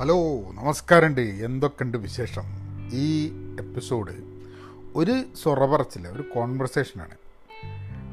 [0.00, 0.16] Hello
[0.52, 1.20] നമസ്കാരമുണ്ട്.
[1.20, 2.42] എന്തൊക്കെയുണ്ട് വിശേഷം?
[2.92, 3.28] ഈ
[3.60, 4.12] എപ്പിസോഡ്
[4.94, 7.14] ഒരു സൊറപറച്ചില്ല ഒരു കോൺവെർസേഷനാണ്.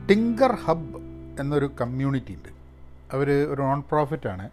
[0.10, 0.98] ടിങ്കർ ഹബ്
[1.40, 2.50] എന്നൊരു കമ്മ്യൂണിറ്റി ഉണ്ട്.
[3.14, 4.50] അവർ ഒരു നോൺ പ്രോഫിറ്റാണ്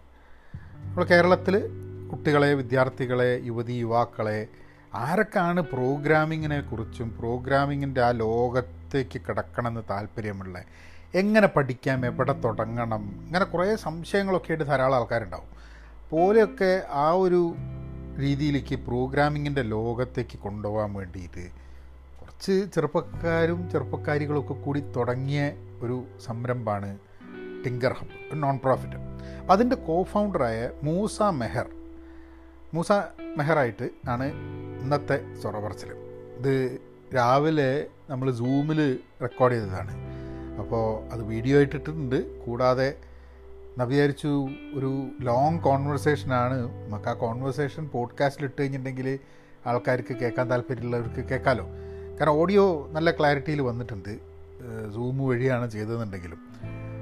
[0.55, 1.69] നമ്മൾ കേരളത്തിൽ
[2.11, 4.47] കുട്ടികളെ വിദ്യാർത്ഥികളെ യുവതി യുവാക്കളെ
[4.93, 10.63] ആരൊക്കെയാണ് പ്രോഗ്രാമിങ്ങിനെ കുറിച്ചും പ്രോഗ്രാമിങ്ങിന്റെ ആ ലോകത്തേക്ക് കിടക്കണമെന്ന് താല്പര്യമുള്ള
[11.15, 15.53] എങ്ങനെ പഠിക്കാം എവിടെ തുടങ്ങണം ഇങ്ങനെ കുറേ സംശയങ്ങളൊക്കെ ആയിട്ട് ധാരാളം ആൾക്കാരുണ്ടാവും.
[16.13, 16.71] പോലെയൊക്കെ
[17.05, 17.41] ആ ഒരു
[18.19, 21.45] രീതിയിലേക്ക് പ്രോഗ്രാമിങ്ങിന്റെ ലോകത്തേക്ക് കൊണ്ടുപോകാൻ വേണ്ടിയിട്ട്
[22.19, 25.41] കുറച്ച് ചെറുപ്പക്കാരും ചെറുപ്പക്കാരികളൊക്കെ കൂടി തുടങ്ങിയ
[25.81, 26.91] ഒരു സംരംഭമാണ്
[27.63, 28.99] ടിങ്കർ ഹബ് നോൺ പ്രോഫിറ്റ്
[29.51, 31.67] അതിന്റെ കോ ഫൗണ്ടറായ മൂസ മെഹർ.
[32.73, 32.91] മൂസ
[33.37, 34.27] മെഹറായിട്ട് ആണ്
[34.81, 35.91] ഇന്നത്തെ സൊറപറച്ചിൽ
[36.37, 36.53] ഇത്
[37.15, 37.71] രാവിലെ
[38.09, 38.79] നമ്മൾ സൂമിൽ
[39.21, 39.93] റെക്കോർഡ് ചെയ്തതാണ്.
[40.61, 42.89] അപ്പോൾ അത് വീഡിയോ ആയിട്ടിട്ടുണ്ട് കൂടാതെ
[43.79, 49.19] ഞാൻ വിചാരിച്ചു ഒരു ലോങ് കോൺവെർസേഷനാണ് നമുക്ക് ആ കോൺവെർസേഷൻ പോഡ്കാസ്റ്റിൽ ഇട്ട് കഴിഞ്ഞിട്ടുണ്ടെങ്കിൽ
[49.67, 51.65] ആൾക്കാർക്ക് കേൾക്കാൻ താല്പര്യമുള്ളവർക്ക് കേൾക്കാമല്ലോ
[52.19, 54.19] കാരണം ഓഡിയോ നല്ല ക്ലാരിറ്റിയിൽ വന്നിട്ടുണ്ട്.
[54.93, 56.37] സൂം വഴിയാണ് ചെയ്തതെന്നുണ്ടെങ്കിലും.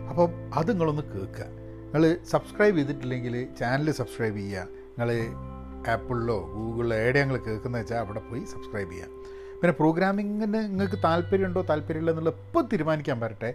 [0.10, 1.46] അപ്പം അത് നിങ്ങളൊന്ന് കേൾക്കുക.
[1.46, 4.62] നിങ്ങൾ സബ്സ്ക്രൈബ് ചെയ്തിട്ടില്ലെങ്കിൽ ചാനൽ സബ്സ്ക്രൈബ് ചെയ്യുക.
[4.62, 5.12] നിങ്ങൾ
[5.90, 9.08] ആപ്പിളിലോ ഗൂഗിളിലോ എവിടെ ഞങ്ങൾ കേൾക്കുന്നത് വെച്ചാൽ അവിടെ പോയി സബ്സ്ക്രൈബ് ചെയ്യുക.
[9.62, 13.54] പിന്നെ പ്രോഗ്രാമിങ്ങിന് നിങ്ങൾക്ക് താല്പര്യമുണ്ടോ താല്പര്യമില്ല എന്നുള്ള ഇപ്പോൾ തീരുമാനിക്കാൻ പറ്റട്ടെ.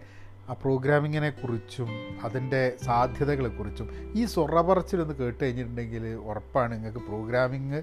[0.52, 1.88] പ്രോഗ്രാമിങ്ങിനെ കുറിച്ചും
[2.22, 7.82] അതിന്റെ സാധ്യതകളെക്കുറിച്ചും ഈ സൊറപറച്ചിലൊന്ന് കേട്ട് കഴിഞ്ഞിട്ടുണ്ടെങ്കിൽ ഉറപ്പാണ് നിങ്ങൾക്ക് പ്രോഗ്രാമിങ്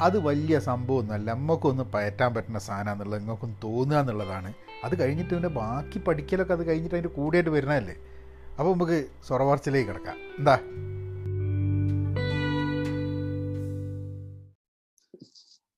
[0.00, 1.30] അത് വലിയ സംഭവമൊന്നുമല്ല.
[1.30, 4.54] നമുക്കൊന്ന് പയറ്റാൻ പറ്റുന്ന സാധനം എന്നുള്ളത് നിങ്ങൾക്കൊന്ന് തോന്നുക എന്നുള്ളതാണ്.
[4.84, 7.94] അത് കഴിഞ്ഞിട്ട് പിന്നെ ബാക്കി പഠിക്കലൊക്കെ അത് കഴിഞ്ഞിട്ട് അതിന്റെ കൂടെയായിട്ട് വരുന്നതല്ലേ?
[8.58, 10.16] അപ്പോൾ നമുക്ക് സൊറപറച്ചിലേക്ക് കിടക്കാം.
[10.38, 10.58] എന്താ?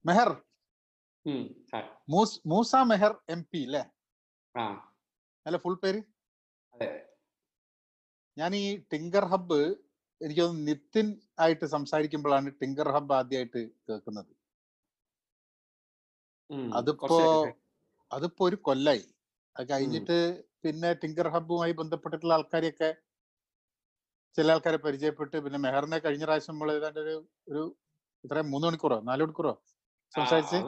[0.06, 0.36] മെഹർ.
[1.27, 3.84] മൂസ ആ, മൂസ് മൂസ മെഹർ എം പി അല്ലേ
[4.61, 4.88] ആ,
[5.47, 6.00] അല്ല ഫുൾ പേര്.
[8.36, 9.61] ഞാൻ ഈ ടിങ്കർ ഹബ്ബ്
[10.20, 11.06] എനിക്ക് തോന്നുന്നു നിതിൻ
[11.38, 14.32] ആയിട്ട് സംസാരിക്കുമ്പോഴാണ് ടിങ്കർ ഹബ്ബ് ആദ്യമായിട്ട് കേൾക്കുന്നത്.
[16.78, 17.19] അതിപ്പോ
[18.10, 19.04] അതിപ്പോ ഒരു കൊല്ലായി.
[19.56, 20.16] അത് കഴിഞ്ഞിട്ട്
[20.62, 22.91] പിന്നെ ടിങ്കർ ഹബ്ബുമായി ബന്ധപ്പെട്ടിട്ടുള്ള ആൾക്കാരെയൊക്കെ
[24.37, 27.15] ചില ആൾക്കാരെ പരിചയപ്പെട്ട് പിന്നെ മെഹറിനെ കഴിഞ്ഞ പ്രാവശ്യം നമ്മൾ ഏതാണ്ട് ഒരു
[27.48, 27.62] ഒരു
[28.25, 29.53] ഇത്ര മൂന്ന് മണിക്കൂറോ നാല് മണിക്കൂറോ
[30.12, 30.59] സംസാരിച്ച്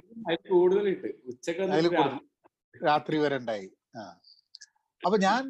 [1.70, 2.18] അതിൽ കൂടുതൽ.
[2.80, 3.68] രാത്രി വരെ ഉണ്ടായി.
[3.94, 4.02] ആ.
[5.02, 5.42] അപ്പൊ ഞാൻ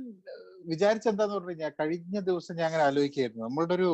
[0.64, 3.90] വിചാരിച്ച എന്താന്ന് പറഞ്ഞു കഴിഞ്ഞാൽ കഴിഞ്ഞ ദിവസം ഞാൻ അങ്ങനെ ആലോചിക്കായിരുന്നു നമ്മളുടെ ഒരു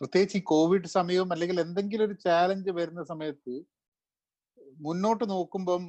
[0.00, 3.54] പ്രത്യേകിച്ച് ഈ കോവിഡ് സമയവും അല്ലെങ്കിൽ എന്തെങ്കിലും ഒരു ചാലഞ്ച് വരുന്ന സമയത്ത്
[4.80, 5.82] മുന്നോട്ട് നോക്കുമ്പം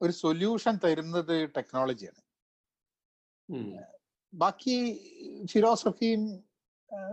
[0.00, 2.20] ഒരു സൊല്യൂഷൻ തരുന്നത് ടെക്നോളജിയാണ്.
[4.32, 4.76] ബാക്കി
[5.52, 6.22] ഫിലോസഫിയും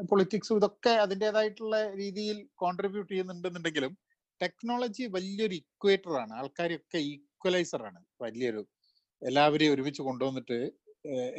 [0.10, 3.98] പൊളിറ്റിക്സും ഇതൊക്കെ അതിന്റെതായിട്ടുള്ള രീതിയിൽ കോൺട്രിബ്യൂട്ട് ചെയ്യുന്നുണ്ടെന്നുണ്ടെങ്കിലും
[4.42, 8.62] ടെക്നോളജി വലിയൊരു ഇക്വേറ്റർ ആണ് ആൾക്കാരൊക്കെ ഈക്വലൈസർ ആണ് വലിയൊരു
[9.22, 10.58] എല്ലാവരെയും ഒരുമിച്ച് കൊണ്ടുവന്നിട്ട്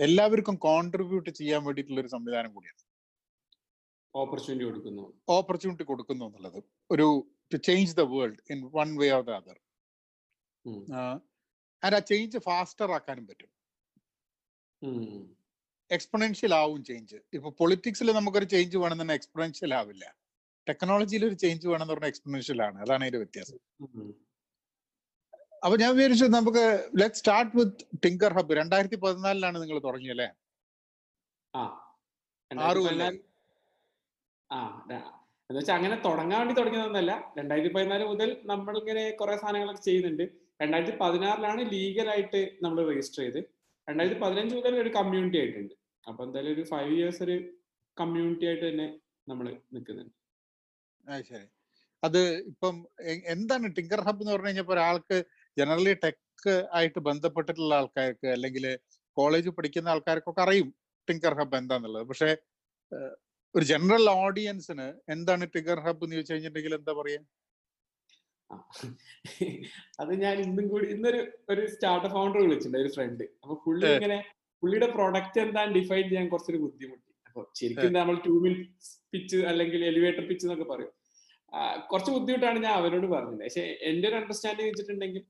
[0.07, 2.81] എല്ലാവർക്കും കോൺട്രിബ്യൂട്ട് ചെയ്യാൻ വേണ്ടിയിട്ടുള്ള ഒരു സംവിധാനം കൂടിയാണ്.
[4.15, 5.05] ഓപ്പർച്യൂണിറ്റി കൊടുക്കുന്നു.
[5.37, 6.61] ഓപ്പർച്യൂണിറ്റി കൊടുക്കുന്നു എന്നുള്ളത്.
[6.95, 7.07] ഒരു
[7.53, 9.59] to change the world in one way or the other.
[11.83, 13.51] And ആ ചേഞ്ച് ഫാസ്റ്റർ ആക്കാനും പറ്റും.
[15.91, 20.05] എക്സ്പൊണൻഷ്യൽ ആവും ചേഞ്ച് ഇപ്പൊ പൊളിറ്റിക്സിൽ നമുക്കൊരു ചേഞ്ച് വേണമെന്ന് എക്സ്പൊണൻഷ്യൽ ആവില്ല.
[20.67, 22.79] ടെക്നോളജിയിൽ ഒരു ചേഞ്ച് വേണമെന്ന് പറഞ്ഞാൽ എക്സ്പൊണൻഷ്യൽ ആണ്.
[22.85, 23.59] അതാണ് അതിന്റെ വ്യത്യാസം.
[25.63, 26.65] അപ്പൊ ഞാൻ വിചാരിച്ചു നമുക്ക്
[26.99, 30.29] let start with Tinker Hub രണ്ടായിരത്തി പതിനാലിലാണ് നിങ്ങൾ തുടങ്ങിയല്ലേ?
[31.55, 31.63] ആ.
[31.63, 33.15] ആറ് രണ്ടായിരത്തി കൊല്ലം.
[34.51, 34.59] ആ
[35.51, 37.35] എന്ന് വെച്ചാൽ അങ്ങനെ തുടങ്ങാൻ വേണ്ടി തുടങ്ങിയതൊന്നല്ല.
[37.39, 40.25] രണ്ടായിരത്തി പതിനാല് മുതൽ നമ്മൾ ഇങ്ങനെ കുറെ സാധനങ്ങളൊക്കെ ചെയ്യുന്നുണ്ട്.
[40.63, 43.41] രണ്ടായിരത്തി പതിനാറിലാണ് ലീഗലായിട്ട് നമ്മൾ രജിസ്റ്റർ ചെയ്ത്.
[43.89, 45.75] രണ്ടായിരത്തി പതിനഞ്ച് മുതൽ ഒരു കമ്മ്യൂണിറ്റി ആയിട്ടുണ്ട്.
[46.09, 47.37] അപ്പൊ എന്തായാലും ഒരു ഫൈവ് ഇയേഴ്സ് ഒരു
[47.97, 48.87] കമ്മ്യൂണിറ്റി ആയിട്ട് തന്നെ
[49.29, 50.15] നമ്മൾ നിൽക്കുന്നുണ്ട്.
[51.25, 51.47] ശരി.
[52.03, 52.75] അത് ഇപ്പം
[53.27, 55.17] എന്താണ് ടിങ്കർ ഹബ് എന്ന് പറഞ്ഞു കഴിഞ്ഞപ്പോ ഒരാൾക്ക്
[55.59, 58.65] ജനറലി ടെക് ആയിട്ട് ബന്ധപ്പെട്ടിട്ടുള്ള ആൾക്കാർക്ക് അല്ലെങ്കിൽ
[59.17, 60.69] കോളേജ് പഠിക്കുന്ന ആൾക്കാർക്കൊക്കെ അറിയും
[61.09, 62.05] ടിങ്കർ ഹബ് എന്താന്നുള്ളത്.
[62.11, 62.31] പക്ഷെ
[63.55, 67.21] ഒരു ജനറൽ ഓഡിയൻസിന് എന്താണ് ടിങ്കർ ഹബ് എന്ന് ചോദിച്ചു കഴിഞ്ഞിട്ടുണ്ടെങ്കിൽ എന്താ പറയാ?
[70.03, 71.21] അത് ഞാൻ ഇന്നും കൂടി ഇന്നൊരു
[71.53, 74.19] ഒരു സ്റ്റാർട്ടപ്പ് ഫൗണ്ടർ വിളിച്ചിട്ടുണ്ട് ഒരു ഫ്രണ്ട് അപ്പൊ പുള്ളി ഇങ്ങനെ
[74.63, 77.11] പുള്ളിയുടെ പ്രൊഡക്റ്റ് എന്താണ് ഡിഫൈൻ ചെയ്യാൻ കുറച്ചൊരു ബുദ്ധിമുട്ടി.
[77.29, 78.55] അപ്പൊ ശരിക്കും നമ്മൾ ടൂ മിൽ
[79.13, 80.93] പിച്ച് അല്ലെങ്കിൽ എലിവേറ്റർ പിച്ച് എന്നൊക്കെ പറയും.
[81.91, 83.43] കുറച്ച് ബുദ്ധിമുട്ടാണ് ഞാൻ അവരോട് പറഞ്ഞത്.
[83.47, 85.25] പക്ഷെ എന്റെ ഒരു അണ്ടർസ്റ്റാൻഡിങ് വെച്ചിട്ടുണ്ടെങ്കിൽ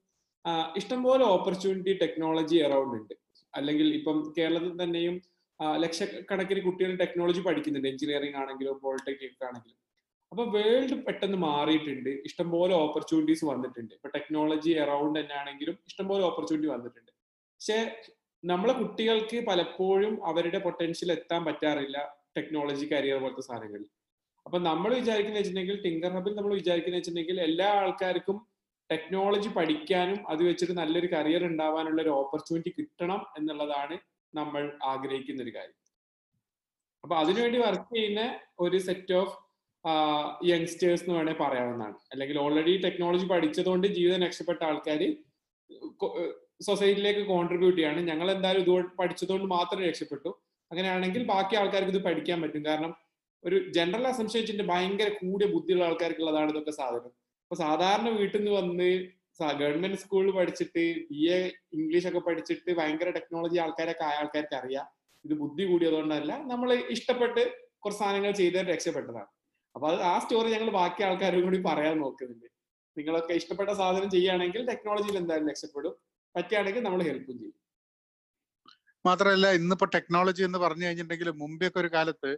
[0.78, 3.14] ഇഷ്ടംപോലെ ഓപ്പർച്യൂണിറ്റി ടെക്നോളജി അറൌണ്ട് ഉണ്ട്.
[3.54, 5.14] അല്ലെങ്കിൽ ഇപ്പം കേരളത്തിൽ തന്നെയും
[5.82, 7.88] ലക്ഷക്കണക്കിന് കുട്ടികൾ ടെക്നോളജി പഠിക്കുന്നുണ്ട്.
[7.88, 9.78] എഞ്ചിനീയറിംഗ് ആണെങ്കിലും പോളിടെക്നിക് ആണെങ്കിലും.
[10.32, 12.10] അപ്പൊ വേൾഡ് പെട്ടെന്ന് മാറിയിട്ടുണ്ട്.
[12.28, 13.92] ഇഷ്ടംപോലെ ഓപ്പർച്യൂണിറ്റീസ് വന്നിട്ടുണ്ട്.
[13.94, 17.12] ഇപ്പൊ ടെക്നോളജി അറൗണ്ട് തന്നെ ആണെങ്കിലും ഇഷ്ടംപോലെ ഓപ്പർച്യൂണിറ്റി വന്നിട്ടുണ്ട്.
[17.56, 17.78] പക്ഷെ
[18.44, 21.98] നമ്മളെ കുട്ടികൾക്ക് പലപ്പോഴും അവരുടെ പൊട്ടൻഷ്യൽ എത്താൻ പറ്റാറില്ല
[22.36, 23.88] ടെക്നോളജി കരിയർ പോലത്തെ സാധനങ്ങളിൽ.
[24.46, 28.36] അപ്പൊ നമ്മൾ വിചാരിക്കുന്ന വെച്ചിട്ടുണ്ടെങ്കിൽ ടിങ്കർ ഹബിൽ നമ്മൾ വിചാരിക്കുന്ന വെച്ചിട്ടുണ്ടെങ്കിൽ എല്ലാ ആൾക്കാർക്കും
[28.90, 33.96] ടെക്നോളജി പഠിക്കാനും അത് വെച്ചിട്ട് നല്ലൊരു കരിയർ ഉണ്ടാവാനുള്ള ഒരു ഓപ്പർച്യൂണിറ്റി കിട്ടണം എന്നുള്ളതാണ്
[34.34, 34.62] നമ്മൾ
[34.92, 35.78] ആഗ്രഹിക്കുന്ന ഒരു കാര്യം.
[37.04, 38.22] അപ്പൊ അതിനുവേണ്ടി വർക്ക് ചെയ്യുന്ന
[38.64, 39.34] ഒരു സെറ്റ് ഓഫ്
[40.50, 41.96] യങ്സ്റ്റേഴ്സ് എന്ന് വേണേൽ പറയാവുന്നതാണ്.
[42.12, 45.02] അല്ലെങ്കിൽ ഓൾറെഡി ടെക്നോളജി പഠിച്ചതുകൊണ്ട് ജീവിതം രക്ഷപ്പെട്ട ആൾക്കാർ
[46.66, 48.00] സൊസൈറ്റിയിലേക്ക് കോൺട്രിബ്യൂട്ട് ചെയ്യാണ്.
[48.10, 50.30] ഞങ്ങൾ എന്തായാലും ഇത് പഠിച്ചതുകൊണ്ട് മാത്രം രക്ഷപ്പെട്ടു.
[50.70, 52.62] അങ്ങനെയാണെങ്കിൽ ബാക്കി ആൾക്കാർക്ക് ഇത് പഠിക്കാൻ പറ്റും.
[52.68, 52.92] കാരണം
[53.44, 57.12] ഒരു ജനറൽ അസംശയിച്ചിട്ട് ഭയങ്കര കൂടിയ ബുദ്ധിയുള്ള ആൾക്കാർക്കുള്ളതാണ് ഇതൊക്കെ സാധനം.
[57.46, 58.88] അപ്പൊ സാധാരണ വീട്ടിൽ നിന്ന് വന്ന്
[59.60, 61.36] ഗവൺമെന്റ് സ്കൂളിൽ പഠിച്ചിട്ട് ബി എ
[61.72, 64.86] ഇംഗ്ലീഷ് ഒക്കെ പഠിച്ചിട്ട് ഭയങ്കര ടെക്നോളജി ആൾക്കാരൊക്കെ ആയ ആൾക്കാർക്ക് അറിയാം.
[65.24, 66.32] ഇത് ബുദ്ധി കൂടിയതുകൊണ്ടല്ല.
[66.52, 67.42] നമ്മൾ ഇഷ്ടപ്പെട്ട്
[67.82, 69.30] കുറച്ച് സാധനങ്ങൾ ചെയ്ത് രക്ഷപ്പെട്ടതാണ്.
[69.74, 72.48] അപ്പൊ അത് ആ സ്റ്റോറി ഞങ്ങൾ ബാക്കി ആൾക്കാരും കൂടി പറയാൻ നോക്കുന്നുണ്ട്.
[72.96, 75.94] നിങ്ങളൊക്കെ ഇഷ്ടപ്പെട്ട സാധനം ചെയ്യുകയാണെങ്കിൽ ടെക്നോളജിയിൽ എന്തായാലും രക്ഷപ്പെടും.
[76.34, 77.56] പറ്റുകയാണെങ്കിൽ നമ്മൾ ഹെൽപ്പും ചെയ്യും.
[79.04, 82.30] മാത്രമല്ല ഇന്നിപ്പോ ടെക്നോളജി എന്ന് പറഞ്ഞു കഴിഞ്ഞിട്ടുണ്ടെങ്കിൽ മുമ്പേക്കൊരു ഒരു കാലത്ത്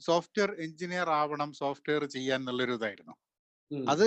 [0.00, 3.14] സോഫ്റ്റ്വെയർ എഞ്ചിനീയർ ആവണം സോഫ്റ്റ്വെയർ ചെയ്യാൻ എന്നുള്ളൊരു ഇതായിരുന്നു
[3.92, 4.06] അത്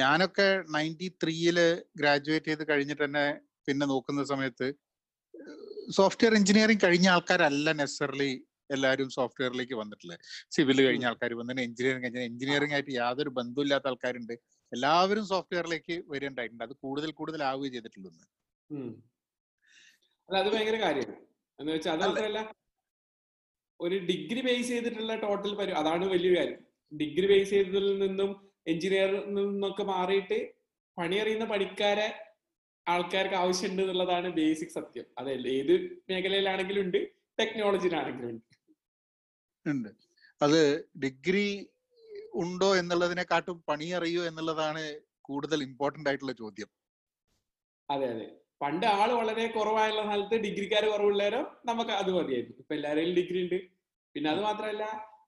[0.00, 1.58] ഞാനൊക്കെ നയന്റി ത്രീയിൽ
[2.00, 3.24] ഗ്രാജുവേറ്റ് ചെയ്ത് കഴിഞ്ഞിട്ട് തന്നെ
[3.68, 4.66] പിന്നെ നോക്കുന്ന സമയത്ത്
[5.96, 8.30] സോഫ്റ്റ്വെയർ എഞ്ചിനീയറിംഗ് കഴിഞ്ഞ ആൾക്കാരല്ല നെസറലി
[8.74, 10.22] എല്ലാവരും സോഫ്റ്റ്വെയറിലേക്ക് വന്നിട്ടുള്ളത്
[10.54, 14.34] സിവിൽ കഴിഞ്ഞ ആൾക്കാർ വന്നിട്ട് എഞ്ചിനീയറിംഗ് കഴിഞ്ഞ എഞ്ചിനീയറിംഗ് ആയിട്ട് യാതൊരു ബന്ധമില്ലാത്ത ആൾക്കാരുണ്ട്.
[14.72, 16.64] എല്ലാവരും സോഫ്റ്റ്വെയറിലേക്ക് വരേണ്ടായിട്ടുണ്ട്.
[16.66, 18.10] അത് കൂടുതൽ കൂടുതൽ ആവുകയും ചെയ്തിട്ടുള്ളൂ
[20.28, 21.14] അല്ല അത് ഭയങ്കര കാര്യമാണ്.
[21.58, 22.38] എന്ന് വെച്ചാൽ അതല്ല
[23.80, 26.60] ഒരു ഡിഗ്രി ബേസ് ചെയ്തിട്ടുള്ള ടോട്ടൽ പരി അതാണ് വലിയ കാര്യം.
[26.92, 28.30] ഡിഗ്രി ബേസ് ചെയ്തതിൽ നിന്നും
[28.66, 30.38] എഞ്ചിനീയറിൽ നിന്നൊക്കെ മാറിയിട്ട്
[30.98, 32.08] പണിയറിയുന്ന പണിക്കാരെ
[32.86, 35.04] ആൾക്കാർക്ക് ആവശ്യമുണ്ട് എന്നുള്ളതാണ് ബേസിക് സത്യം.
[35.18, 35.74] അതെ ഏത്
[36.10, 36.98] മേഖലയിലാണെങ്കിലും ഉണ്ട്
[37.38, 38.44] ടെക്നോളജിയിലാണെങ്കിലും ഉണ്ട്.
[39.66, 39.88] ഉണ്ട്.
[40.40, 40.60] അത്
[41.04, 41.46] ഡിഗ്രി
[42.34, 44.82] ഉണ്ടോ എന്നുള്ളതിനെക്കാട്ടും പണി അറിയോ എന്നുള്ളതാണ്
[45.20, 46.68] കൂടുതൽ ഇമ്പോർട്ടന്റ് ആയിട്ടുള്ള ചോദ്യം.
[47.88, 48.26] അതെ അതെ.
[48.62, 52.56] പണ്ട് ആൾ വളരെ കുറവായുള്ള സ്ഥലത്ത് ഡിഗ്രിക്കാർ കുറവുള്ളവരോ നമുക്ക് അത് മതിയായിരുന്നു.
[52.58, 53.58] ഇപ്പൊ എല്ലാവരെയും ഡിഗ്രി ഉണ്ട്.
[54.14, 54.84] പിന്നെ അത് മാത്രമല്ല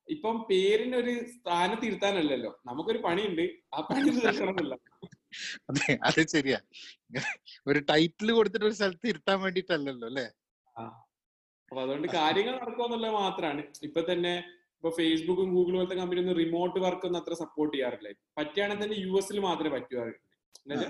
[0.08, 3.44] ഇപ്പം പേരിന് ഒരു സ്ഥാനം തീർത്താനല്ലല്ലോ നമുക്കൊരു പണിയുണ്ട്.
[3.74, 4.74] ആ പണി തീർക്കണമെന്നില്ല.
[5.70, 6.58] അതെ അത് ശരിയാ.
[7.66, 10.26] ഒരു ടൈറ്റിൽ കൊടുത്തിട്ട് ഒരു സ്ഥലത്ത് ഇരുത്താൻ വേണ്ടിട്ടല്ലല്ലോ അല്ലെ?
[11.70, 14.34] അപ്പൊ അതുകൊണ്ട് കാര്യങ്ങൾ നടക്കുമെന്നുള്ളത് മാത്രമാണ് ഇപ്പൊ തന്നെ
[14.76, 18.08] ഇപ്പൊ ഫേസ്ബുക്കും ഗൂഗിൾ പോലത്തെ കമ്പനി ഒന്നും റിമോട്ട് വർക്ക് ഒന്നും അത്ര സപ്പോർട്ട് ചെയ്യാറില്ല.
[18.38, 20.88] പറ്റുകയാണെങ്കിൽ തന്നെ യു എസിൽ മാത്രമേ പറ്റുമാറുള്ളൂ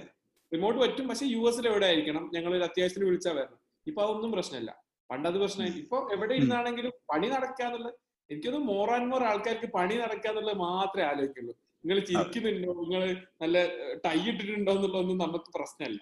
[0.52, 2.24] റിമോട്ട് പറ്റും പക്ഷെ യു എസിൽ എവിടെ ആയിരിക്കണം?
[2.34, 4.70] ഞങ്ങൾ ഒരു അത്യാവശ്യത്തിന് വിളിച്ചാൽ വരണം ഇപ്പൊ അതൊന്നും പ്രശ്നമില്ല.
[5.10, 7.96] പണ്ടത് പ്രശ്നമായി ഇപ്പൊ എവിടെ ഇരുന്നാണെങ്കിലും പണി നടക്കാന്നുള്ളത്
[8.30, 11.54] എനിക്കൊന്നും മോർ ആൻഡ് മോർ ആൾക്കാർക്ക് പണി നടക്കാന്നുള്ളത് മാത്രമേ ആലോചിക്കുള്ളൂ.
[11.84, 12.72] നിങ്ങൾ ചിരിക്കുന്നുണ്ടോ?
[12.82, 13.02] നിങ്ങൾ
[13.42, 13.58] നല്ല
[14.04, 16.00] ടൈ ഇട്ടിട്ടുണ്ടോ എന്നുള്ളതൊന്നും നമുക്ക് പ്രശ്നമല്ല.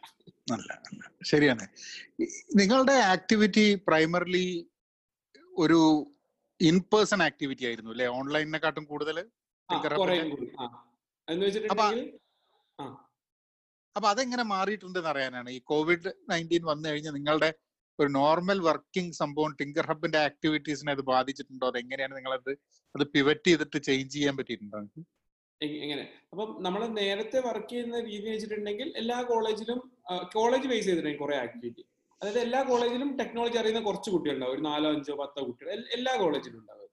[1.31, 1.65] ശരിയാണ്.
[2.61, 4.47] നിങ്ങളുടെ ആക്ടിവിറ്റി പ്രൈമറിലി
[5.65, 5.81] ഒരു
[6.61, 8.07] ഇൻ പേഴ്സൺ ആക്ടിവിറ്റി ആയിരുന്നു അല്ലെ?
[8.19, 9.19] ഓൺലൈനിനെക്കാട്ടും കൂടുതൽ.
[13.97, 15.51] അപ്പൊ അതെങ്ങനെ മാറിയിട്ടുണ്ട് അറിയാനാണ്?
[15.51, 17.51] ഈ കോവിഡ് നയന്റീൻ വന്നു കഴിഞ്ഞാൽ നിങ്ങളുടെ
[17.99, 21.67] ഒരു നോർമൽ വർക്കിംഗ് സംഭവം ടിങ്കർ ഹബിന്റെ ആക്ടിവിറ്റീസിനെ അത് ബാധിച്ചിട്ടുണ്ടോ?
[21.67, 22.51] അത് എങ്ങനെയാണ് നിങ്ങളത്
[22.95, 24.81] അത് പിവറ്റ് ചെയ്തിട്ട് ചേഞ്ച് ചെയ്യാൻ പറ്റിയിട്ടുണ്ടോ?
[25.61, 26.03] എങ്ങനെ?
[26.33, 29.79] അപ്പം നമ്മൾ നേരത്തെ വർക്ക് ചെയ്യുന്ന രീതി വെച്ചിട്ടുണ്ടെങ്കിൽ എല്ലാ കോളേജിലും
[30.33, 31.85] കോളേജ് ബേസ് ചെയ്തിട്ടുണ്ടെങ്കിൽ കുറെ ആക്ടിവിറ്റി
[32.23, 34.55] അതായത് എല്ലാ കോളേജിലും ടെക്നോളജി അറിയുന്ന കുറച്ച് കുട്ടികളുണ്ടാവും.
[34.55, 35.85] ഒരു നാലോ അഞ്ചോ പത്തോ കുട്ടികൾ.
[35.93, 36.91] എല്ലാ കോളേജിലും ഉണ്ടാവും.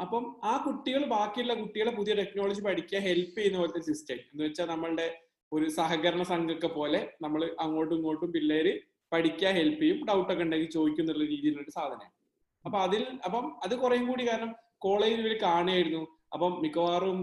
[0.00, 5.06] അപ്പം ആ കുട്ടികൾ ബാക്കിയുള്ള കുട്ടികളെ പുതിയ ടെക്നോളജി പഠിക്കാൻ ഹെൽപ്പ് ചെയ്യുന്ന പോലത്തെ സിസ്റ്റം എന്ന് വെച്ചാൽ നമ്മളുടെ
[5.52, 8.72] ഒരു സഹകരണ സംഘമൊക്കെ പോലെ നമ്മൾ അങ്ങോട്ടും ഇങ്ങോട്ടും പിള്ളേര്
[9.12, 12.12] പഠിക്കാൻ ഹെൽപ്പ് ചെയ്യും ഡൗട്ട് ഒക്കെ ഉണ്ടെങ്കിൽ ചോദിക്കും എന്നുള്ള രീതിയിലുള്ള ഒരു സാധനമാണ്.
[12.64, 14.52] അപ്പൊ അതിൽ അപ്പം അത് കുറേയും കൂടി കാരണം
[14.86, 16.02] കോളേജിൽ ഇവർ കാണുകയായിരുന്നു.
[16.34, 17.18] അപ്പം മിക്കവാറും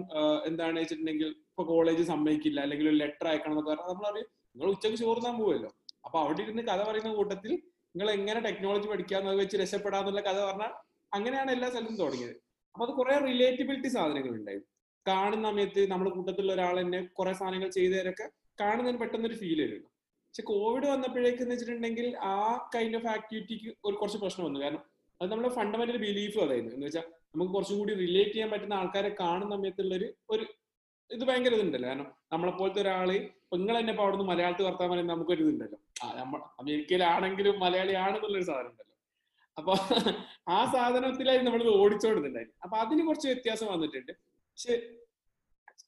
[0.50, 5.00] എന്താണ് വെച്ചിട്ടുണ്ടെങ്കിൽ ഇപ്പൊ കോളേജ് സമ്മതിക്കില്ല അല്ലെങ്കിൽ ഒരു ലെറ്റർ അയക്കണം എന്നൊക്കെ പറഞ്ഞാൽ നമ്മൾ അറിയാം നിങ്ങൾ ഉച്ചയ്ക്ക്
[5.04, 5.70] ചോർന്നാൻ പോവല്ലോ?
[6.06, 7.52] അപ്പൊ അവിടെ ഇരുന്ന് കഥ പറയുന്ന കൂട്ടത്തിൽ
[7.96, 10.72] നിങ്ങൾ എങ്ങനെ ടെക്നോളജി പഠിക്കാന്ന് വെച്ച് രക്ഷപ്പെടാന്നുള്ള കഥ പറഞ്ഞാൽ
[11.12, 12.36] അങ്ങനെയാണ് എല്ലാ സ്ഥലത്തും തുടങ്ങിയത്.
[12.76, 14.70] അപ്പൊ അത് കുറെ റിലേറ്റബിലിറ്റി സാധനങ്ങൾ ഉണ്ടായിരുന്നു
[15.06, 18.26] കാണുന്ന സമയത്ത് നമ്മുടെ കൂട്ടത്തിലുള്ള ഒരാൾ തന്നെ കുറെ സാധനങ്ങൾ ചെയ്തവരൊക്കെ
[18.62, 19.90] കാണുന്നതിന് പെട്ടെന്നൊരു ഫീൽ വരുന്നു
[20.34, 22.36] പക്ഷെ കോവിഡ് വന്നപ്പോഴേക്ക് എന്ന് വെച്ചിട്ടുണ്ടെങ്കിൽ ആ
[22.76, 24.60] കൈൻഡ് ഓഫ് ആക്ടിവിറ്റിക്ക് ഒരു കുറച്ച് പ്രശ്നം വന്നു.
[24.64, 24.82] കാരണം
[25.22, 29.54] അത് നമ്മുടെ ഫണ്ടമെന്റൽ ബിലീഫ് അതായിരുന്നു എന്ന് വെച്ചാൽ നമുക്ക് കുറച്ചും കൂടി റിലേറ്റ് ചെയ്യാൻ പറ്റുന്ന ആൾക്കാരെ കാണുന്ന
[29.56, 30.44] സമയത്തുള്ള ഒരു ഒരു
[31.12, 31.88] ഇത് ഭയങ്കര ഇതുണ്ടല്ലോ.
[31.90, 35.80] കാരണം നമ്മളെ പോലത്തെ ഒരാൾ ഇപ്പൊ നിങ്ങൾ തന്നെ ഇപ്പൊ അവിടുന്ന് മലയാളത്തിൽ വർത്താൻ പറയുന്നത് നമുക്കൊരു ഇതുണ്ടല്ലോ.
[36.22, 38.92] നമ്മൾ അമേരിക്കയിലാണെങ്കിലും മലയാളി ആണെന്നുള്ളൊരു സാധനം ഉണ്ടല്ലോ
[39.58, 39.74] അപ്പൊ
[40.56, 44.14] ആ സാധനത്തിലായി നമ്മൾ ഓടിച്ചോടുന്നുണ്ടായിരുന്നു അപ്പൊ അതിന് കുറച്ച് വ്യത്യാസം വന്നിട്ടുണ്ട്.
[44.52, 44.76] പക്ഷെ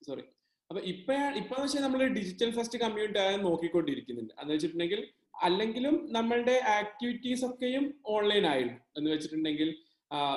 [0.07, 0.23] സോറി
[0.69, 4.33] അപ്പൊ ഇപ്പൊ ഇപ്പൊ വെച്ചാൽ നമ്മൾ ഡിജിറ്റൽ ഫസ്റ്റ് കമ്മ്യൂണിറ്റി ആയ നോക്കിക്കൊണ്ടിരിക്കുന്നുണ്ട്.
[4.41, 5.01] എന്ന് വെച്ചിട്ടുണ്ടെങ്കിൽ
[5.47, 8.79] അല്ലെങ്കിലും നമ്മളുടെ ആക്ടിവിറ്റീസ് ഒക്കെയും ഓൺലൈൻ ആയിരുന്നു.
[8.97, 9.69] എന്ന് വെച്ചിട്ടുണ്ടെങ്കിൽ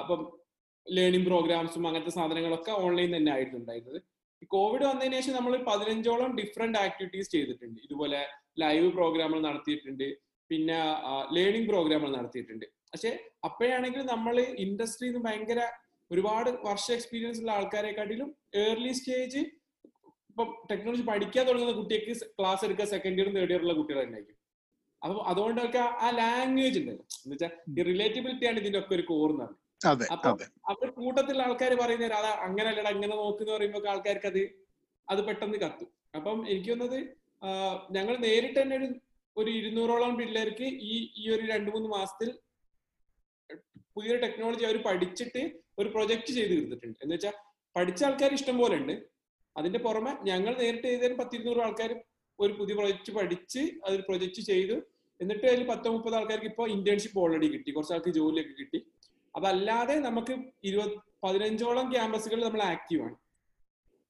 [0.02, 0.20] ഇപ്പം
[0.86, 4.00] ലേണിംഗ് പ്രോഗ്രാംസും അങ്ങനത്തെ സാധനങ്ങളൊക്കെ ഓൺലൈൻ തന്നെ ആയിരുന്നു ഉണ്ടായിരുന്നത്.
[4.54, 7.78] കോവിഡ് വന്നതിന് ശേഷം നമ്മൾ പതിനഞ്ചോളം ഡിഫറെന്റ് ആക്ടിവിറ്റീസ് ചെയ്തിട്ടുണ്ട്.
[7.86, 8.20] ഇതുപോലെ
[8.62, 10.08] ലൈവ് പ്രോഗ്രാമുകൾ നടത്തിയിട്ടുണ്ട്.
[10.50, 10.78] പിന്നെ
[11.36, 12.66] ലേണിംഗ് പ്രോഗ്രാമുകൾ നടത്തിയിട്ടുണ്ട്.
[12.92, 13.10] പക്ഷെ
[13.48, 15.62] അപ്പോഴാണെങ്കിൽ നമ്മൾ ഇൻഡസ്ട്രിയിൽ നിന്ന് ഭയങ്കര
[16.10, 18.28] ഒരുപാട് വർഷ എക്സ്പീരിയൻസ് ഉള്ള ആൾക്കാരെക്കാട്ടിലും
[18.64, 19.40] ഏർലി സ്റ്റേജ്
[20.38, 24.36] ഇപ്പം ടെക്നോളജി പഠിക്കാൻ തുടങ്ങുന്ന കുട്ടിക്ക് ക്ലാസ് എടുക്കുക സെക്കൻഡ് ഇയറും തേർഡ് ഇയറുള്ള കുട്ടികൾ തന്നെയായിരിക്കും.
[25.02, 29.46] അപ്പൊ അതുകൊണ്ടൊക്കെ ആ ലാംഗ്വേജ് ഉണ്ട് എന്ന് വെച്ചാൽ ഈ റിലേറ്റബിലിറ്റി ആണ് ഇതിന്റെ ഒക്കെ ഒരു കോർന്ന്
[30.14, 30.30] അപ്പൊ
[30.72, 34.40] അവർ കൂട്ടത്തിലുള്ള ആൾക്കാർ പറയുന്നത് അത് അങ്ങനെ അല്ലടാ അങ്ങനെ നോക്കുന്ന പറയുമ്പോ ആൾക്കാർക്ക് അത്
[35.08, 35.90] അത് പെട്ടെന്ന് കത്തും.
[36.18, 36.98] അപ്പം എനിക്ക് തോന്നുന്നത്
[37.96, 38.88] ഞങ്ങൾ നേരിട്ട് തന്നെ ഒരു
[39.36, 42.30] ഒരു ഇരുന്നൂറോളം പിള്ളേർക്ക് ഈ ഈ ഒരു രണ്ടു മൂന്ന് മാസത്തിൽ
[43.96, 45.42] പുതിയ ടെക്നോളജി അവർ പഠിച്ചിട്ട്
[45.80, 46.98] ഒരു പ്രൊജക്ട് ചെയ്ത് തീർത്തിട്ടുണ്ട്.
[47.04, 47.36] എന്ന് വെച്ചാൽ
[47.76, 48.96] പഠിച്ച ആൾക്കാർ ഇഷ്ടം പോലെ ഉണ്ട്
[49.58, 51.92] അതിന്റെ പുറമെ ഞങ്ങൾ നേരിട്ട് ചെയ്തതിന് പത്തിരുന്നൂറ് ആൾക്കാർ
[52.40, 54.76] ഒരു പുതിയ പ്രൊജക്ട് പഠിച്ച് അതിൽ പ്രൊജക്ട് ചെയ്തു.
[55.20, 57.70] എന്നിട്ട് അതിൽ പത്തോ മുപ്പത് ആൾക്കാർക്ക് ഇപ്പോൾ ഇന്റേൺഷിപ്പ് ഓൾറെഡി കിട്ടി.
[57.70, 58.78] കുറച്ച് ആൾക്ക് ജോലിയൊക്കെ കിട്ടി.
[59.36, 60.34] അതല്ലാതെ നമുക്ക്
[60.64, 60.92] ഇരുപത്
[61.24, 63.16] പതിനഞ്ചോളം ക്യാമ്പസുകൾ നമ്മൾ ആക്റ്റീവ് ആണ്.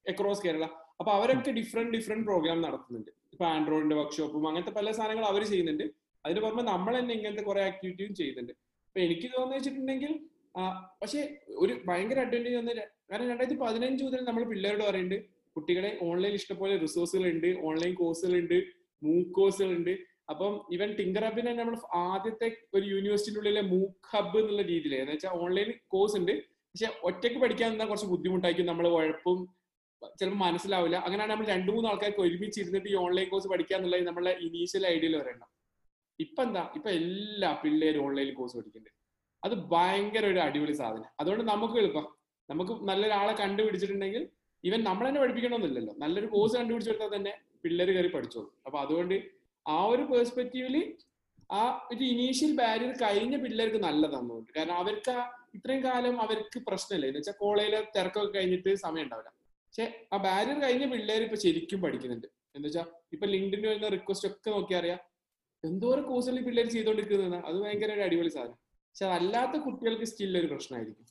[0.09, 0.65] അക്രോസ് കേരള.
[1.01, 3.11] അപ്പൊ അവരൊക്കെ ഡിഫറെന്റ് ഡിഫറെന്റ് പ്രോഗ്രാം നടത്തുന്നുണ്ട്.
[3.33, 5.85] ഇപ്പൊ ആൻഡ്രോയിഡിന്റെ വർക്ക്ഷോപ്പും അങ്ങനത്തെ പല സാധനങ്ങൾ അവർ ചെയ്യുന്നുണ്ട്.
[6.25, 8.53] അതിന് പുറമെ നമ്മൾ തന്നെ ഇങ്ങനത്തെ കുറെ ആക്ടിവിറ്റിയും ചെയ്യുന്നുണ്ട്.
[8.53, 10.13] അപ്പൊ എനിക്ക് തോന്നുന്നു വെച്ചിട്ടുണ്ടെങ്കിൽ
[11.03, 12.77] പക്ഷെ ഒരു ഭയങ്കര അഡ്വാന്റേജ് വന്നത്
[13.11, 18.65] കാരണം രണ്ടായിരത്തി പതിനഞ്ച് മുതൽ നമ്മൾ പിള്ളേരോട് പറയുന്നുണ്ട് കുട്ടികളെ ഓൺലൈനിൽ ഇഷ്ടംപോലെ റിസോഴ്സുകൾ ഉണ്ട് ഓൺലൈൻ കോഴ്സുകൾ ഉണ്ട്
[19.03, 19.99] മൂക്ക് കോഴ്സുകൾ ഉണ്ട്
[20.31, 25.31] അപ്പം ഇവൻ ടിങ്കർ ഹബിനെ നമ്മൾ ആദ്യത്തെ ഒരു യൂണിവേഴ്സിറ്റിന്റെ ഉള്ളിലെ മൂക്ക് ഹബ്ബ് എന്നുള്ള രീതിയിൽ എന്ന് വെച്ചാൽ
[25.31, 26.33] ഓൺലൈൻ കോഴ്സ് ഉണ്ട്.
[26.49, 29.59] പക്ഷെ ഒറ്റയ്ക്ക് പഠിക്കാൻ നിന്നാൽ കുറച്ച് ബുദ്ധിമുട്ടായിരിക്കും നമ്മൾ ഉഴപ്പും
[30.21, 30.97] ചിലപ്പോൾ മനസ്സിലാവില്ല.
[30.97, 35.17] അങ്ങനെയാണ് നമ്മൾ രണ്ടു മൂന്ന് ആൾക്കാർക്ക് ഒരുമിച്ച് ഇരുന്നിട്ട് ഈ ഓൺലൈൻ കോഴ്സ് പഠിക്കുക എന്നുള്ളത് നമ്മളെ ഇനീഷ്യൽ ഐഡിയയിൽ
[35.17, 35.49] വരണം
[36.21, 36.73] ഇപ്പൊ എന്താ?
[36.75, 38.91] ഇപ്പൊ എല്ലാ പിള്ളേരും ഓൺലൈൻ കോഴ്സ് പഠിക്കുന്നുണ്ട്.
[39.45, 41.05] അത് ഭയങ്കര ഒരു അടിപൊളി സാധനം.
[41.21, 42.19] അതുകൊണ്ട് നമുക്ക് എളുപ്പം.
[42.51, 44.29] നമുക്ക് നല്ലൊരാളെ കണ്ടുപിടിച്ചിട്ടുണ്ടെങ്കിൽ
[44.65, 48.49] ഇവൻ നമ്മൾ തന്നെ പഠിപ്പിക്കണമെന്നില്ലല്ലോ നല്ലൊരു കോഴ്സ് കണ്ടുപിടിച്ചെടുത്താൽ തന്നെ പിള്ളേർ കയറി പഠിച്ചോളൂ.
[48.67, 49.17] അപ്പൊ അതുകൊണ്ട്
[49.67, 50.77] ആ ഒരു പേഴ്സ്പെക്റ്റീവിൽ
[51.51, 51.61] ആ
[51.93, 55.15] ഒരു ഇനീഷ്യൽ ബാരിയർ കഴിഞ്ഞ പിള്ളേർക്ക് നല്ലതാണ് കാരണം അവർക്ക്
[55.57, 57.07] ഇത്രയും കാലം അവർക്ക് പ്രശ്നമില്ല.
[57.07, 59.31] എന്ന് വെച്ചാൽ കോളേജിലെ തിരക്കൊക്കെ കഴിഞ്ഞിട്ട് സമയം ഉണ്ടാവില്ല.
[59.67, 62.27] പക്ഷെ ആ ബാരിയർ കഴിഞ്ഞ പിള്ളേർ ഇപ്പൊ ശരിക്കും പഠിക്കുന്നുണ്ട്.
[62.57, 65.01] എന്ന് വെച്ചാൽ ഇപ്പൊ ലിങ്ക്ഡിന് വരുന്ന റിക്വസ്റ്റ് ഒക്കെ നോക്കിയാൽ അറിയാം.
[65.65, 68.59] എന്തോരം കോഴ്സുകൾ പിള്ളേർ ചെയ്തോണ്ടിരിക്കുന്ന അത് ഭയങ്കര ഒരു അടിപൊളി സാധനം.
[68.89, 71.07] പക്ഷെ അതല്ലാത്ത കുട്ടികൾക്ക് സ്റ്റിൽ ഒരു പ്രശ്നമായിരിക്കും.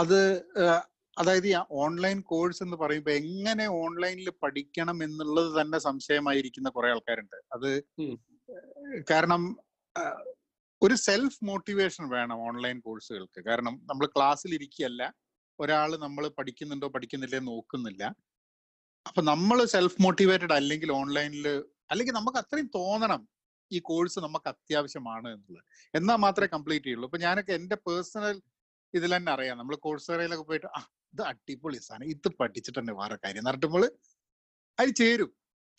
[0.00, 0.20] അത്
[1.16, 1.54] അതായത് ഈ
[1.84, 7.36] ഓൺലൈൻ കോഴ്സ് എന്ന് പറയുമ്പോൾ എങ്ങനെ ഓൺലൈനിൽ പഠിക്കണം എന്നുള്ളത് തന്നെ സംശയമായിരിക്കുന്ന കുറെ ആൾക്കാരുണ്ട്.
[7.56, 7.70] അത്
[9.10, 9.42] കാരണം
[10.82, 13.40] ഒരു സെൽഫ് മോട്ടിവേഷൻ വേണം ഓൺലൈൻ കോഴ്സുകൾക്ക്.
[13.48, 15.02] കാരണം നമ്മൾ ക്ലാസ്സിൽ ഇരിക്കുകയല്ല
[15.58, 18.02] ഒരാൾ നമ്മൾ പഠിക്കുന്നുണ്ടോ പഠിക്കുന്നില്ലേ നോക്കുന്നില്ല.
[19.08, 21.46] അപ്പൊ നമ്മൾ സെൽഫ് മോട്ടിവേറ്റഡ് അല്ലെങ്കിൽ ഓൺലൈനിൽ
[21.92, 23.22] അല്ലെങ്കിൽ നമുക്ക് അത്രയും തോന്നണം
[23.70, 25.64] ഈ കോഴ്സ് നമുക്ക് അത്യാവശ്യമാണ് എന്നുള്ളത്.
[25.98, 27.08] എന്നാൽ മാത്രമേ കംപ്ലീറ്റ് ചെയ്യുള്ളൂ.
[27.08, 28.36] ഇപ്പൊ ഞാനൊക്കെ എന്റെ പേഴ്സണൽ
[28.94, 29.56] ഇതിൽ തന്നെ അറിയാം.
[29.60, 30.80] നമ്മൾ കോഴ്സറയിലൊക്കെ പോയിട്ട് ആ
[31.14, 32.08] ഇത് അടിപൊളി സാധനം.
[32.14, 33.44] ഇത് പഠിച്ചിട്ട് തന്നെ വേറെ കാര്യം.
[33.48, 33.84] നടത്തുമ്പോൾ
[34.78, 35.30] അത് ചേരും.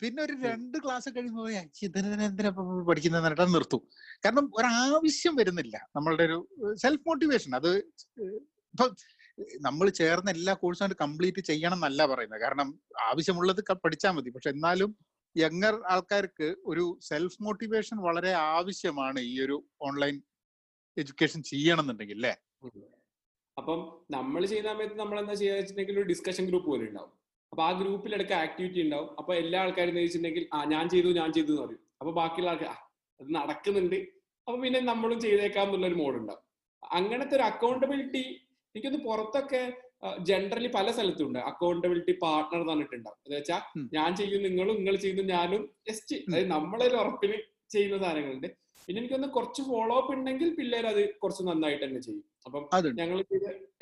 [0.02, 1.50] പിന്നെ ഒരു രണ്ട് ക്ലാസ് കഴിയുമ്പോൾ
[1.88, 2.52] ഇതിനെന്തിനാ
[2.90, 3.82] പഠിക്കുന്നത് എന്നിട്ട് നിർത്തും.
[4.26, 5.76] കാരണം ഒരാവശ്യം വരുന്നില്ല.
[5.96, 6.38] നമ്മളുടെ ഒരു
[6.84, 7.72] സെൽഫ് മോട്ടിവേഷൻ അത്
[8.74, 8.86] ഇപ്പൊ
[9.68, 12.42] നമ്മൾ ചേർന്ന എല്ലാ കോഴ്സും കംപ്ലീറ്റ് ചെയ്യണം എന്നല്ല പറയുന്നത്.
[12.42, 12.68] കാരണം
[13.10, 14.30] ആവശ്യമുള്ളത് പഠിച്ചാൽ മതി.
[14.36, 14.92] പക്ഷെ എന്നാലും
[15.36, 19.56] യങ്ങർ ആൾക്കാർക്ക് ഒരു സെൽഫ് മോട്ടിവേഷൻ വളരെ ആവശ്യമാണ് ഈ ഒരു
[19.88, 20.16] ഓൺലൈൻ
[20.98, 22.34] എഡ്യൂക്കേഷൻ ചെയ്യണം എന്നുണ്ടെങ്കിൽ അല്ലേ?
[23.58, 23.80] അപ്പം
[24.16, 27.12] നമ്മൾ ചെയ്യുന്ന സമയത്ത് നമ്മൾ എന്താ ചെയ്യുക വെച്ചിട്ടുണ്ടെങ്കിൽ ഒരു ഡിസ്കഷൻ ഗ്രൂപ്പ് പോലെ ഉണ്ടാവും.
[27.52, 29.10] അപ്പൊ ആ ഗ്രൂപ്പിൽ ഗ്രൂപ്പിലിടക്ക് ആക്ടിവിറ്റി ഉണ്ടാവും.
[29.20, 31.82] അപ്പൊ എല്ലാ ആൾക്കാരും വെച്ചിട്ടുണ്ടെങ്കിൽ ആ ഞാൻ ചെയ്തു ഞാൻ ചെയ്തു എന്ന് പറയും.
[32.00, 32.72] അപ്പൊ ബാക്കിയുള്ള ആൾക്കാർ
[33.20, 34.00] അത് നടക്കുന്നുണ്ട്.
[34.48, 36.44] അപ്പൊ പിന്നെ നമ്മളും ചെയ്തേക്കാം എന്നുള്ള ഒരു മോഡ് ഉണ്ടാവും.
[37.00, 38.24] അങ്ങനത്തെ ഒരു അക്കൗണ്ടബിലിറ്റി
[38.76, 39.62] എനിക്കൊന്ന് പുറത്തൊക്കെ
[40.30, 41.40] ജനറലി പല സ്ഥലത്തും ഉണ്ട്.
[41.52, 43.20] അക്കൗണ്ടബിലിറ്റി പാർട്ണർ എന്ന് പറഞ്ഞിട്ടുണ്ടാവും.
[43.26, 43.62] എന്ന് വെച്ചാൽ
[43.98, 47.38] ഞാൻ ചെയ്യും നിങ്ങളും നിങ്ങൾ ചെയ്യുന്നു ഞാനും ജസ്റ്റ് അതായത് നമ്മളൊരു ഉറപ്പിന്
[47.76, 48.50] ചെയ്യുന്ന സാധനങ്ങളുണ്ട്.
[48.88, 52.26] പിന്നെ എനിക്കൊന്ന് കുറച്ച് ഫോളോ അപ്പ് ഉണ്ടെങ്കിൽ പിള്ളേർ അത് കുറച്ച് നന്നായിട്ട് തന്നെ ചെയ്യും.
[52.46, 52.64] അപ്പം
[53.00, 53.18] ഞങ്ങൾ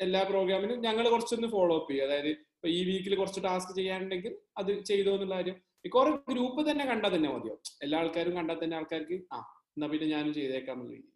[0.06, 2.06] എല്ലാ പ്രോഗ്രാമിനും ഞങ്ങൾ കുറച്ചൊന്ന് ഫോളോ അപ്പ് ചെയ്യും.
[2.06, 5.56] അതായത് ഇപ്പൊ ഈ വീക്കിൽ കുറച്ച് ടാസ്ക് ചെയ്യാനുണ്ടെങ്കിൽ അത് ചെയ്തോ എന്നുള്ള കാര്യം.
[5.94, 7.54] കുറെ ഗ്രൂപ്പ് തന്നെ കണ്ടാൽ തന്നെ മതിയോ
[7.84, 9.38] എല്ലാ ആൾക്കാരും കണ്ടാൽ തന്നെ ആൾക്കാർക്ക് ആ
[9.76, 11.08] എന്നാ പിന്നെ ഞാനും ചെയ്തേക്കാം എന്നുള്ള രീതി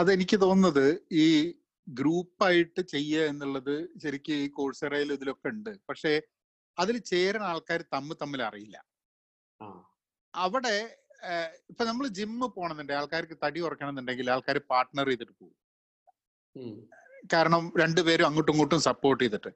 [0.00, 0.86] അതെനിക്ക് തോന്നുന്നത്
[1.24, 1.26] ഈ
[1.88, 5.70] ഗ്രൂപ്പായിട്ട് ചെയ്യുക എന്നുള്ളത് ശരിക്കും ഈ കോഴ്സറയിൽ ഇതിലൊക്കെ ഉണ്ട്.
[5.88, 6.12] പക്ഷേ
[6.78, 8.76] അതിൽ ചേരുന്ന ആൾക്കാർ തമ്മിൽ തമ്മിൽ അറിയില്ല.
[10.34, 10.76] അവിടെ
[11.70, 15.56] ഇപ്പൊ നമ്മൾ ജിമ്മ് പോകണമെന്നുണ്ടെങ്കിൽ ആൾക്കാർക്ക് തടി കുറയ്ക്കണമെന്നുണ്ടെങ്കിൽ ആൾക്കാർ പാർട്ട്ണർ ചെയ്തിട്ട് പോകും.
[17.32, 19.50] കാരണം രണ്ടുപേരും അങ്ങോട്ടും ഇങ്ങോട്ടും സപ്പോർട്ട് ചെയ്തിട്ട്.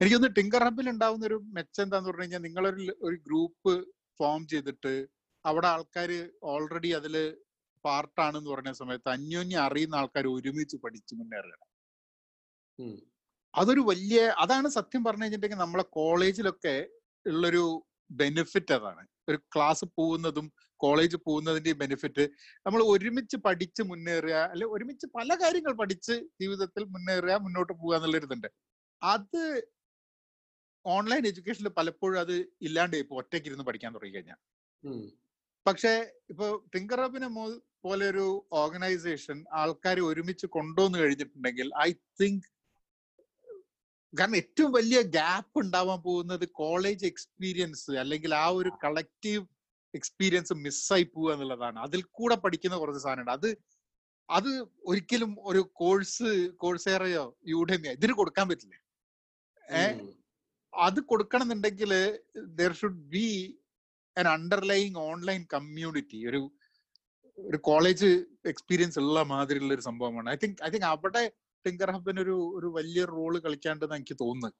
[0.00, 3.72] എനിക്കൊന്ന് ടിങ്കർ ഹബിൽ ഉണ്ടാവുന്ന ഒരു മെച്ചം എന്താന്ന് പറഞ്ഞു കഴിഞ്ഞാൽ നിങ്ങളൊരു ഒരു ഗ്രൂപ്പ്
[4.20, 4.92] ഫോം ചെയ്തിട്ട്
[5.44, 6.10] അവിടെ ആൾക്കാർ
[6.52, 7.14] ഓൾറെഡി അതിൽ
[7.84, 11.66] പാർട്ടാണെന്ന് പറഞ്ഞ സമയത്ത് അന്യോന്യം അറിയുന്ന ആൾക്കാർ ഒരുമിച്ച് പഠിച്ച് മുന്നേറുകയാണ്
[13.54, 16.76] അതൊരു വലിയ അതാണ് സത്യം പറഞ്ഞു കഴിഞ്ഞിട്ടുണ്ടെങ്കിൽ നമ്മളെ കോളേജിലൊക്കെ
[17.26, 17.64] ഉള്ളൊരു
[18.14, 19.02] ബെനിഫിറ്റ് അതാണ്.
[19.28, 20.46] ഒരു ക്ലാസ് പോകുന്നതും
[20.80, 22.24] കോളേജ് പോകുന്നതിന്റെ ബെനിഫിറ്റ്
[22.66, 28.48] നമ്മൾ ഒരുമിച്ച് പഠിച്ച് മുന്നേറുക അല്ലെ ഒരുമിച്ച് പല കാര്യങ്ങൾ പഠിച്ച് ജീവിതത്തിൽ മുന്നേറുക മുന്നോട്ട് പോകുക എന്നുള്ളൊരിതുണ്ട്
[29.02, 29.40] അത്
[30.84, 34.40] ഓൺലൈൻ എഡ്യൂക്കേഷനിൽ പലപ്പോഴും അത് ഇല്ലാണ്ട് ഇപ്പൊ ഒറ്റയ്ക്ക് ഇരുന്ന് പഠിക്കാൻ തുടങ്ങി കഴിഞ്ഞാൽ
[35.66, 35.92] പക്ഷേ
[36.32, 37.28] ഇപ്പൊ ടിങ്കർ ഹബിനെ
[37.84, 41.90] പോലെ ഒരു ഓർഗനൈസേഷൻ ആൾക്കാരെ ഒരുമിച്ച് കൊണ്ടുവന്നു കഴിഞ്ഞിട്ടുണ്ടെങ്കിൽ ഐ
[42.20, 42.46] തിങ്ക്
[44.18, 49.46] കാരണം ഏറ്റവും വലിയ ഗ്യാപ്പ് ഉണ്ടാവാൻ പോകുന്നത് കോളേജ് എക്സ്പീരിയൻസ് അല്ലെങ്കിൽ ആ ഒരു കളക്റ്റീവ്
[49.94, 51.78] എക്സ്പീരിയൻസ് മിസ്സായി പോവുക എന്നുള്ളതാണ്.
[51.78, 53.30] അതിൽ കൂടെ പഠിക്കുന്ന കുറച്ച് സാധനമുണ്ട്.
[53.30, 53.56] അത്
[54.30, 58.74] അത് ഒരിക്കലും ഒരു കോഴ്സ് കോഴ്സേറയോ യൂഡമിയോ ഇതിന് കൊടുക്കാൻ പറ്റില്ല.
[59.70, 60.08] ഏ?
[60.74, 63.58] അത് കൊടുക്കണം എന്നുണ്ടെങ്കിൽ there should be
[64.20, 66.52] an underlying online community ഒരു
[67.38, 70.30] ഒരു കോളേജ് എക്സ്പീരിയൻസ് ഉള്ള മാതിരിയുള്ള ഒരു സംഭവമാണ്.
[70.30, 71.30] ഐ തിങ്ക് ഐ തിങ്ക് അവിടെ
[71.64, 74.58] ടിങ്കർ ഹബിന് ഒരു ഒരു വലിയ റോൾ കളിക്കാണ്ടെന്ന് എനിക്ക് തോന്നുന്നു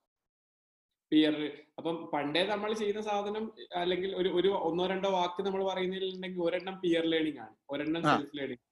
[1.13, 1.35] പിയർ
[1.79, 3.45] അപ്പം പണ്ടേ നമ്മൾ ചെയ്യുന്ന സാധനം
[3.81, 7.55] അല്ലെങ്കിൽ ഒരു ഒരു ഒന്നോ രണ്ടോ വാക്ക് നമ്മൾ പറയുന്നില്ലെങ്കിൽ ഒരെണ്ണം പിയർ ലേണിംഗ് ആണ്.
[7.73, 8.63] ഒരെണ്ണം സെൽഫ് ലേണിംഗ്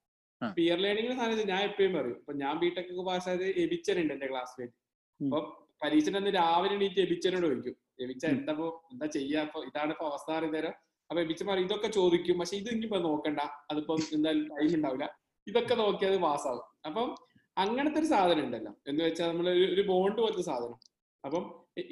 [0.41, 4.75] പിയർ ലേണിംഗ് സാധനം ഞാൻ എപ്പോഴും പറയും ഇപ്പൊ ഞാൻ ബിടെക് ഒക്കെ പാസ്സായത് എബിച്ചൻ ഉണ്ട് എന്റെ ക്ലാസ്സിലേക്ക്
[5.21, 5.41] അപ്പൊ
[5.83, 8.53] പരീക്ഷയുടെ അന്ന് രാവിലെ എണീറ്റ് എബിച്ചനോട് ചോദിക്കും എബിച്ച എന്താ
[8.93, 9.41] എന്താ ചെയ്യാ?
[9.47, 10.75] അപ്പൊ ഇതാണ് ഇപ്പൊ അവസ്ഥ അറിയുന്നേരം
[11.11, 13.41] അപ്പൊ എബിച്ച പറയും ഇതൊക്കെ ചോദിക്കും പക്ഷെ ഇത് ഇനിയിപ്പോ നോക്കണ്ട.
[13.71, 15.07] അതിപ്പോ എന്തായാലും ടൈം ഉണ്ടാവില്ല.
[15.47, 17.09] ഇതൊക്കെ നോക്കിയത് പാസ്സാവും അപ്പം
[17.57, 18.73] അങ്ങനത്തെ ഒരു സാധനം ഉണ്ടല്ലോ.
[18.89, 20.79] എന്ന് വെച്ചാൽ നമ്മൾ ഒരു ബോണ്ട് പോലത്തെ സാധനം.
[21.25, 21.45] അപ്പം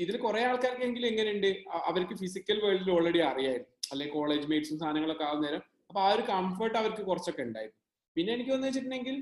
[0.02, 1.50] ഇതിൽ കുറെ ആൾക്കാർക്കെങ്കിലും എങ്ങനെയുണ്ട്?
[1.90, 3.72] അവർക്ക് ഫിസിക്കൽ വേൾഡിൽ ഓൾറെഡി അറിയായിരുന്നു.
[3.92, 5.62] അല്ലെങ്കിൽ കോളേജ് മേറ്റ്സും സാധനങ്ങളൊക്കെ ആവുന്ന നേരം.
[5.90, 7.78] അപ്പൊ ആ ഒരു കംഫർട്ട് അവർക്ക് കുറച്ചൊക്കെ ഉണ്ടായിരുന്നു.
[8.16, 9.16] പിന്നെ എനിക്ക് തോന്നുന്നു വെച്ചിട്ടുണ്ടെങ്കിൽ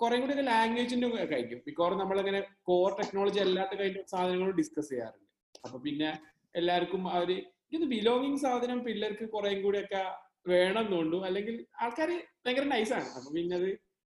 [0.00, 5.24] കുറെ കൂടി ഒക്കെ ലാംഗ്വേജിന്റെ കഴിക്കും മിക്കവാറും നമ്മളിങ്ങനെ കോർ ടെക്നോളജി അല്ലാത്ത കഴിഞ്ഞ സാധനങ്ങളും ഡിസ്കസ് ചെയ്യാറുണ്ട്.
[5.64, 6.10] അപ്പൊ പിന്നെ
[6.54, 7.30] എല്ലാവർക്കും അവർ
[7.76, 10.02] ഇത് ബിലോങ്ങിങ് സാധനം പിള്ളേർക്ക് കുറെ കൂടി ഒക്കെ
[10.46, 12.10] വേണം എന്നുണ്ടു അല്ലെങ്കിൽ ആൾക്കാർ
[12.44, 13.68] ഭയങ്കര നൈസാണ് അപ്പൊ പിന്നെ അത്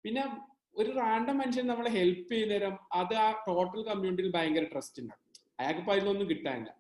[0.05, 0.23] പിന്നെ
[0.81, 5.25] ഒരു റാൻഡം മനുഷ്യൻ നമ്മളെ ഹെൽപ്പ് ചെയ്യുന്നേരം അത് ആ ടോട്ടൽ കമ്മ്യൂണിറ്റിയിൽ ഭയങ്കര ട്രസ്റ്റ് ഉണ്ടാകും
[5.61, 6.71] അയാൾക്ക് ഇപ്പൊ അതിലൊന്നും കിട്ടാനില്ല.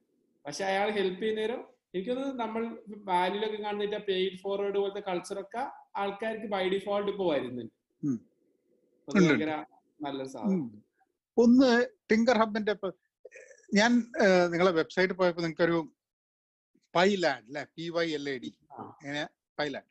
[0.44, 1.60] പക്ഷെ അയാൾ ഹെൽപ്പ് ചെയ്യുന്നേരം
[1.94, 2.62] എനിക്കത് നമ്മൾ
[3.10, 5.62] വാല്യൂലൊക്കെ കാണുന്നിട്ട് പെയ്ഡ് ഫോർവേഡ് പോലത്തെ കൾച്ചറൊക്കെ
[6.02, 7.74] ആൾക്കാർക്ക് ബൈ ഡിഫോൾട്ട് ഇപ്പൊ വരുന്നുണ്ട്.
[9.08, 9.52] ഭയങ്കര
[10.04, 10.66] നല്ലൊരു സാധനം.
[11.36, 11.70] ഒന്ന്
[12.10, 12.74] ടിങ്കർ ഹബിന്റെ
[13.78, 13.92] ഞാൻ
[14.52, 15.78] നിങ്ങളെ വെബ്സൈറ്റ് പോയപ്പോ നിങ്ങൾക്കൊരു
[16.94, 18.50] പൈലാൻഡ് അല്ലെ P Y L A D.
[19.58, 19.90] Pyland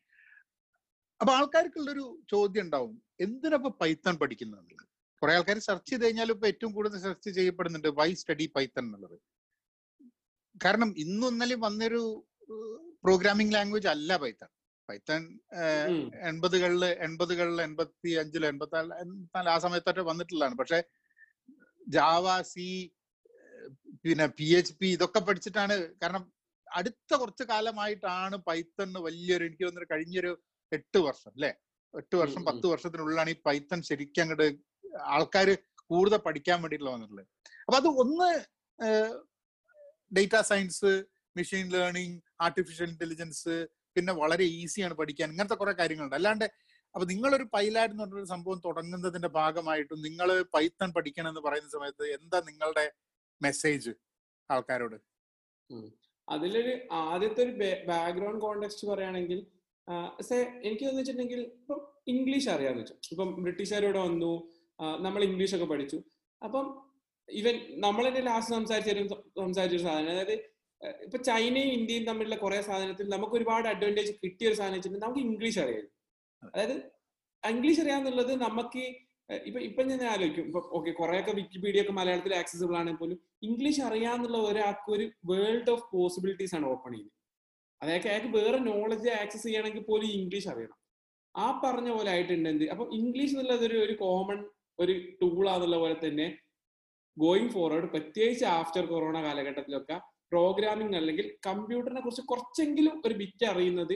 [1.21, 2.95] അപ്പൊ ആൾക്കാർക്കുള്ളൊരു ചോദ്യം ഉണ്ടാവും.
[3.19, 4.73] എന്തിനപ്പൊ പൈത്തൺ പഠിക്കുന്നത്
[5.21, 9.17] കുറെ ആൾക്കാർ സെർച്ച് ചെയ്ത് കഴിഞ്ഞാൽ ഇപ്പൊ ഏറ്റവും കൂടുതൽ സെർച്ച് ചെയ്യപ്പെടുന്നുണ്ട് വൈ സ്റ്റഡി പൈത്തൺ എന്നുള്ളത്.
[10.63, 12.01] കാരണം ഇന്നും ഇന്നലെ വന്നൊരു
[13.03, 14.49] പ്രോഗ്രാമിംഗ് ലാംഗ്വേജ് അല്ല പൈത്തൺ
[14.89, 15.23] പൈത്തൺ.
[16.29, 18.75] എൺപതുകളിൽ എൺപതുകളിൽ എൺപത്തി അഞ്ചിൽ എൺപത്തി
[19.35, 20.55] നാല് ആ സമയത്തൊക്കെ വന്നിട്ടുള്ളതാണ്.
[20.61, 20.79] പക്ഷെ
[21.87, 22.67] ജാവ സി
[24.03, 26.23] പിന്നെ പി എച്ച് പി ഇതൊക്കെ പഠിച്ചിട്ടാണ് കാരണം
[26.67, 30.31] അടുത്ത കുറച്ച് കാലമായിട്ടാണ് പൈത്തൺ വലിയൊരു എനിക്ക് തോന്നുന്നു കഴിഞ്ഞൊരു
[30.71, 31.51] എട്ട് വർഷം അല്ലെ?
[31.97, 32.45] എട്ട് വർഷം.
[32.45, 34.47] പത്ത് വർഷത്തിനുള്ളിലാണ് ഈ പൈത്തൺ ശരിക്കും അങ്ങോട്ട്
[35.15, 35.49] ആൾക്കാർ
[35.85, 37.27] കൂടുതൽ പഠിക്കാൻ വേണ്ടിയിട്ടുള്ള വന്നിട്ടുള്ളത്.
[37.67, 38.29] അപ്പൊ അത് ഒന്ന്
[40.17, 40.91] data science
[41.37, 46.15] machine learning artificial intelligence പിന്നെ വളരെ ഈസിയാണ് പഠിക്കാൻ ഇങ്ങനത്തെ കുറെ കാര്യങ്ങളുണ്ട്.
[46.15, 46.45] അല്ലാണ്ട്
[46.95, 52.39] അപ്പൊ നിങ്ങളൊരു പൈലാറ്റ് എന്ന് പറഞ്ഞൊരു സംഭവം തുടങ്ങുന്നതിന്റെ ഭാഗമായിട്ടും നിങ്ങൾ പൈത്തൺ പഠിക്കണം എന്ന് പറയുന്ന സമയത്ത് എന്താ
[52.47, 52.85] നിങ്ങളുടെ
[53.41, 53.91] മെസ്സേജ്
[54.51, 54.95] ആൾക്കാരോട്?
[56.27, 57.51] അതിലൊരു ആദ്യത്തെ ഒരു
[57.87, 59.39] ബാക്ക്ഗ്രൗണ്ട് കോണ്ടെക്സ്റ്റ് പറയുകയാണെങ്കിൽ
[60.27, 60.35] സേ
[60.67, 61.79] എനിക്ക് തോന്നിച്ചിട്ടുണ്ടെങ്കിൽ വെച്ചിട്ടുണ്ടെങ്കിൽ ഇപ്പം
[62.13, 62.95] ഇംഗ്ലീഷ് അറിയാന്ന് വെച്ചു.
[63.13, 64.33] ഇപ്പം ബ്രിട്ടീഷുകാരോട് വന്നു.
[65.05, 65.97] നമ്മൾ ഇംഗ്ലീഷ് ഒക്കെ പഠിച്ചു.
[66.41, 66.65] അപ്പം
[67.29, 68.91] ഇവൻ നമ്മൾ തന്നെ ലാസ്റ്റ് സംസാരിച്ച
[69.41, 70.11] സംസാരിച്ച ഒരു സാധനം.
[70.15, 70.35] അതായത്
[71.05, 75.59] ഇപ്പൊ ചൈനയും ഇന്ത്യയും തമ്മിലുള്ള കുറെ സാധനത്തിൽ നമുക്ക് ഒരുപാട് അഡ്വാന്റേജ് കിട്ടിയ ഒരു സാധനം വെച്ചിട്ടുണ്ടെങ്കിൽ നമുക്ക് ഇംഗ്ലീഷ്
[75.59, 75.87] അറിയാം
[76.53, 76.75] അതായത്
[77.43, 78.83] ഇംഗ്ലീഷ് അറിയാന്നുള്ളത് നമുക്ക്
[79.47, 80.45] ഇപ്പൊ ഇപ്പൊ ഞാൻ ആലോചിക്കും.
[80.49, 85.85] ഇപ്പൊ ഓക്കെ കുറെയൊക്കെ വിക്കിപീഡിയ ഒക്കെ മലയാളത്തിൽ ആക്സസിബിൾ ആണെങ്കിൽ പോലും ഇംഗ്ലീഷ് അറിയാന്നുള്ള ഒരാൾക്ക് ഒരു വേൾഡ് ഓഫ്
[85.93, 87.16] പോസിബിലിറ്റീസ് ആണ് ഓപ്പൺ ചെയ്യുന്നത്.
[87.81, 90.77] അതായത് അയാൾക്ക് വേറെ നോളജ് ആക്സസ് ചെയ്യണമെങ്കിൽ പോലും ഇംഗ്ലീഷ് അറിയണം.
[91.35, 94.39] ആ പറഞ്ഞ പോലെ ആയിട്ടുണ്ട് അപ്പൊ ഇംഗ്ലീഷ് എന്നുള്ളത് ഒരു ഒരു കോമൺ
[94.79, 96.27] ഒരു ടൂളാന്നുള്ള പോലെ തന്നെ
[97.17, 99.95] ഗോയിങ് ഫോർവേഡ് പ്രത്യേകിച്ച് ആഫ്റ്റർ കൊറോണ കാലഘട്ടത്തിലൊക്കെ
[100.31, 103.95] പ്രോഗ്രാമിംഗ് അല്ലെങ്കിൽ കമ്പ്യൂട്ടറിനെ കുറിച്ച് കുറച്ചെങ്കിലും ഒരു ബിറ്റ് അറിയുന്നത്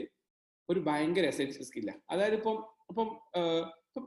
[0.68, 2.56] ഒരു ഭയങ്കര എസെൻഷ്യൽ സ്കില്ല അതായത് ഇപ്പം
[2.90, 3.08] ഇപ്പം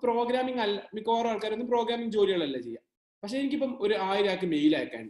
[0.03, 2.81] പ്രോഗ്രാമിംഗ് അല്ല മിക്കവാറും ആൾക്കാരൊന്നും പ്രോഗ്രാമിംഗ് ജോലികളല്ല ചെയ്യുക
[3.23, 5.05] പക്ഷെ എനിക്കിപ്പം ഒരു ആയിരം ആൾക്ക് മെയിൽ അയക്കാൻ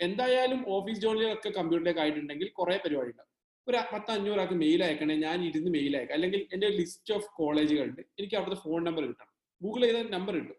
[0.00, 3.30] എന്തായാലും ഓഫീസ് ജോലികളൊക്കെ കമ്പ്യൂട്ടറിലേക്ക് ആയിട്ടുണ്ടെങ്കിൽ കുറെ പരിപാടി ഉണ്ടാവും.
[3.66, 6.16] ഒരു പത്ത് അഞ്ഞൂറാൾക്ക് മെയിൽ അയക്കണേ ഞാൻ ഇരുന്ന് മെയിൽ അയക്കാം.
[6.16, 9.30] അല്ലെങ്കിൽ എന്റെ ലിസ്റ്റ് ഓഫ് കോളേജുകളുണ്ട് എനിക്ക് അവിടുത്തെ ഫോൺ നമ്പർ കിട്ടണം.
[9.62, 10.58] ഗൂഗിൾ ചെയ്ത നമ്പർ കിട്ടും.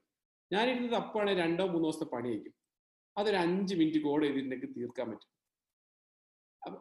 [0.51, 2.55] ഞാൻ ഇരുന്ന് തപ്പാണെങ്കിൽ രണ്ടോ മൂന്നോ ദിവസത്തെ പണിയായിരിക്കും
[3.17, 5.29] അതൊരു അഞ്ച് മിനിറ്റ് കോഡ് ചെയ്തിട്ടുണ്ടെങ്കിൽ തീർക്കാൻ പറ്റും.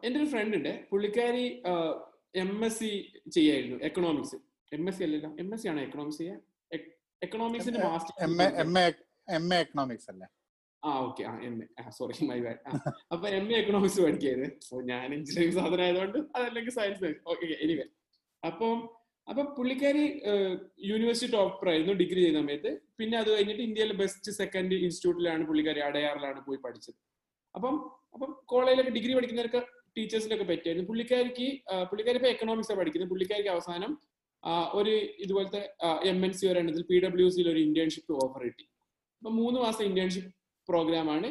[0.05, 1.43] എന്റെ ഒരു ഫ്രണ്ട് ഉണ്ട് പുള്ളിക്കാരി
[2.43, 2.89] എം എസ് സി
[3.35, 4.37] ചെയ്യായിരുന്നു എക്കണോമിക്സ്
[4.71, 6.39] എം എസ് സി അല്ലല്ലോ എം എസ് സി ആണ് എക്കണോമിക്സ് ചെയ്യാൻ
[7.21, 8.13] എക്കണോമിക്സിന്റെ മാസ്റ്റർ
[9.37, 10.27] എം എ എക്കണോമിക്സ് അല്ലേ?
[10.87, 11.23] ആ ഓക്കെ.
[11.29, 11.67] ആ M A
[11.97, 12.59] sorry my bad
[13.13, 14.49] അപ്പൊ എം എ എക്കണോമിക്സ് പഠിക്കായിരുന്നു.
[14.91, 17.85] ഞാൻ എഞ്ചിനീയറിംഗ് സാധനം ആയതുകൊണ്ട് അതല്ലെങ്കിൽ സയൻസ് ഓക്കെ എനിവേ
[18.43, 18.77] അപ്പം
[19.27, 20.03] അപ്പൊ പുള്ളിക്കാരി
[20.89, 22.71] യൂണിവേഴ്സിറ്റി ടോപ്പർ ആയിരുന്നു ഡിഗ്രി ചെയ്യുന്ന സമയത്ത്.
[22.99, 26.99] പിന്നെ അത് കഴിഞ്ഞിട്ട് ഇന്ത്യയിലെ ബെസ്റ്റ് സെക്കൻഡ് ഇൻസ്റ്റിറ്റ്യൂട്ടിലാണ് പുള്ളിക്കാരി അടയാറിലാണ് പോയി പഠിച്ചത്.
[27.55, 27.75] അപ്പം
[28.15, 29.61] അപ്പം കോളേജിലൊക്കെ ഡിഗ്രി പഠിക്കുന്നവർക്ക്
[29.97, 30.87] ടീച്ചേഴ്സിനൊക്കെ പറ്റിയായിരുന്നു.
[30.91, 31.47] പുള്ളിക്കാരിക്ക്
[31.89, 33.11] പുള്ളിക്കാരി ഇപ്പൊ എക്കണോമിക്സ് പഠിക്കുന്നത്.
[33.13, 33.91] പുള്ളിക്കാരിക്ക് അവസാനം
[34.79, 34.93] ഒരു
[35.23, 35.61] ഇതുപോലത്തെ
[36.11, 38.65] എം എൻ സി ഒരെണ്ണത്തിൽ പി ഡബ്ല്യു സിയിൽ ഒരു ഇന്റേൺഷിപ്പ് ഓഫർ കിട്ടി.
[39.21, 40.31] അപ്പൊ മൂന്ന് മാസം ഇന്റേൺഷിപ്പ്
[40.69, 41.29] പ്രോഗ്രാമാണ്.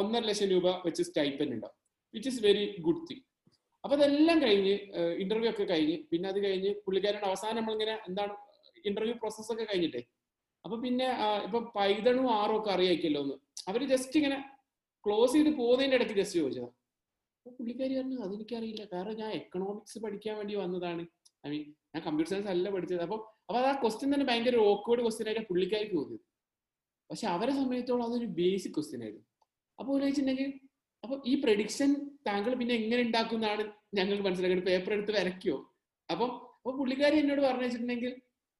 [0.00, 1.76] ഒന്നര ലക്ഷം രൂപ വെച്ച് സ്റ്റൈപ്പൻഡ് ഉണ്ടാവും
[2.14, 3.22] which is very good thing
[3.84, 4.74] അപ്പൊ അതെല്ലാം കഴിഞ്ഞ്
[5.22, 8.34] ഇന്റർവ്യൂ ഒക്കെ കഴിഞ്ഞ് പിന്നെ അത് കഴിഞ്ഞ് പുള്ളിക്കാരുടെ അവസാനം നമ്മളിങ്ങനെ എന്താണ്
[8.90, 10.02] ഇന്റർവ്യൂ പ്രോസസ് ഒക്കെ കഴിഞ്ഞിട്ടേ.
[10.64, 11.06] അപ്പൊ പിന്നെ
[11.46, 13.36] ഇപ്പൊ പൈതണും ആറും ഒക്കെ അറിയാക്കിയല്ലോ ഒന്ന്
[13.70, 14.38] അവർ ജസ്റ്റ് ഇങ്ങനെ
[15.04, 16.68] ക്ലോസ് ചെയ്ത് പോകുന്നതിന്റെ ഇടയ്ക്ക് ജസ്റ്റ് ചോദിച്ചതാ.
[17.38, 18.82] അപ്പൊ പുള്ളിക്കാരി പറഞ്ഞു അതെനിക്കറിയില്ല.
[18.92, 21.04] കാരണം ഞാൻ എക്കണോമിക്സ് പഠിക്കാൻ വേണ്ടി വന്നതാണ്.
[21.46, 21.62] ഐ മീൻ
[21.94, 23.02] ഞാൻ കമ്പ്യൂട്ടർ സയൻസ് അല്ല പഠിച്ചത്.
[23.06, 23.16] അപ്പൊ
[23.48, 26.24] അപ്പൊ ആ ക്വസ്റ്റ്യൻ തന്നെ ഭയങ്കര ഓക്വേർഡ് ക്വസ്റ്റ്യൻ ആയിട്ട് പുള്ളിക്കാരിക്ക് തോന്നിയത്.
[27.12, 29.24] പക്ഷെ അവരെ സംബന്ധിച്ചോളം അതൊരു ബേസിക് ക്വസ്റ്റ്യൻ ആയിരുന്നു.
[29.78, 30.50] അപ്പോൾ ചോദിച്ചിട്ടുണ്ടെങ്കിൽ
[31.04, 31.90] അപ്പൊ ഈ പ്രഡിക്ഷൻ
[32.26, 35.56] താങ്കൾ പിന്നെ എങ്ങനെ ഉണ്ടാക്കുന്നതാണ് ഞങ്ങൾ ഞങ്ങൾക്ക് മനസ്സിലാക്കുന്നത് പേപ്പർ എടുത്ത് വരയ്ക്കോ
[36.08, 38.12] അപ്പം അപ്പൊ പുള്ളിക്കാരി എന്നോട് പറഞ്ഞു വെച്ചിട്ടുണ്ടെങ്കിൽ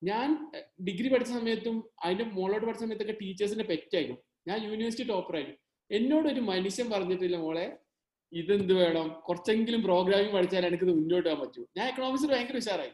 [0.02, 0.28] ഞാൻ
[0.88, 5.58] ഡിഗ്രി പഠിച്ച സമയത്തും അതിന്റെ മോളോട് പഠിച്ച സമയത്തൊക്കെ ടീച്ചേഴ്സിന്റെ പെറ്റായിരുന്നു ഞാൻ യൂണിവേഴ്സിറ്റി ടോപ്പറായിരുന്നു
[5.90, 7.78] എന്നോട് ഒരു മനുഷ്യൻ പറഞ്ഞിട്ടില്ല മോളെ
[8.32, 9.08] ഇതെന്ത് വേണം?
[9.26, 11.62] കുറച്ചെങ്കിലും പ്രോഗ്രാമിംഗ് പഠിച്ചാൽ എനിക്ക് ഇത് മുന്നോട്ട് പോകാൻ പറ്റൂ.
[11.76, 12.92] ഞാൻ എക്കണോമിക്സിൽ ഭയങ്കര ഉഷാറായി.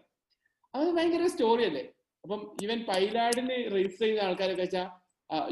[0.74, 1.84] അത് ഭയങ്കര സ്റ്റോറി അല്ലേ?
[2.24, 4.86] അപ്പം ഈവൻ പൈലാഡിന് രജിസ്റ്റർ ചെയ്യുന്ന ആൾക്കാരൊക്കെ വെച്ചാൽ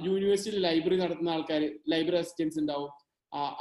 [0.07, 1.63] യൂണിവേഴ്സിറ്റി ലൈബ്രറി നടത്തുന്ന ആൾക്കാർ
[1.93, 2.91] ലൈബ്രറി അസിസ്റ്റൻസ് ഉണ്ടാവും.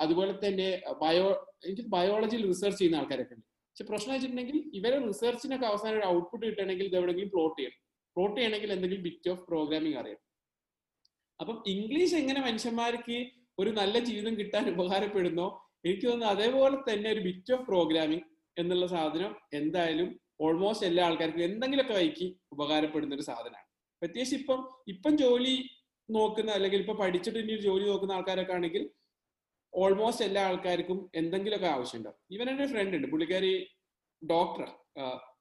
[0.04, 0.68] അതുപോലെ തന്നെ
[1.02, 1.28] ബയോ
[1.68, 3.46] എനിക്ക് ബയോളജിയിൽ റിസർച്ച് ചെയ്യുന്ന ആൾക്കാരൊക്കെ ഉണ്ട്.
[3.70, 7.80] പക്ഷെ പ്രശ്നം വെച്ചിട്ടുണ്ടെങ്കിൽ ഇവരെ റിസർച്ചിനൊക്കെ അവസാനം ഒരു ഔട്ട്പുട്ട് കിട്ടണമെങ്കിൽ ഇത് എവിടെയെങ്കിലും പ്ലോട്ട് ചെയ്യണം.
[8.16, 10.24] പ്ലോട്ട് ചെയ്യണമെങ്കിൽ എന്തെങ്കിലും ബിറ്റ് ഓഫ് പ്രോഗ്രാമിംഗ് അറിയണം.
[11.40, 13.18] അപ്പം ഇംഗ്ലീഷ് എങ്ങനെ മനുഷ്യന്മാർക്ക്
[13.62, 15.48] ഒരു നല്ല ജീവിതം കിട്ടാൻ ഉപകാരപ്പെടുന്നോ
[15.86, 18.26] എനിക്ക് തോന്നുന്നു അതേപോലെ തന്നെ ഒരു ബിറ്റ് ഓഫ് പ്രോഗ്രാമിംഗ്
[18.58, 20.10] എന്നുള്ള സാധനം എന്തായാലും
[20.46, 23.68] ഓൾമോസ്റ്റ് എല്ലാ ആൾക്കാർക്കും എന്തെങ്കിലുമൊക്കെ വൈക്ക് ഉപകാരപ്പെടുന്ന ഒരു സാധനമാണ്.
[24.02, 24.60] പ്രത്യേകിച്ച് ഇപ്പം
[24.94, 25.56] ഇപ്പം ജോലി
[26.10, 28.84] നോക്കുന്ന അല്ലെങ്കിൽ ഇപ്പൊ പഠിച്ചിട്ട് ഇനി ജോലി നോക്കുന്ന ആൾക്കാരൊക്കെ ആണെങ്കിൽ
[29.74, 33.08] ഓൾമോസ്റ്റ് എല്ലാ ആൾക്കാർക്കും എന്തെങ്കിലുമൊക്കെ ആവശ്യമുണ്ടാവും ഇവൻ എന്റെ ഫ്രണ്ട് ഉണ്ട്.
[33.14, 33.54] പുള്ളിക്കാരി
[34.22, 34.68] ഡോക്ടർ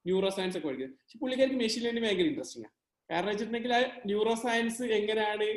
[0.07, 2.73] ന്യൂറോ സയൻസ് ഒക്കെ പഠിക്കുന്നത് പക്ഷെ പുള്ളിക്കാർക്ക് മെഷീൻ ലേണിംഗ് ഭയങ്കര ഇൻട്രസ്റ്റിംഗ് ആണ്
[3.09, 5.47] കാരണം വെച്ചിട്ടുണ്ടെങ്കിൽ ആ ന്യൂറോ സയൻസ് എങ്ങനെയാണ്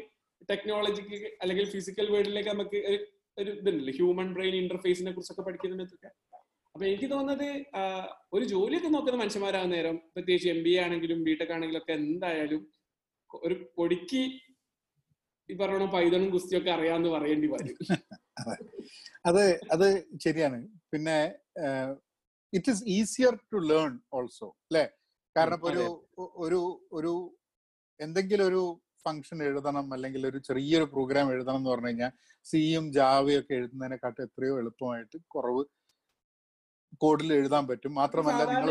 [0.49, 2.99] ടെക്നോളജിക്ക് അല്ലെങ്കിൽ ഫിസിക്കൽ വേൾഡിലേക്ക് നമുക്ക് ഒരു
[3.39, 3.93] ഒരു ഇതുണ്ടല്ലോ.
[3.97, 6.11] ഹ്യൂമൻ ബ്രെയിൻ ഇന്റർഫേസിനെ കുറിച്ചൊക്കെ പഠിക്കുന്നതിനൊക്കെ
[6.75, 7.49] അപ്പൊ എനിക്ക് തോന്നുന്നത്
[8.33, 12.63] ഒരു ജോലിയൊക്കെ നോക്കുന്ന മനുഷ്യന്മാരാകുന്ന നേരം പ്രത്യേകിച്ച് എം ബി എ ആണെങ്കിലും ബിടെക് ആണെങ്കിലും ഒക്കെ എന്തായാലും
[13.31, 14.23] ഒരു പൊടിക്ക്
[15.51, 17.77] ഈ പറഞ്ഞ പൈതണും ഗുസ്തിയൊക്കെ അറിയാന്ന് പറയേണ്ടി വരും.
[19.27, 19.61] അത്.
[19.73, 20.69] അത് ശരിയാണ്.
[20.93, 21.35] പിന്നെ
[22.53, 24.85] it is easier to learn also അല്ലെ?
[25.37, 25.87] കാരണം ഇപ്പൊ ഒരു
[26.19, 27.39] ഒരു ഒരു
[28.01, 32.13] എന്തെങ്കിലും ഒരു ഫംഗ്ഷൻ എഴുതണം അല്ലെങ്കിൽ ഒരു ചെറിയൊരു പ്രോഗ്രാം എഴുതണം എന്ന് പറഞ്ഞു കഴിഞ്ഞാൽ
[32.45, 35.65] സിയും ജാവയും ഒക്കെ എഴുതുന്നതിനെക്കാട്ട് എത്രയോ എളുപ്പമായിട്ട് കുറവ്
[36.99, 37.95] കോഡിൽ എഴുതാൻ പറ്റും.
[37.95, 38.71] മാത്രമല്ല നിങ്ങൾ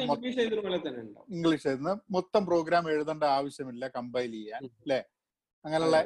[1.30, 4.66] ഇംഗ്ലീഷ് എഴുതുന്ന മൊത്തം പ്രോഗ്രാം എഴുതേണ്ട ആവശ്യമില്ല കമ്പൈൽ ചെയ്യാൻ.
[4.66, 5.00] അല്ലെ?
[5.66, 5.98] അങ്ങനെയുള്ള.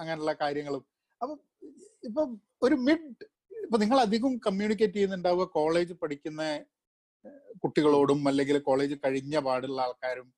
[0.00, 0.84] അങ്ങനെയുള്ള കാര്യങ്ങളും.
[1.20, 1.34] അപ്പൊ
[2.08, 2.22] ഇപ്പൊ
[2.66, 3.26] ഒരു മിഡ്
[3.64, 6.42] ഇപ്പൊ നിങ്ങൾ അധികം കമ്മ്യൂണിക്കേറ്റ് ചെയ്യുന്നുണ്ടാവുക കോളേജ് പഠിക്കുന്ന
[7.62, 10.28] കുട്ടികളോടും അല്ലെങ്കിൽ കോളേജ് കഴിഞ്ഞ പാടുള്ള ആൾക്കാരും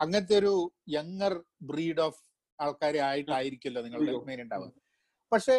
[0.00, 0.52] അങ്ങനത്തെ ഒരു
[0.96, 1.34] യങ്ങർ
[1.70, 2.20] ബ്രീഡ് ഓഫ്
[2.58, 4.70] ആൾക്കാരെ ആയിട്ടായിരിക്കുമല്ലോ നിങ്ങളുടെ മെയിൻ ഉണ്ടാവുക.
[5.32, 5.56] പക്ഷേ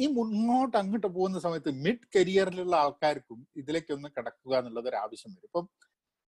[0.00, 5.48] ഈ മുന്നോട്ട് അങ്ങോട്ട് പോകുന്ന സമയത്ത് മിഡ് കരിയറിലുള്ള ആൾക്കാർക്കും ഇതിലേക്കൊന്ന് കിടക്കുക എന്നുള്ളത് ഒരു ആവശ്യം വരും.
[5.50, 5.66] ഇപ്പം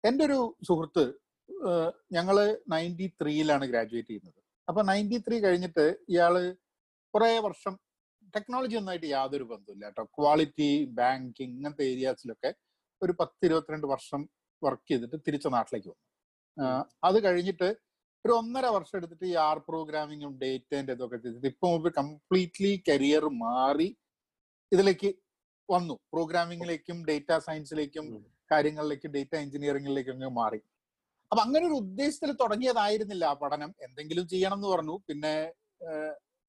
[0.03, 1.03] എന്റെ ഒരു സുഹൃത്ത്
[2.17, 2.37] ഞങ്ങൾ
[2.73, 4.40] നയന്റി ത്രീയിലാണ് ഗ്രാജുവേറ്റ് ചെയ്യുന്നത്.
[4.67, 6.33] അപ്പൊ നയന്റി ത്രീ കഴിഞ്ഞിട്ട് ഇയാൾ
[7.13, 7.73] കുറെ വർഷം
[8.35, 10.03] ടെക്നോളജി ഒന്നായിട്ട് യാതൊരു ബന്ധമില്ല കേട്ടോ.
[10.17, 10.69] ക്വാളിറ്റി
[10.99, 12.51] ബാങ്കിങ് ഇങ്ങനത്തെ ഏരിയാസിലൊക്കെ
[13.01, 14.21] ഒരു പത്ത് ഇരുപത്തിരണ്ട് വർഷം
[14.61, 16.01] വർക്ക് ചെയ്തിട്ട് തിരിച്ച നാട്ടിലേക്ക് വന്നു.
[17.07, 17.69] അത് കഴിഞ്ഞിട്ട്
[18.25, 21.67] ഒരു ഒന്നര വർഷം എടുത്തിട്ട് ഈ ആർ പ്രോഗ്രാമിങ്ങും ഡേറ്റേന്റെ ഇതൊക്കെ ചെയ്തിട്ട് ഇപ്പൊ
[21.99, 23.89] കംപ്ലീറ്റ്ലി കരിയർ മാറി
[24.71, 25.09] ഇതിലേക്ക്
[25.69, 25.95] വന്നു.
[26.13, 28.05] പ്രോഗ്രാമിങ്ങിലേക്കും ഡേറ്റ സയൻസിലേക്കും.
[28.51, 30.59] കാര്യങ്ങളിലേക്കും ഡേറ്റ എഞ്ചിനീയറിംഗിലേക്കും മാറി.
[31.31, 33.69] അപ്പൊ അങ്ങനെ ഒരു ഉദ്ദേശത്തിൽ തുടങ്ങിയതായിരുന്നില്ല ആ പഠനം.
[33.85, 34.95] എന്തെങ്കിലും ചെയ്യണം എന്ന് പറഞ്ഞു.
[35.07, 35.33] പിന്നെ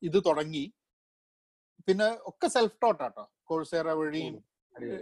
[0.03, 0.65] ഇത് തുടങ്ങി.
[1.89, 3.25] പിന്നെ ഒക്കെ സെൽഫ് ടോട്ട് ആട്ടോ.
[3.51, 4.35] കോഴ്സേറ വഴിയും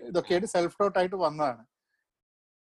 [0.09, 1.63] ഇതൊക്കെയായിട്ട് സെൽഫ് ടോട്ട് ആയിട്ട് വന്നതാണ്.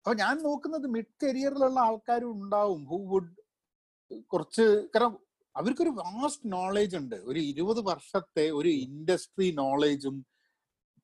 [0.05, 3.35] അപ്പൊ ഞാൻ നോക്കുന്നത് മിഡ് കരിയറിലുള്ള ആൾക്കാരും ഉണ്ടാവും ഹു വുഡ്
[4.33, 5.15] കുറച്ച് കാരണം
[5.57, 7.17] അവർക്കൊരു വാസ്റ്റ് നോളേജ് ഉണ്ട്.
[7.31, 10.17] ഒരു ഇരുപത് വർഷത്തെ ഒരു ഇൻഡസ്ട്രി നോളേജും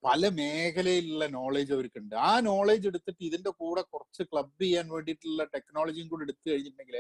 [0.04, 2.14] പല മേഖലയിലുള്ള നോളേജ് അവർക്കുണ്ട്.
[2.28, 6.98] ആ നോളേജ് എടുത്തിട്ട് ഇതിന്റെ കൂടെ കുറച്ച് ക്ലബ് ചെയ്യാൻ വേണ്ടിയിട്ടുള്ള ടെക്നോളജിയും കൂടെ എടുത്തു കഴിഞ്ഞിട്ടുണ്ടെങ്കിൽ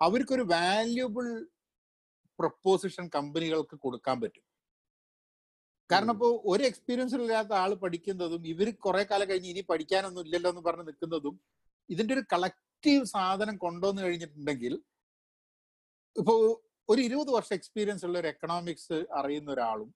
[0.00, 1.26] അവർക്കൊരു വാല്യുബിൾ
[2.38, 4.44] പ്രപ്പോസിഷൻ കമ്പനികൾക്ക് കൊടുക്കാൻ പറ്റും.
[5.90, 10.62] കാരണം ഇപ്പോ ഒരു എക്സ്പീരിയൻസ് ഇല്ലാത്ത ആൾ പഠിക്കുന്നതും ഇവർ കുറെ കാലം കഴിഞ്ഞ് ഇനി പഠിക്കാനൊന്നും ഇല്ലല്ലോ എന്ന്
[10.62, 11.34] പറഞ്ഞ് നിൽക്കുന്നതും
[11.88, 14.74] ഇതിന്റെ ഒരു കളക്റ്റീവ് സാധനം കൊണ്ടുവന്നു കഴിഞ്ഞിട്ടുണ്ടെങ്കിൽ
[16.16, 16.34] ഇപ്പോ
[16.88, 19.90] ഒരു ഇരുപത് വർഷം എക്സ്പീരിയൻസ് ഉള്ള ഒരു എക്കണോമിക്സ് അറിയുന്ന ഒരാളും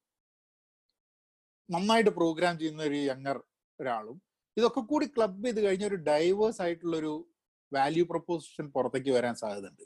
[1.69, 3.37] നന്നായിട്ട് പ്രോഗ്രാം ചെയ്യുന്ന ഒരു യങ്ങർ
[3.79, 4.17] ഒരാളും
[4.57, 7.13] ഇതൊക്കെ കൂടി ക്ലബ് ചെയ്ത് കഴിഞ്ഞ ഒരു ഡൈവേഴ്സ് ആയിട്ടുള്ള ഒരു
[7.71, 9.85] വാല്യൂ പ്രപ്പോസിഷൻ പുറത്തേക്ക് വരാൻ സാധ്യതയുണ്ട്.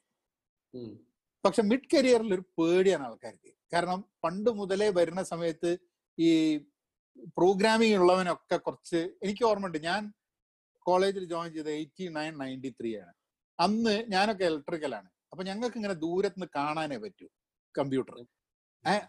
[1.44, 3.52] പക്ഷെ മിഡ് കരിയറിൽ ഒരു പേടിയാണ് ആൾക്കാർക്ക്.
[3.74, 5.72] കാരണം പണ്ട് മുതലേ വരുന്ന സമയത്ത്
[6.18, 6.30] ഈ
[7.38, 10.02] പ്രോഗ്രാമിംഗ് ഉള്ളവനൊക്കെ കുറച്ച് എനിക്ക് ഓർമ്മയുണ്ട് ഞാൻ
[10.86, 13.14] കോളേജിൽ ജോയിൻ ചെയ്ത് എയ്റ്റി നയൻ നയന്റി ത്രീ ആണ്.
[13.60, 17.28] അന്ന് ഞാനൊക്കെ ഇലക്ട്രിക്കലാണ് അപ്പൊ ഞങ്ങൾക്ക് ഇങ്ങനെ ദൂരത്ത് നിന്ന് കാണാനേ പറ്റൂ
[17.76, 18.16] കമ്പ്യൂട്ടർ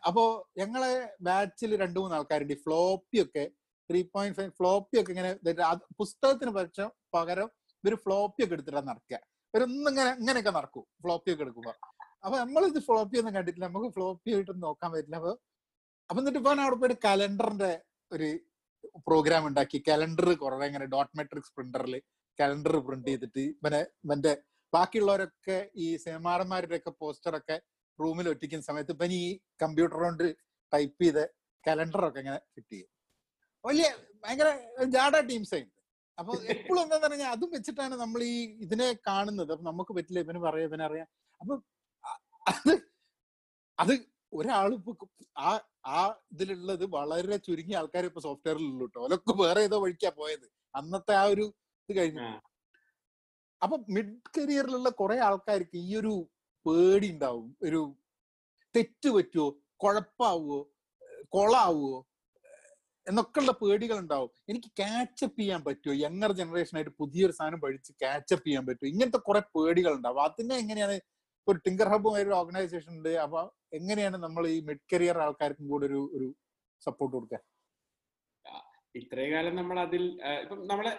[0.07, 0.23] അപ്പോ
[0.59, 2.53] ഞങ്ങളെ ബാച്ചിൽ രണ്ടു മൂന്ന് ആൾക്കാരുണ്ട്.
[2.53, 3.45] ഈ ഫ്ലോപ്പി ഒക്കെ
[3.91, 5.31] ത്രീ പോയിന്റ് ഫൈവ് ഫ്ലോപ്പി ഒക്കെ ഇങ്ങനെ
[6.01, 7.49] പുസ്തകത്തിന് പക്ഷം പകരം
[7.85, 9.17] ഇവർ ഫ്ലോപ്പി ഒക്കെ എടുത്തിട്ടാണ് നടക്കുക
[9.55, 11.73] ഇവരൊന്നും ഇങ്ങനെ ഇങ്ങനെയൊക്കെ നടക്കും ഫ്ലോപ്പി ഒക്കെ എടുക്കുമ്പോ.
[12.25, 13.67] അപ്പൊ നമ്മളിത് ഫ്ലോപ്പി ഒന്നും കണ്ടിട്ടില്ല.
[13.67, 15.17] നമുക്ക് ഫ്ലോപ്പി ആയിട്ടൊന്നും നോക്കാൻ പറ്റില്ല.
[15.17, 15.33] അപ്പൊ
[16.11, 17.73] അപ്പൊ എന്നിട്ട് ഇപ്പൊ അവിടെ പോയിട്ട് കലണ്ടറിന്റെ
[18.11, 18.29] ഒരു
[19.09, 19.79] പ്രോഗ്രാം ഉണ്ടാക്കി.
[19.89, 21.95] കലണ്ടർ കുറെ ഇങ്ങനെ ഡോട്ട് മെട്രിക്സ് പ്രിന്ററിൽ
[22.39, 24.33] കലണ്ടർ പ്രിന്റ് ചെയ്തിട്ട് ഇവനെ ഇവന്റെ
[24.73, 27.57] ബാക്കിയുള്ളവരൊക്കെ ഈ സിനിമാടന്മാരുടെ ഒക്കെ പോസ്റ്ററൊക്കെ
[28.03, 29.25] റൂമിൽ ഒറ്റിക്കുന്ന സമയത്ത് ഇപ്പൊ ഈ
[29.63, 30.25] കമ്പ്യൂട്ടർ കൊണ്ട്
[30.73, 31.21] ടൈപ്പ് ചെയ്ത
[31.65, 32.79] കലണ്ടറൊക്കെ ഇങ്ങനെ കിട്ടി
[33.65, 33.87] വലിയ
[34.25, 34.49] ഭയങ്കര
[34.97, 35.77] ജാഡ ടീംസ് ആയിരുന്നു
[36.19, 39.51] അപ്പൊ എപ്പോഴും എന്താന്ന് പറഞ്ഞാൽ അതും വെച്ചിട്ടാണ് നമ്മൾ ഈ ഇതിനെ കാണുന്നത്.
[39.55, 41.09] അപ്പൊ നമുക്ക് പറ്റില്ല ഇവന് പറയാം ഇവനെ അറിയാം.
[41.41, 41.55] അപ്പൊ
[42.47, 42.73] അത്
[43.79, 43.93] അത്
[44.33, 44.93] ഒരാൾ ഇപ്പൊ
[45.49, 45.51] ആ
[45.99, 46.01] ആ
[46.33, 50.47] ഇതിലുള്ളത് വളരെ ചുരുങ്ങിയ ആൾക്കാർ ഇപ്പൊ സോഫ്റ്റ്വെയറിലുള്ളൂ കേട്ടോ ഓലൊക്കെ വേറെ ഏതോ വഴിക്കാ പോയത്.
[50.75, 51.47] അന്നത്തെ ആ ഒരു
[51.89, 52.27] ഇത് കഴിഞ്ഞു.
[53.63, 56.13] അപ്പൊ മിഡ് കരിയറിലുള്ള കുറെ ആൾക്കാർക്ക് ഈ ഒരു
[56.67, 57.81] പേടി ഉണ്ടാവും ഒരു
[58.75, 59.47] തെറ്റ് പറ്റുമോ
[59.83, 60.59] കുഴപ്പാവോ
[61.35, 61.93] കൊളാവോ
[63.07, 68.65] എന്നൊക്കെയുള്ള പേടികൾ ഉണ്ടാവും എനിക്ക് കാച്ചപ്പ് ചെയ്യാൻ പറ്റുമോ യങ്ങർ ജനറേഷൻ ആയിട്ട് പുതിയൊരു സാധനം പഠിച്ച് കാച്ചപ്പ് ചെയ്യാൻ
[68.67, 70.97] പറ്റുമോ ഇങ്ങനത്തെ കുറെ പേടികൾ ഉണ്ടാവും അതിനെ എങ്ങനെയാണ്?
[71.47, 73.13] ഒരു ടിങ്കർ ഹബും ഒരു ഓർഗനൈസേഷൻ ഉണ്ട്.
[73.25, 73.41] അപ്പൊ
[73.79, 76.29] എങ്ങനെയാണ് നമ്മൾ ഈ മിഡ് കരിയർ ആൾക്കാർക്കും കൂടെ ഒരു ഒരു
[76.83, 77.43] സപ്പോർട്ട് കൊടുക്കാൻ
[78.95, 80.05] ഇത്രയും കാലം നമ്മൾ അതിൽ
[80.45, 80.93] ഇപ്പം നമ്മളെ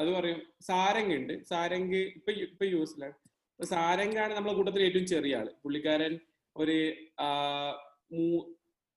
[0.00, 3.16] അത് പറയും സാരംഗ് ഉണ്ട് സാരംഗ് ഇപ്പൊ ഇപ്പൊ യൂസിലാണ്.
[3.54, 5.54] ഇപ്പൊ സാരംഗാണ് നമ്മളെ കൂട്ടത്തിൽ ഏറ്റവും ചെറിയ ആൾ.
[5.64, 6.18] പുള്ളിക്കാരൻ
[6.56, 6.76] ഒരു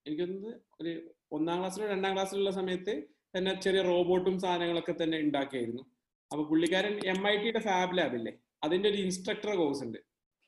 [0.06, 0.92] എനിക്കൊന്ന് ഒരു
[1.32, 2.94] ഒന്നാം ക്ലാസ്സിലോ രണ്ടാം ക്ലാസ്സിലുള്ള സമയത്ത്
[3.38, 5.84] തന്നെ ചെറിയ റോബോട്ടും സാധനങ്ങളൊക്കെ തന്നെ ഉണ്ടാക്കിയായിരുന്നു.
[6.32, 10.00] അപ്പൊ പുള്ളിക്കാരൻ എം ഐ ടിയുടെ ഫാബ് ലാബില്ലേ അതിന്റെ ഒരു ഇൻസ്ട്രക്ടർ കോഴ്സ് ഉണ്ട്.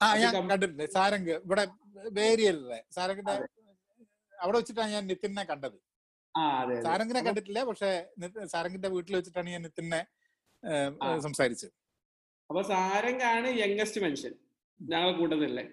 [0.02, 1.68] ആ ഞാൻ കം- കണ്ടിട്ടുണ്ട് സാരംഗ് ഇവിടെ
[2.12, 2.84] വേരിയല്ലേ?
[2.92, 3.32] സാരംഗിന്റെ
[4.40, 5.78] അവിടെ വെച്ചിട്ടാണ് ഞാൻ നിതിനെ കണ്ടത്.
[6.84, 7.64] സാരംഗിനെ കണ്ടിട്ടില്ല?
[7.64, 7.90] പക്ഷെ
[8.46, 10.02] സാരംഗിന്റെ വീട്ടിൽ വെച്ചിട്ടാണ് ഞാൻ നിത്തിനെ
[11.22, 11.74] സംസാരിച്ചത്.
[12.50, 14.34] അപ്പൊ സാരംഗാണ് യങ്ങസ്റ്റ് മനുഷ്യൻ.
[14.80, 15.64] ഞങ്ങളെ കൂട്ടത്തിലെ.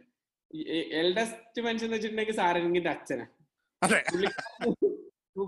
[1.01, 3.27] എൽഡസ്റ്റ് മനുഷ്യൻ എന്ന് വെച്ചിട്ടുണ്ടെങ്കിൽ സാരംഗിന്റെ അച്ഛനാ.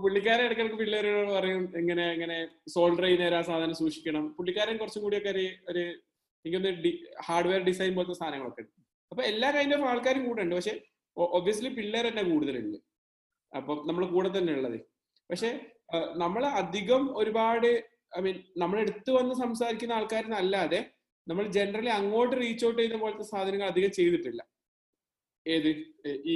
[0.03, 2.35] പുള്ളിക്കാരൻ ഇടയ്ക്കിടയ്ക്ക് പിള്ളേരോട് പറയും എങ്ങനെ എങ്ങനെ
[2.73, 4.23] സോൾഡർ ചെയ്യുന്ന ആ സാധനം സൂക്ഷിക്കണം.
[4.37, 5.83] പുള്ളിക്കാരൻ കുറച്ചും കൂടിയൊക്കെ ഒരു ഒരു
[6.45, 6.91] എനിക്കൊന്ന്
[7.27, 8.73] ഹാർഡ്വെയർ ഡിസൈൻ പോലത്തെ സാധനങ്ങളൊക്കെ ഉണ്ട്.
[9.11, 10.55] അപ്പൊ എല്ലാ കൈൻഡ് ഓഫ് ആൾക്കാരും കൂടെ ഉണ്ട്.
[10.55, 10.75] പക്ഷെ
[11.37, 12.77] ഒബ്വിയസ്ലി പിള്ളേർ തന്നെ കൂടുതലുണ്ട്.
[13.53, 14.77] അപ്പൊ നമ്മൾ കൂടെ തന്നെ ഉള്ളത്.
[15.29, 15.49] പക്ഷെ
[16.23, 17.67] നമ്മൾ അധികം ഒരുപാട്
[18.17, 20.79] ഐ മീൻ നമ്മൾ എടുത്തു വന്ന് സംസാരിക്കുന്ന ആൾക്കാരെന്നല്ലാതെ
[21.29, 24.41] നമ്മൾ ജനറലി അങ്ങോട്ട് റീച്ച് ഔട്ട് ചെയ്യുന്ന പോലത്തെ സാധനങ്ങൾ അധികം ചെയ്തിട്ടില്ല.
[25.45, 25.69] ഏത്?
[26.33, 26.35] ഈ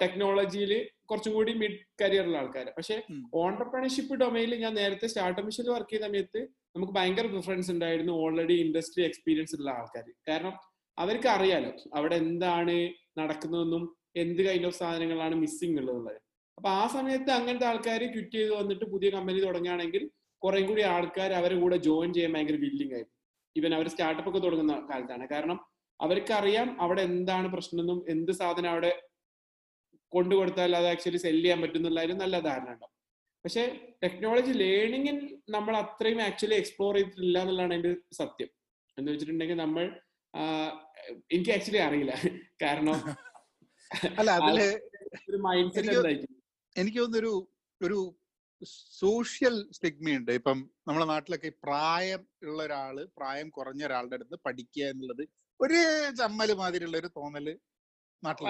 [0.00, 0.72] ടെക്നോളജിയിൽ
[1.10, 2.96] കുറച്ചുകൂടി മിഡ് കരിയറുള്ള ആൾക്കാർ പക്ഷെ.
[3.42, 6.40] ഓണ്ടർപ്രണർഷിപ്പ് ഡൊമൈനിൽ ഞാൻ നേരത്തെ സ്റ്റാർട്ടപ്പ് മിഷനിൽ വർക്ക് ചെയ്ത സമയത്ത്
[6.74, 10.54] നമുക്ക് ഭയങ്കര പ്രിഫറൻസ് ഉണ്ടായിരുന്നു ഓൾറെഡി ഇൻഡസ്ട്രി എക്സ്പീരിയൻസ് ഉള്ള ആൾക്കാർ കാരണം
[10.98, 12.76] അവർക്ക് അറിയാലോ അവിടെ എന്താണ്
[13.18, 13.84] നടക്കുന്നതെന്നും
[14.16, 16.18] എന്ത് കൈൻഡ് ഓഫ് സാധനങ്ങളാണ് മിസ്സിംഗ് ഉള്ളതുള്ളത്
[16.58, 20.02] അപ്പൊ ആ സമയത്ത് അങ്ങനത്തെ ആൾക്കാർ ക്വിറ്റ് ചെയ്ത് വന്നിട്ട് പുതിയ കമ്പനി തുടങ്ങുകയാണെങ്കിൽ
[20.42, 23.16] കുറെ കൂടി ആൾക്കാർ അവരെ കൂടെ ജോയിൻ ചെയ്യാൻ ഭയങ്കര വില്ലിംഗ് ആയിരുന്നു.
[23.56, 25.24] ഇവൻ അവർ സ്റ്റാർട്ടപ്പ് ഒക്കെ തുടങ്ങുന്ന കാലത്താണ്.
[25.32, 25.58] കാരണം
[26.00, 28.92] അവർക്കറിയാം അവിടെ എന്താണ് പ്രശ്നമെന്നും എന്ത് സാധനം അവിടെ
[30.12, 32.94] കൊണ്ടു കൊടുത്താൽ അത് ആക്ച്വലി സെൽ ചെയ്യാൻ പറ്റും ഒരു നല്ല ധാരണ ഉണ്ടാവും.
[33.44, 33.62] പക്ഷെ
[34.02, 35.16] ടെക്നോളജി ലേണിങ്ങിൽ
[35.56, 38.50] നമ്മൾ അത്രയും ആക്ച്വലി എക്സ്പ്ലോർ ചെയ്തിട്ടില്ല എന്നുള്ളതാണ് അതിന്റെ സത്യം.
[38.98, 39.84] എന്ന് വെച്ചിട്ടുണ്ടെങ്കിൽ നമ്മൾ
[41.34, 42.14] എനിക്ക് ആക്ച്വലി അറിയില്ല.
[42.64, 42.98] കാരണം
[44.20, 44.58] അല്ല അതിൽ
[45.30, 46.12] ഒരു മൈൻഡ് സെറ്റ്
[46.76, 47.32] എനിക്ക് തോന്നുന്നൊരു
[47.80, 47.98] ഒരു
[48.64, 50.30] സോഷ്യൽ സ്റ്റിഗ്മയുണ്ട്.
[50.30, 55.28] ഇപ്പം നമ്മുടെ നാട്ടിലൊക്കെ പ്രായം ഉള്ള ഒരാൾ പ്രായം കുറഞ്ഞ ഒരാളുടെ അടുത്ത് പഠിക്കുക എന്നുള്ളത്
[55.60, 55.80] ഒരു
[56.14, 57.58] ചമ്മൽ മാതിരിയുള്ള ഒരു തോന്നൽ
[58.22, 58.46] നാട്ടിൽ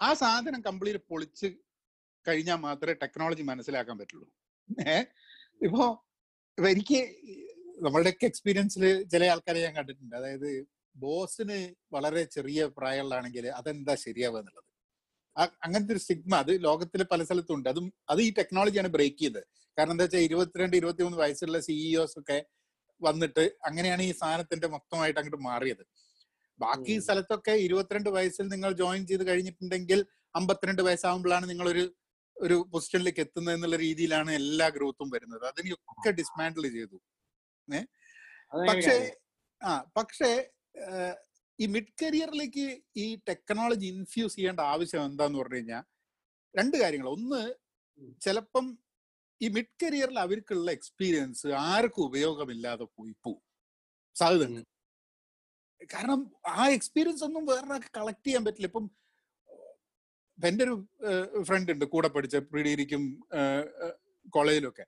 [0.00, 0.14] ആ.
[0.14, 1.46] സാധനം കംപ്ലീറ്റ് പൊളിച്ച്
[2.28, 4.28] കഴിഞ്ഞാൽ മാത്രമേ ടെക്നോളജി മനസ്സിലാക്കാൻ പറ്റുള്ളൂ.
[4.86, 5.06] ഏഹ്
[5.62, 6.06] ഇപ്പോ
[6.58, 7.00] എനിക്ക്
[7.82, 10.16] നമ്മളുടെയൊക്കെ എക്സ്പീരിയൻസിൽ ചില ആൾക്കാരെ ഞാൻ കണ്ടിട്ടുണ്ട്.
[10.16, 14.67] അതായത് ബോസിന് വളരെ ചെറിയ പ്രായമുള്ളതാണെങ്കിൽ അതെന്താ ശരിയാവുക എന്നുള്ളത്.
[15.64, 17.68] അങ്ങനത്തെ ഒരു സ്റ്റിഗ്മ അത് ലോകത്തിലെ പല സ്ഥലത്തും ഉണ്ട്.
[17.68, 19.42] അതും അത് ഈ ടെക്നോളജിയാണ് ബ്രേക്ക് ചെയ്തത്.
[19.78, 22.38] കാരണം എന്താ വെച്ചാൽ ഇരുപത്തിരണ്ട് ഇരുപത്തിമൂന്ന് വയസ്സുള്ള സിഇഒസ് ഒക്കെ
[23.00, 25.84] വന്നിട്ട് അങ്ങനെയാണ് ഈ സാധനത്തിന്റെ മൊത്തമായിട്ട് അങ്ങോട്ട് മാറിയത്.
[26.60, 30.00] ബാക്കി സ്ഥലത്തൊക്കെ ഇരുപത്തിരണ്ട് വയസ്സിൽ നിങ്ങൾ ജോയിൻ ചെയ്ത് കഴിഞ്ഞിട്ടുണ്ടെങ്കിൽ
[30.34, 31.84] അമ്പത്തിരണ്ട് വയസ്സാകുമ്പോഴാണ് നിങ്ങൾ ഒരു
[32.36, 35.44] ഒരു പൊസിഷനിലേക്ക് എത്തുന്നത് എന്നുള്ള രീതിയിലാണ് എല്ലാ ഗ്രോത്തും വരുന്നത്.
[35.50, 36.98] അതിനെയൊക്കെ ഡിസ്മാൻഡിൽ ചെയ്തു.
[38.68, 38.96] പക്ഷേ
[39.60, 40.30] ആ പക്ഷേ
[41.58, 42.66] ഈ മിഡ് കരിയറിലേക്ക്
[42.96, 45.84] ഈ ടെക്നോളജി ഇൻഫ്യൂസ് ചെയ്യേണ്ട ആവശ്യം എന്താന്ന് പറഞ്ഞു കഴിഞ്ഞാൽ
[46.54, 47.40] രണ്ട് കാര്യങ്ങൾ ഒന്ന്
[48.22, 48.66] ചിലപ്പം
[49.40, 53.42] ഈ മിഡ് കരിയറിൽ അവർക്കുള്ള എക്സ്പീരിയൻസ് ആർക്കും ഉപയോഗമില്ലാതെ പോയി പോവും
[54.16, 54.62] സാധ്യത
[55.90, 56.20] കാരണം
[56.60, 58.68] ആ എക്സ്പീരിയൻസ് ഒന്നും വേറൊരാൾക്ക് കളക്ട് ചെയ്യാൻ പറ്റില്ല.
[58.70, 58.86] ഇപ്പം
[60.38, 60.74] എന്റെ ഒരു
[61.48, 63.02] ഫ്രണ്ട് ഉണ്ട് കൂടെ പഠിച്ച പ്രീ ഡിഗ്രിക്കും
[64.36, 64.84] കോളേജിലൊക്കെ.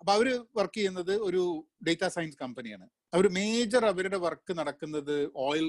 [0.00, 1.42] അപ്പൊ അവർ വർക്ക് ചെയ്യുന്നത് ഒരു
[1.86, 5.66] ഡേറ്റാ സയൻസ് കമ്പനിയാണ് അവർ മേജർ അവരുടെ വർക്ക് നടക്കുന്നത് ഓയിൽ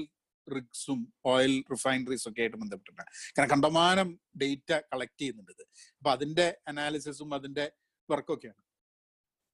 [0.50, 4.08] റിഗ്സും ഓയിൽ റിഫൈനറീസും ഒക്കെ ആയിട്ട് ബന്ധപ്പെട്ടിട്ടാണ് കാരണം കണ്ടമാനം
[4.42, 5.64] ഡേറ്റ കളക്ട് ചെയ്യുന്നുണ്ട് ഇത്.
[5.98, 7.66] അപ്പൊ അതിന്റെ അനാലിസിസും അതിന്റെ
[8.08, 8.62] വർക്കൊക്കെയാണ്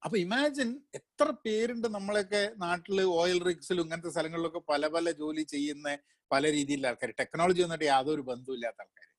[0.01, 5.87] അപ്പൊ ഇമാജിൻ എത്ര പേരുണ്ട് നമ്മളൊക്കെ നാട്ടിൽ ഓയിൽ റിഗ്സിലും ഇങ്ങനത്തെ സ്ഥലങ്ങളിലൊക്കെ പല പല ജോലി ചെയ്യുന്ന
[6.31, 9.09] പല രീതിയിലുള്ള ആൾക്കാർ ടെക്നോളജി വന്നിട്ട് യാതൊരു ബന്ധമില്ലാത്ത ആൾക്കാർ.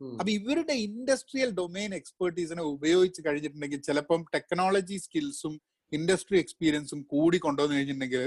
[0.00, 5.54] അപ്പൊ ഇവരുടെ ഇൻഡസ്ട്രിയൽ ഡൊമൈൻ എക്സ്പെർട്ടീസിനെ ഉപയോഗിച്ച് കഴിഞ്ഞിട്ടുണ്ടെങ്കിൽ ചിലപ്പം ടെക്നോളജി സ്കിൽസും
[5.92, 8.24] ഇൻഡസ്ട്രി എക്സ്പീരിയൻസും കൂടി കൊണ്ടുവന്നു കഴിഞ്ഞിട്ടുണ്ടെങ്കിൽ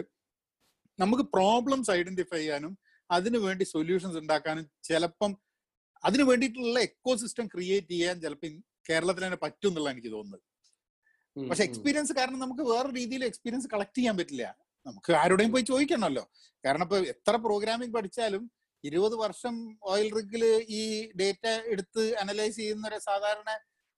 [0.99, 2.73] നമുക്ക് പ്രോബ്ലംസ് ഐഡന്റിഫൈ ചെയ്യാനും
[3.09, 5.31] അതിനു വേണ്ടി സൊല്യൂഷൻസ് ഉണ്ടാക്കാനും ചിലപ്പം
[6.03, 8.51] അതിനു വേണ്ടിയിട്ടുള്ള എക്കോ സിസ്റ്റം ക്രിയേറ്റ് ചെയ്യാൻ ചിലപ്പോൾ
[8.89, 10.43] കേരളത്തിൽ തന്നെ പറ്റും എന്നുള്ള എനിക്ക് തോന്നുന്നത്.
[11.49, 14.45] പക്ഷെ എക്സ്പീരിയൻസ് കാരണം നമുക്ക് വേറെ രീതിയിൽ എക്സ്പീരിയൻസ് കളക്ട് ചെയ്യാൻ പറ്റില്ല.
[14.85, 16.23] നമുക്ക് ആരോടെയും പോയി ചോദിക്കണമല്ലോ.
[16.65, 18.51] കാരണം ഇപ്പൊ എത്ര പ്രോഗ്രാമിംഗ് പഠിച്ചാലും
[18.83, 19.55] ഇരുപത് വർഷം
[19.91, 20.43] ഓയിൽ റിഗിൽ
[20.79, 23.49] ഈ ഡേറ്റ എടുത്ത് അനലൈസ് ചെയ്യുന്ന ഒരു സാധാരണ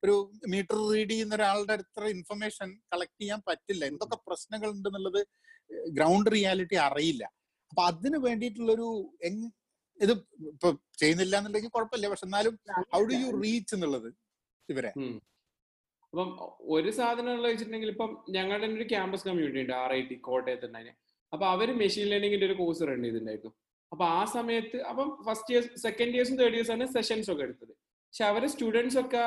[0.04, 0.16] ഒരു
[0.54, 3.84] മീറ്റർ റീഡ് ചെയ്യുന്ന ഒരാളുടെ അടുത്ത ഇൻഫർമേഷൻ കളക്ട് ചെയ്യാൻ പറ്റില്ല.
[3.92, 5.22] എന്തൊക്കെ പ്രശ്നങ്ങൾ ഉണ്ടെന്നുള്ളത്
[5.98, 7.24] ഗ്രൗണ്ട് റിയാലിറ്റി അറിയില്ല.
[7.72, 8.88] അപ്പൊ അതിന് വേണ്ടിയിട്ടുള്ളൊരു
[10.00, 10.14] ഇത്
[10.52, 10.70] ഇപ്പൊ
[11.02, 12.08] ചെയ്യുന്നില്ല എന്നുണ്ടെങ്കിൽ കുഴപ്പമില്ല.
[12.12, 12.54] പക്ഷെ എന്നാലും
[12.94, 14.10] ഹൗ ഡു യു റീച്ച് എന്നുള്ളത്
[14.70, 14.92] ഇവരെ.
[16.14, 16.30] അപ്പം
[16.76, 20.94] ഒരു സാധനം വെച്ചിട്ടുണ്ടെങ്കിൽ ഇപ്പം ഞങ്ങളുടെ തന്നെ ഒരു ക്യാമ്പസ് കമ്മ്യൂണിറ്റി ഉണ്ട് ആർ ഐ ടി കോട്ടയത്ത് തന്നെ.
[21.34, 23.52] അപ്പൊ അവർ മെഷീൻ ലേണിംഗിന്റെ ഒരു കോഴ്സ് റൺ ചെയ്തിട്ടുണ്ടായിരുന്നു.
[23.92, 27.74] അപ്പൊ ആ സമയത്ത് അപ്പം ഫസ്റ്റ് ഇയേഴ്സ് സെക്കൻഡ് ഇയേഴ്സും തേർഡ് ഇയേഴ്സ് ആണ് സെഷൻസ് ഒക്കെ എടുത്തത്.
[28.08, 29.24] പക്ഷെ അവരെ സ്റ്റുഡൻസ് ഒക്കെ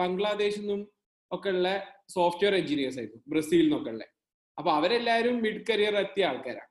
[0.00, 0.82] ബംഗ്ലാദേശിൽ നിന്നും
[1.30, 1.68] ഒക്കെ ഉള്ള
[2.16, 4.04] സോഫ്റ്റ്വെയർ എഞ്ചിനീയേഴ്സ് ആയിരുന്നു ബ്രസീലിൽ നിന്നൊക്കെ ഉള്ള.
[4.58, 6.70] അപ്പൊ അവരെല്ലാവരും മിഡ് കരിയർ എത്തിയ ആൾക്കാരാണ്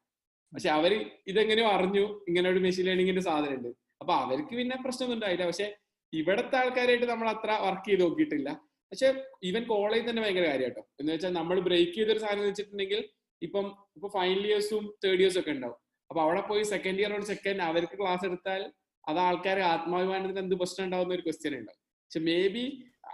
[0.53, 0.91] പക്ഷെ അവർ
[1.31, 2.05] ഇതെങ്ങനെയോ അറിഞ്ഞു.
[2.27, 5.45] ഇങ്ങനെ ഒരു മെഷീൻ ലേണിങ്ങിന്റെ സാധനം ഉണ്ട് അപ്പൊ അവർക്ക് പിന്നെ പ്രശ്നമൊന്നും ഉണ്ടായില്ല.
[5.49, 5.67] പക്ഷെ
[6.13, 8.49] ഇവിടത്തെ ആൾക്കാരായിട്ട് നമ്മൾ അത്ര വർക്ക് ചെയ്ത് നോക്കിയിട്ടില്ല.
[8.91, 9.08] പക്ഷെ
[9.47, 12.99] ഈവൻ കോളേജ് തന്നെ ഭയങ്കര കാര്യം കേട്ടോ എന്ന് വെച്ചാൽ നമ്മൾ ബ്രേക്ക് ചെയ്തൊരു സാധനം വെച്ചിട്ടുണ്ടെങ്കിൽ
[13.41, 13.65] ഇപ്പം
[13.97, 15.77] ഇപ്പൊ ഫൈനൽ ഇയേഴ്സും തേർഡ് ഇയേഴ്സും ഒക്കെ ഉണ്ടാവും.
[16.10, 18.62] അപ്പൊ അവിടെ പോയി സെക്കൻഡ് ഇയർ ഒരു സെക്കൻഡ് അവർക്ക് ക്ലാസ് എടുത്താൽ
[19.08, 21.81] അത് ആൾക്കാരെ ആത്മാഭിമാനത്തിന് എന്ത് പ്രശ്നം ഉണ്ടാവുന്ന ഒരു ക്വസ്റ്റ്യൻ ഉണ്ടാവും.
[22.05, 22.63] പക്ഷെ മേ ബി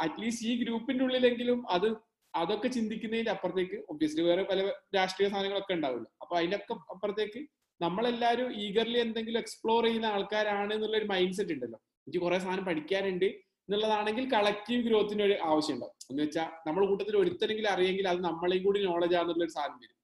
[0.03, 1.87] അറ്റ്ലീസ്റ്റ് ഈ ഗ്രൂപ്പിന്റെ ഉള്ളിലെങ്കിലും അത്
[2.33, 4.59] അതൊക്കെ ചിന്തിക്കുന്നതിന്റെ അപ്പുറത്തേക്ക് ഒബ്വിയസ്ലി വേറെ പല
[4.95, 7.41] രാഷ്ട്രീയ സാധനങ്ങളൊക്കെ ഉണ്ടാവില്ല അപ്പൊ അതിനൊക്കെ അപ്പുറത്തേക്ക്
[7.81, 11.79] നമ്മളെല്ലാരും ഈഗർലി എന്തെങ്കിലും എക്സ്പ്ലോർ ചെയ്യുന്ന ആൾക്കാരാണ് എന്നുള്ള ഒരു മൈൻഡ് സെറ്റ് ഉണ്ടല്ലോ.
[12.07, 17.71] എനിക്ക് കുറെ സാധനം പഠിക്കാനുണ്ട് എന്നുള്ളതാണെങ്കിൽ കളക്റ്റീവ് ഗ്രോത്തിന് ഒരു ആവശ്യം ഉണ്ടാവും എന്ന് വെച്ചാൽ നമ്മൾ കൂട്ടത്തിൽ ഒരുത്തരെങ്കിലും
[17.73, 19.97] അറിയെങ്കിൽ അത് നമ്മളെയും കൂടി നോളജ് ആണെന്നുള്ള ഒരു സാധനം വരും.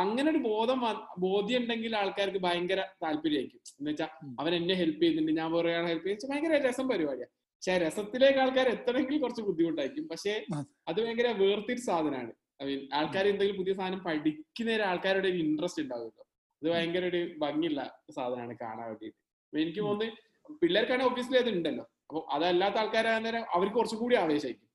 [0.00, 0.78] അങ്ങനെ ഒരു ബോധം
[1.24, 3.60] ബോധ്യം ഉണ്ടെങ്കിൽ ആൾക്കാർക്ക് ഭയങ്കര താല്പര്യമായിരിക്കും.
[3.80, 6.30] എന്ന് വെച്ചാൽ അവൻ എന്നെ ഹെൽപ്പ് ചെയ്യുന്നുണ്ട് ഞാൻ വേറെ ഹെൽപ്പ് ചെയ്യുന്ന.
[6.32, 10.08] ഭയങ്കര രസം പരിപാടിയാണ് പക്ഷെ രസത്തിലേക്ക് ആൾക്കാർ എത്തണമെങ്കിൽ കുറച്ച് ബുദ്ധിമുട്ടായിരിക്കും.
[10.08, 10.46] പക്ഷെ
[10.88, 11.04] അത്.
[11.04, 12.32] ഭയങ്കര വേർതിരി സാധനമാണ്.
[12.62, 16.28] ഐ മീൻ ആൾക്കാർ എന്തെങ്കിലും പുതിയ സാധനം പഠിക്കുന്ന ആൾക്കാരുടെ ഒരു ഇൻട്രസ്റ്റ് ഉണ്ടാവുമല്ലോ.
[16.62, 19.56] അത് ഭയങ്കര ഒരു ഭംഗിയുള്ള സാധനമാണ് കാണാൻ വേണ്ടിയിട്ട്.
[19.58, 20.18] എനിക്ക് തോന്നുന്നത്
[20.54, 21.84] പിള്ളേർക്കാണെങ്കിൽ ഒബ്വിയസ്ലി അത് ഉണ്ടല്ലോ.
[21.84, 24.68] അപ്പൊ അതല്ലാത്ത ആൾക്കാരാകുന്നേരം അവർക്ക് കുറച്ചും കൂടി ആവേശമായിരിക്കും.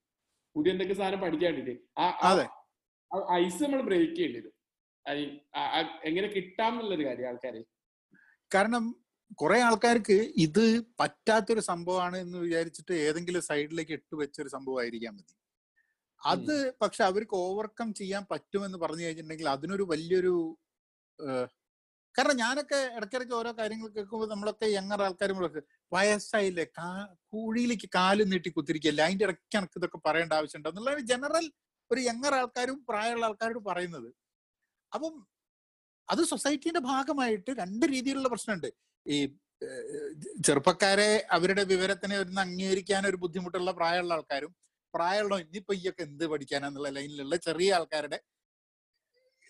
[0.56, 2.00] പുതിയ എന്തെങ്കിലും സാധനം പഠിക്കാൻ വേണ്ടിയിട്ട്.
[2.00, 2.48] ആ.
[3.32, 4.54] ഐസ് നമ്മൾ ബ്രേക്ക് ചെയ്യേണ്ടി വരും.
[5.08, 7.63] എങ്ങനെ കിട്ടാം എങ്ങനെ കിട്ടാമെന്നുള്ളൊരു കാര്യം ആൾക്കാരെ.
[8.56, 9.03] കാരണം
[9.38, 10.65] കുറെ ആൾക്കാർക്ക് ഇത്
[11.00, 15.34] പറ്റാത്തൊരു സംഭവമാണ് എന്ന് വിചാരിച്ചിട്ട് ഏതെങ്കിലും സൈഡിലേക്ക് ഇട്ട് വെച്ചൊരു സംഭവമായിരിക്കാൻ മതി.
[16.22, 20.34] അത് പക്ഷെ അവർക്ക് ഓവർകം ചെയ്യാൻ പറ്റുമെന്ന് പറഞ്ഞു കഴിഞ്ഞിട്ടുണ്ടെങ്കിൽ അതിനൊരു വലിയൊരു
[22.15, 25.38] കാരണം ഞാനൊക്കെ ഇടയ്ക്കിടയ്ക്ക് ഓരോ കാര്യങ്ങൾ കേൾക്കുമ്പോൾ നമ്മളൊക്കെ യങ്ങർ ആൾക്കാരും
[25.91, 26.88] വയസ്സായില്ലേ കാ
[27.34, 31.46] കുഴിയിലേക്ക് കാൽ നീട്ടി കുത്തിരിക്കല്ലേ അതിന്റെ ഇടയ്ക്ക് എനിക്ക് ഇതൊക്കെ പറയേണ്ട ആവശ്യമുണ്ടോ എന്നുള്ള ജനറൽ
[31.91, 34.10] ഒരു യങ്ങർ ആൾക്കാരും പ്രായമുള്ള ആൾക്കാരോട് പറയുന്നത്.
[34.91, 35.13] അപ്പം
[36.10, 38.69] അത് സൊസൈറ്റിന്റെ ഭാഗമായിട്ട് രണ്ട് രീതിയിലുള്ള പ്രശ്നമുണ്ട്.
[39.06, 39.18] ഈ
[40.46, 44.56] ചെറുപ്പക്കാരെ അവരുടെ വിവരത്തിനെ ഒന്ന് അംഗീകരിക്കാൻ ഒരു ബുദ്ധിമുട്ടുള്ള പ്രായമുള്ള ആൾക്കാരും
[44.94, 48.20] പ്രായമുള്ള ഇനിയിപ്പോ ഈയൊക്കെ എന്ത് പഠിക്കാനാന്നുള്ള ലൈനിലുള്ള ചെറിയ ആൾക്കാരുടെ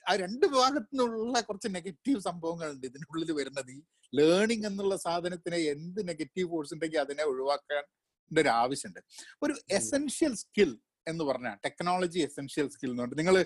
[0.10, 3.72] ആ രണ്ട് ഭാഗത്തു നിന്നുള്ള കുറച്ച് നെഗറ്റീവ് സംഭവങ്ങളുണ്ട് ഇതിനുള്ളിൽ വരുന്നത്.
[3.72, 3.82] ഈ
[4.14, 7.84] ലേണിംഗ് എന്നുള്ള സാധനത്തിനെ എന്ത് നെഗറ്റീവ് ഫോഴ്സ് ഉണ്ടെങ്കിൽ അതിനെ ഒഴിവാക്കാൻ
[8.32, 9.00] ഒരു ആവശ്യമുണ്ട്.
[9.44, 13.38] ഒരു എസെൻഷ്യൽ സ്കിൽ എന്ന് പറഞ്ഞാൽ ടെക്നോളജി എസെൻഷ്യൽ സ്കിൽ എന്ന് പറഞ്ഞു നിങ്ങൾ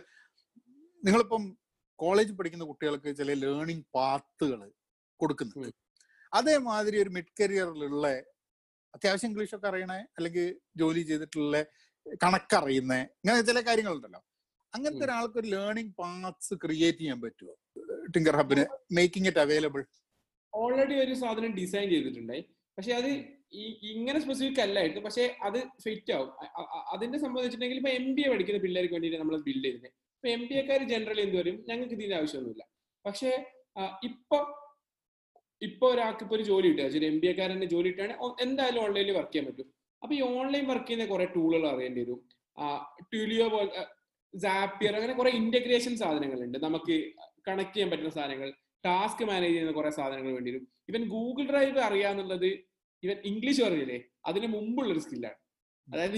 [1.03, 1.57] നിങ്ങളിപ്പം
[1.95, 4.71] കോളേജ് പഠിക്കുന്ന കുട്ടികൾക്ക് ചില ലേണിംഗ് പാത്തുകൾ
[5.19, 5.75] കൊടുക്കുന്നുണ്ട്.
[6.33, 8.07] അതേമാതിരി ഒരു മിഡ് കരിയറിലുള്ള
[8.93, 11.55] അത്യാവശ്യം ഇംഗ്ലീഷ് ഒക്കെ അറിയണേ അല്ലെങ്കിൽ ജോലി ചെയ്തിട്ടുള്ള
[12.23, 14.21] കണക്കറിയുന്ന ഇങ്ങനെ ചില കാര്യങ്ങളുണ്ടല്ലോ.
[14.73, 15.03] അങ്ങനത്തെ.
[15.05, 17.53] ഒരാൾക്ക് ഒരു ലേണിംഗ് പാത്സ് ക്രിയേറ്റ് ചെയ്യാൻ പറ്റുമോ
[18.15, 19.81] ടിങ്കർ ഹബിന് മേക്കിംഗ് ഇറ്റ് അവൈലബിൾ
[20.53, 22.43] ഓൾറെഡി ഒരു സാധനം ഡിസൈൻ ചെയ്തിട്ടുണ്ടായി
[22.77, 23.09] പക്ഷെ അത്
[23.53, 26.29] ഈ ഇങ്ങനെ സ്പെസിഫിക് അല്ലായിട്ട് പക്ഷെ അത് ഫിറ്റ് ആവും.
[26.93, 29.91] അതിന്റെ സംബന്ധിച്ചിട്ടുണ്ടെങ്കിൽ വെച്ചിട്ടുണ്ടെങ്കിൽ ഇപ്പൊ എം ബി എ പഠിക്കുന്ന പിള്ളേർക്ക് വേണ്ടിയിട്ട് നമ്മൾ ബിൽഡ് ചെയ്യുന്നത്.
[30.17, 31.55] ഇപ്പൊ എം ബി എക്കാർ ജനറലി എന്ത് വരും?
[31.69, 32.63] ഞങ്ങൾക്ക് ഇതിന്റെ ആവശ്യമൊന്നുമില്ല.
[33.05, 33.31] പക്ഷേ
[34.09, 34.39] ഇപ്പൊ
[35.61, 36.85] ഇപ്പൊ ഒരാൾക്ക് ഇപ്പൊ ഒരു ജോലി കിട്ടുക.
[36.99, 39.67] ഒരു എം ബി എക്കാരന്റെ ജോലി കിട്ടുകയാണെങ്കിൽ എന്തായാലും ഓൺലൈനിൽ വർക്ക് ചെയ്യാൻ പറ്റും.
[40.01, 42.19] അപ്പൊ ഈ ഓൺലൈൻ വർക്ക് ചെയ്യുന്ന കുറെ ടൂളുകൾ അറിയേണ്ടി വരും.
[43.11, 43.83] ട്യൂലിയോ പോലെ
[44.33, 46.57] സാപ്പിയർ അങ്ങനെ കുറെ ഇന്റഗ്രേഷൻ സാധനങ്ങളുണ്ട്.
[46.67, 46.95] നമുക്ക്
[47.47, 48.49] കണക്ട് ചെയ്യാൻ പറ്റുന്ന സാധനങ്ങൾ
[48.85, 50.63] ടാസ്ക് മാനേജ് ചെയ്യുന്ന കുറെ സാധനങ്ങൾ വേണ്ടി വരും.
[50.89, 52.49] ഇവൻ ഗൂഗിൾ ഡ്രൈവ് അറിയാന്നുള്ളത്
[53.03, 53.97] ഇവൻ ഇംഗ്ലീഷ് അറിയില്ലേ
[54.29, 55.39] അതിന് മുമ്പുള്ള ഒരു സ്കില്ലാണ്
[55.87, 56.17] അതായത്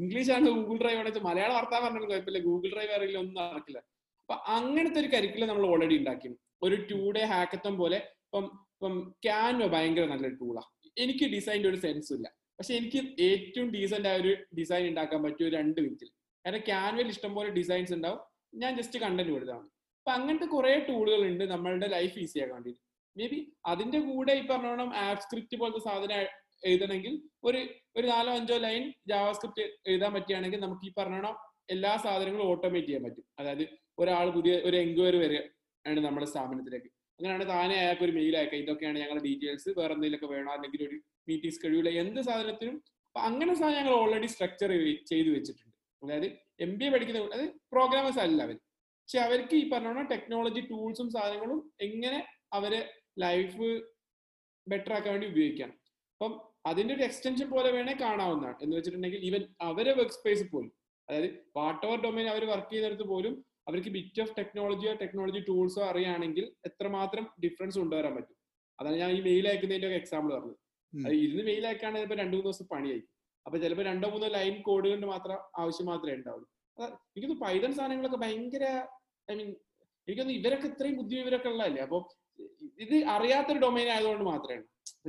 [0.00, 2.40] ഇംഗ്ലീഷ് ആണ് ഗൂഗിൾ ഡ്രൈവ് ആണെന്ന് മലയാളം വർത്താൻ പറഞ്ഞാലും കുഴപ്പമില്ല.
[2.48, 3.80] ഗൂഗിൾ ഡ്രൈവ് അറിയില്ല ഒന്നും നടക്കില്ല.
[4.22, 6.28] അപ്പൊ അങ്ങനത്തെ ഒരു കരിക്കുലം നമ്മൾ ഓൾറെഡി ഉണ്ടാക്കി.
[6.66, 8.44] ഒരു ടു ഡേ ഹാക്കത്തം പോലെ ഇപ്പം
[8.80, 12.26] ഇപ്പം ക്യാൻവ ഭയങ്കര നല്ലൊരു ടൂളാണ് എനിക്ക് ഡിസൈന്റെ ഒരു സെൻസ് ഇല്ല.
[12.58, 16.08] പക്ഷെ എനിക്ക് ഏറ്റവും ഡീസന്റ് ആയ ഒരു ഡിസൈൻ ഉണ്ടാക്കാൻ പറ്റിയ രണ്ട് മിനിറ്റിൽ
[16.44, 18.20] കാരണം ക്യാൻവയിൽ ഇഷ്ടംപോലെ ഡിസൈൻസ് ഉണ്ടാവും.
[18.62, 19.66] ഞാൻ ജസ്റ്റ് കണ്ടന്റ് കൊടുത്താണ്
[20.00, 22.80] അപ്പൊ അങ്ങനത്തെ കുറെ ടൂളുകൾ ഉണ്ട് നമ്മളുടെ ലൈഫ് ഈസി ആക്കാൻ വേണ്ടിയിട്ട്.
[23.16, 26.26] മേ ബി അതിന്റെ കൂടെ ഈ പറഞ്ഞോണം ആപ്പ് സ്ക്രിപ്റ്റ് പോലത്തെ സാധനം
[26.64, 27.14] എഴുതണമെങ്കിൽ
[27.44, 27.60] ഒരു
[27.96, 31.36] ഒരു നാലോ അഞ്ചോ ലൈൻ ജാവാസ്ക്രിപ്റ്റ് എഴുതാൻ പറ്റുകയാണെങ്കിൽ നമുക്ക് ഈ പറഞ്ഞോണം
[31.70, 33.26] എല്ലാ സാധനങ്ങളും ഓട്ടോമേറ്റ് ചെയ്യാൻ പറ്റും.
[33.40, 33.64] അതായത്
[33.98, 36.90] ഒരാൾ പുതിയ ഒരു എൻക്വയറി വരികയാണ് നമ്മുടെ സ്ഥാപനത്തിലേക്ക്.
[37.20, 40.50] അങ്ങനെയാണ് താനെ അയാൾക്ക് ഒരു മെയിൽ അയക്കുക ഇതൊക്കെയാണ് ഞങ്ങളുടെ ഡീറ്റെയിൽസ് വേറെ എന്തെങ്കിലുമൊക്കെ വേണോ?
[40.56, 40.96] അല്ലെങ്കിൽ ഒരു
[41.28, 42.76] മീറ്റിംഗ് സ്കെഡ്യൂൾ എന്ത് സാധനത്തിനും
[43.08, 44.70] അപ്പൊ അങ്ങനെ സാധനം ഞങ്ങൾ ഓൾറെഡി സ്ട്രക്ചർ
[45.10, 45.74] ചെയ്തു വെച്ചിട്ടുണ്ട്.
[46.02, 46.28] അതായത്
[46.60, 51.72] എം ബി എ പഠിക്കുന്ന അത് പ്രോഗ്രാമേഴ്സ് അല്ല അവർ പക്ഷെ അവർക്ക് ഈ പറഞ്ഞ ടെക്നോളജി ടൂൾസും സാധനങ്ങളും
[51.80, 52.18] എങ്ങനെ
[52.52, 52.80] അവരെ
[53.18, 53.68] ലൈഫ്
[54.66, 55.70] ബെറ്റർ ആക്കാൻ വേണ്ടി ഉപയോഗിക്കാം.
[56.14, 56.32] അപ്പം
[56.66, 58.56] അതിന്റെ ഒരു എക്സ്റ്റൻഷൻ പോലെ വേണേ കാണാവുന്നതാണ്.
[58.62, 60.72] എന്ന് വെച്ചിട്ടുണ്ടെങ്കിൽ ഈവൻ അവരെ വർക്ക് സ്പേസ് പോലും
[61.08, 63.34] അതായത് വാട്ട് ഓവർ ഡൊമൈൻ അവർ വർക്ക് ചെയ്യുന്നിടത്ത് പോലും
[63.66, 68.36] അവർക്ക് ബിറ്റ് ഓഫ് ടെക്നോളജിയോ ടെക്നോളജി ടൂൾസോ അറിയുകയാണെങ്കിൽ എത്രമാത്രം ഡിഫറൻസ് കൊണ്ടുവരാൻ പറ്റും.
[68.78, 70.58] അതാണ് ഞാൻ ഈ മെയിൽ അയക്കുന്നതിന്റെ ഒക്കെ എക്സാമ്പിൾ പറഞ്ഞത്
[71.24, 73.02] ഇരുന്ന് മെയിൽ അയക്കുകയാണെങ്കിൽ ചിലപ്പോൾ രണ്ടു മൂന്ന് ദിവസം പണിയായി
[73.46, 76.46] അപ്പൊ ചിലപ്പോൾ രണ്ടോ മൂന്നോ ലൈൻ കോഡ് കൊണ്ട് മാത്രം ആവശ്യം മാത്രമേ ഉണ്ടാവുള്ളൂ.
[77.12, 78.64] എനിക്കൊന്ന് പൈതൺ സാധനങ്ങളൊക്കെ ഭയങ്കര
[79.28, 79.48] ഐ മീൻ
[80.08, 81.82] എനിക്കൊന്നും ഇവരൊക്കെ ഇത്രയും ബുദ്ധി ഇവരൊക്കെ ഉള്ളതല്ലേ?
[81.86, 81.98] അപ്പൊ
[82.84, 84.66] ഇത് അറിയാത്തൊരു ഡൊമൈൻ ആയതുകൊണ്ട് മാത്രമാണ്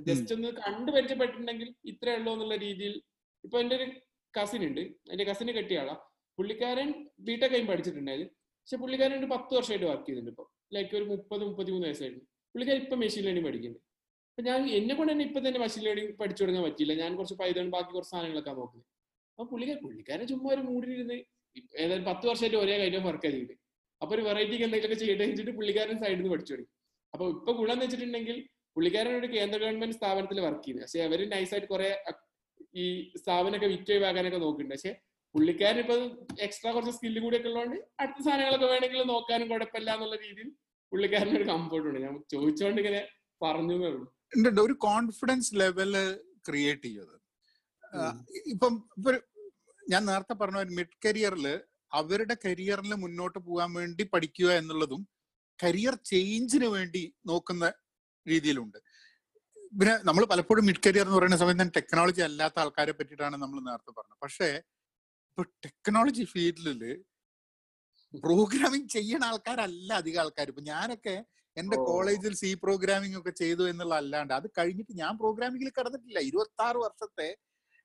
[0.07, 2.95] ജസ്റ്റ് ഒന്ന് കണ്ടു പരിചയപ്പെട്ടിട്ടുണ്ടെങ്കിൽ ഇത്രേ ഉള്ളൂ എന്നുള്ള രീതിയിൽ
[3.43, 3.85] ഇപ്പൊ എന്റെ ഒരു
[4.33, 4.81] കസിൻ ഉണ്ട്.
[5.11, 5.95] എന്റെ കസിന് കെട്ടിയാളാ
[6.37, 6.89] പുള്ളിക്കാരൻ
[7.19, 8.25] ബിടെക് കഴിഞ്ഞ് പഠിച്ചിട്ടുണ്ടായത്
[8.61, 10.45] പക്ഷെ പുള്ളിക്കാരൻ ഒരു പത്ത് വർഷമായിട്ട് വർക്ക് ചെയ്തിട്ടുണ്ട് ഇപ്പൊ.
[10.75, 12.19] ലൈക്ക് ഒരു മുപ്പത് മുപ്പത്തിമൂന്ന് വയസ്സായിട്ട്
[12.55, 13.85] പുള്ളിക്കാരൻ ഇപ്പൊ മെഷീൻ ലേണിംഗ് പഠിക്കുന്നുണ്ട്.
[14.31, 17.67] അപ്പൊ ഞാൻ എന്നെ കൊണ്ട് തന്നെ ഇപ്പൊ തന്നെ മെഷീൻ ലേണിംഗ് പഠിച്ചു തുടങ്ങാൻ പറ്റില്ല ഞാൻ കുറച്ച് പൈതൺ
[17.75, 18.87] ബാക്കി കുറച്ച് സാധനങ്ങളൊക്കെ നോക്കുന്നത്.
[19.33, 21.17] അപ്പൊ പുള്ളിക്കാരൻ പുള്ളിക്കാരൻ ചുമ്മാ ഒരു മൂടിയിരുന്ന്
[21.83, 23.55] ഏതായാലും പത്ത് വർഷമായിട്ട് ഒരേ കാര്യം വർക്ക് ചെയ്തിട്ട്
[24.01, 26.71] അപ്പൊ ഒരു വെറൈറ്റിക്ക് എന്തെങ്കിലുമൊക്കെ ചെയ്യട്ടെ വെച്ചിട്ട് പുള്ളിക്കാരൻ സൈഡിൽ നിന്ന് പഠിച്ചു തുടങ്ങി.
[27.13, 28.37] അപ്പൊ ഇപ്പൊ ഗുണം എന്ന് വെച്ചിട്ടുണ്ടെങ്കിൽ
[28.75, 31.89] പുള്ളിക്കാരൻ ഒരു കേന്ദ്ര ഗവൺമെന്റ് സ്ഥാപനത്തിൽ വർക്ക് ചെയ്യുന്നത് പക്ഷെ അവർ നൈസായിട്ട് കുറെ
[32.81, 32.85] ഈ
[33.21, 34.75] സ്ഥാപനമൊക്കെ വിറ്റ് ഒഴിവാക്കാനൊക്കെ നോക്കുന്നുണ്ട്.
[34.75, 34.91] പക്ഷെ
[35.35, 35.95] പുള്ളിക്കാരൻ ഇപ്പൊ
[36.45, 40.49] എക്സ്ട്രാ കുറച്ച് സ്കില്ല് കൂടിയൊക്കെ ഉള്ളതുകൊണ്ട് അടുത്ത സാധനങ്ങളൊക്കെ വേണമെങ്കിൽ നോക്കാനും കുഴപ്പമില്ല എന്നുള്ള രീതിയിൽ
[40.91, 41.99] പുള്ളിക്കാരന് ഒരു കംഫർട്ട് ഉണ്ട്.
[42.05, 43.01] ഞാൻ ചോദിച്ചോണ്ട് ഇങ്ങനെ
[43.41, 44.07] പറഞ്ഞു ഉള്ളൂ.
[44.67, 45.93] ഒരു കോൺഫിഡൻസ് ലെവൽ
[46.47, 47.15] ക്രിയേറ്റ് ചെയ്യത്
[48.53, 49.11] ഇപ്പം ഇപ്പൊ
[49.83, 51.45] ഞാൻ നേരത്തെ പറഞ്ഞ ഒരു മിഡ് കരിയറിൽ
[51.99, 55.01] അവരുടെ കരിയറിൽ മുന്നോട്ട് പോകാൻ വേണ്ടി പഠിക്കുക എന്നുള്ളതും
[55.59, 57.65] കരിയർ ചേഞ്ചിന് വേണ്ടി നോക്കുന്ന
[58.25, 58.77] രീതിയിലുണ്ട്.
[59.79, 64.19] പിന്നെ നമ്മൾ പലപ്പോഴും മിഡ് കരിയർ എന്ന് പറയുന്ന സമയത്ത് ടെക്നോളജി അല്ലാത്ത ആൾക്കാരെ പറ്റിയിട്ടാണ് നമ്മൾ നേരത്തെ പറഞ്ഞത്.
[64.25, 64.49] പക്ഷേ
[65.31, 66.81] ഇപ്പൊ ടെക്നോളജി ഫീൽഡിൽ
[68.13, 71.13] പ്രോഗ്രാമിംഗ് ചെയ്യണ ആൾക്കാരല്ല അധികം ആൾക്കാർ ഇപ്പൊ ഞാനൊക്കെ
[71.57, 76.19] എന്റെ കോളേജിൽ സി പ്രോഗ്രാമിംഗ് ഒക്കെ ചെയ്തു എന്നുള്ള അല്ലാണ്ട് അത് കഴിഞ്ഞിട്ട് ഞാൻ പ്രോഗ്രാമിംഗിൽ കടന്നിട്ടില്ല.
[76.29, 77.29] ഇരുപത്തി ആറ് വർഷത്തെ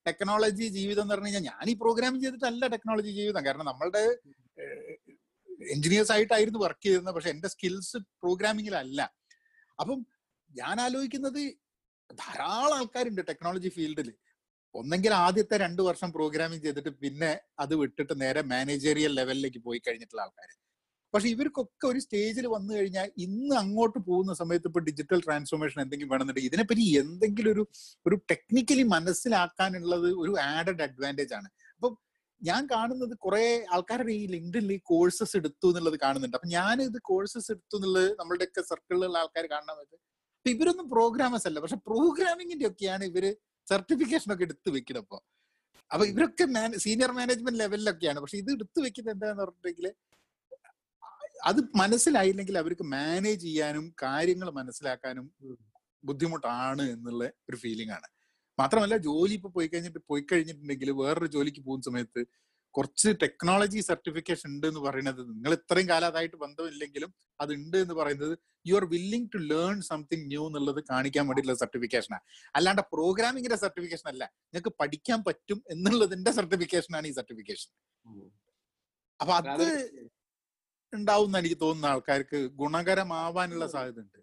[0.07, 3.43] ടെക്നോളജി ജീവിതം എന്ന് പറഞ്ഞു കഴിഞ്ഞാൽ ഞാൻ ഈ പ്രോഗ്രാമിംഗ് ചെയ്തിട്ടല്ല ടെക്നോളജി ജീവിതം.
[3.45, 4.03] കാരണം നമ്മളുടെ
[5.75, 7.15] എഞ്ചിനീയേഴ്സ് ആയിട്ടായിരുന്നു വർക്ക് ചെയ്തിരുന്നത്.
[7.17, 9.01] പക്ഷെ എന്റെ സ്കിൽസ് പ്രോഗ്രാമിംഗിലല്ല
[9.79, 9.99] അപ്പം
[10.51, 11.43] ഞാൻ ആലോചിക്കുന്നത്
[12.11, 14.11] ധാരാളം ആൾക്കാരുണ്ട് ടെക്നോളജി ഫീൽഡിൽ
[14.77, 20.51] ഒന്നെങ്കിൽ ആദ്യത്തെ രണ്ടു വർഷം പ്രോഗ്രാമിംഗ് ചെയ്തിട്ട് പിന്നെ അത് വിട്ടിട്ട് നേരെ മാനേജറിയൽ ലെവലിലേക്ക് പോയി കഴിഞ്ഞിട്ടുള്ള ആൾക്കാർ
[21.15, 26.51] പക്ഷെ ഇവർക്കൊക്കെ ഒരു സ്റ്റേജിൽ വന്നു കഴിഞ്ഞാൽ ഇന്ന് അങ്ങോട്ട് പോകുന്ന സമയത്ത് ഇപ്പൊ ഡിജിറ്റൽ ട്രാൻസ്ഫോർമേഷൻ എന്തെങ്കിലും വേണമെന്നുണ്ടെങ്കിൽ
[26.51, 27.63] ഇതിനെപ്പറ്റി എന്തെങ്കിലും ഒരു
[28.07, 31.49] ഒരു ടെക്നിക്കലി മനസ്സിലാക്കാനുള്ളത് ഒരു ആഡഡ് അഡ്വാന്റേജ് ആണ്.
[31.75, 31.93] അപ്പം
[32.43, 36.37] ഞാൻ കാണുന്നത് കുറെ ആൾക്കാരുടെ ഈ ലിങ്ക്ഡിൽ ഈ കോഴ്സസ് എടുത്തു എന്നുള്ളത് കാണുന്നുണ്ട്.
[36.37, 40.01] അപ്പൊ ഞാൻ ഇത് കോഴ്സസ് എടുത്തു എന്നുള്ളത് നമ്മളുടെയൊക്കെ സർക്കിളിലുള്ള ആൾക്കാർ കാണാൻ പറ്റും
[40.47, 41.61] ഇവരൊന്നും പ്രോഗ്രാമേഴ്സ് അല്ല.
[41.61, 43.25] പക്ഷെ പ്രോഗ്രാമിങ്ങിന്റെ ഒക്കെയാണ് ഇവർ
[43.67, 45.19] സർട്ടിഫിക്കേഷൻ ഒക്കെ എടുത്തു വെക്കണം അപ്പൊ
[45.91, 46.45] അപ്പൊ ഇവരൊക്കെ
[46.85, 49.87] സീനിയർ മാനേജ്മെന്റ് ലെവലിലൊക്കെയാണ് പക്ഷെ ഇത് എടുത്തു വെക്കുന്നത് എന്താന്ന് പറഞ്ഞിട്ടുണ്ടെങ്കിൽ
[51.49, 55.27] അത് മനസ്സിലായില്ലെങ്കിൽ അവർക്ക് മാനേജ് ചെയ്യാനും കാര്യങ്ങൾ മനസ്സിലാക്കാനും
[56.05, 58.09] ബുദ്ധിമുട്ടാണ് എന്നുള്ള ഒരു ഫീലിംഗ് ആണ്.
[58.59, 62.23] മാത്രമല്ല ജോലി ഇപ്പൊ പോയി കഴിഞ്ഞിട്ട് പോയി കഴിഞ്ഞിട്ടുണ്ടെങ്കിൽ വേറൊരു ജോലിക്ക് പോകുന്ന സമയത്ത്
[62.77, 67.11] കുറച്ച് ടെക്നോളജി സർട്ടിഫിക്കേഷൻ ഉണ്ട് എന്ന് പറയുന്നത് നിങ്ങൾ ഇത്രയും കാലം അതായിട്ട് ബന്ധമില്ലെങ്കിലും
[67.41, 68.35] അത് ഉണ്ട് എന്ന് പറയുന്നത്
[68.67, 72.25] you are willing to learn something new എന്നുള്ളത് കാണിക്കാൻ വേണ്ടിയിട്ടുള്ള സർട്ടിഫിക്കേഷനാണ്
[72.55, 74.25] അല്ലാണ്ട് പ്രോഗ്രാമിങ്ങിന്റെ സർട്ടിഫിക്കേഷൻ അല്ല.
[74.47, 77.71] നിങ്ങൾക്ക് പഠിക്കാൻ പറ്റും എന്നുള്ളതിന്റെ സർട്ടിഫിക്കേഷൻ ആണ് ഈ സർട്ടിഫിക്കേഷൻ
[79.21, 79.67] അപ്പൊ അത്
[80.93, 84.21] ഉണ്ടാവും എനിക്ക് തോന്നുന്ന ആൾക്കാർക്ക് ഗുണകരമാവാനുള്ള സാധ്യത ഉണ്ട്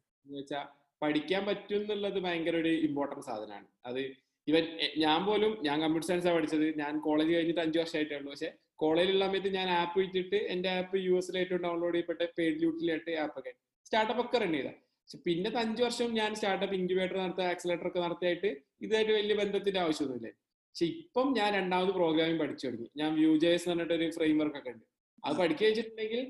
[1.01, 3.67] പഠിക്കാൻ പറ്റും എന്നുള്ളത് ഭയങ്കര ഒരു ഇമ്പോർട്ടന്റ് സാധനമാണ്.
[3.85, 3.99] അത്
[4.47, 4.63] ഇവൻ
[4.97, 6.65] ഞാൻ പോലും ഞാൻ കമ്പ്യൂട്ടർ സയൻസ് ആണ് പഠിച്ചത്.
[6.81, 11.13] ഞാൻ കോളേജ് കഴിഞ്ഞിട്ട് അഞ്ചു വർഷമായിട്ടേ ഉള്ളൂ പക്ഷെ കോളേജിലുള്ള സമയത്ത് ഞാൻ ആപ്പ് വെച്ചിട്ട് എന്റെ ആപ്പ് യു
[11.17, 13.53] എസിൽ ഏറ്റവും ഡൗൺലോഡ് ചെയ്യപ്പെട്ട പെയ്ഡ് ലൂട്ടിലായിട്ട് ആപ്പ് ഒക്കെ.
[13.85, 14.69] സ്റ്റാർട്ടപ്പ് ഒക്കെ റൺ ചെയ്ത.
[15.03, 18.49] പക്ഷെ പിന്നെ അഞ്ചു വർഷം ഞാൻ സ്റ്റാർട്ടപ്പ് ഇൻക്യുബേറ്റർ നടത്തുക ആക്സിലേറ്റർ ഒക്കെ നടത്തിയായിട്ട്
[18.81, 20.29] ഇതായിട്ട് വലിയ ബന്ധത്തിന്റെ ആവശ്യമൊന്നുമില്ല.
[20.67, 22.89] പക്ഷെ ഇപ്പം ഞാൻ രണ്ടാമത് പ്രോഗ്രാമിംഗ് പഠിച്ചു തുടങ്ങി.
[22.97, 24.85] ഞാൻ വ്യൂ ജേസ് എന്ന് പറഞ്ഞിട്ട് ഒരു ഫ്രെയിം വർക്ക് ഒക്കെ ഉണ്ട്.
[25.25, 26.21] അത് പഠിക്കുക വെച്ചിട്ടുണ്ടെങ്കിൽ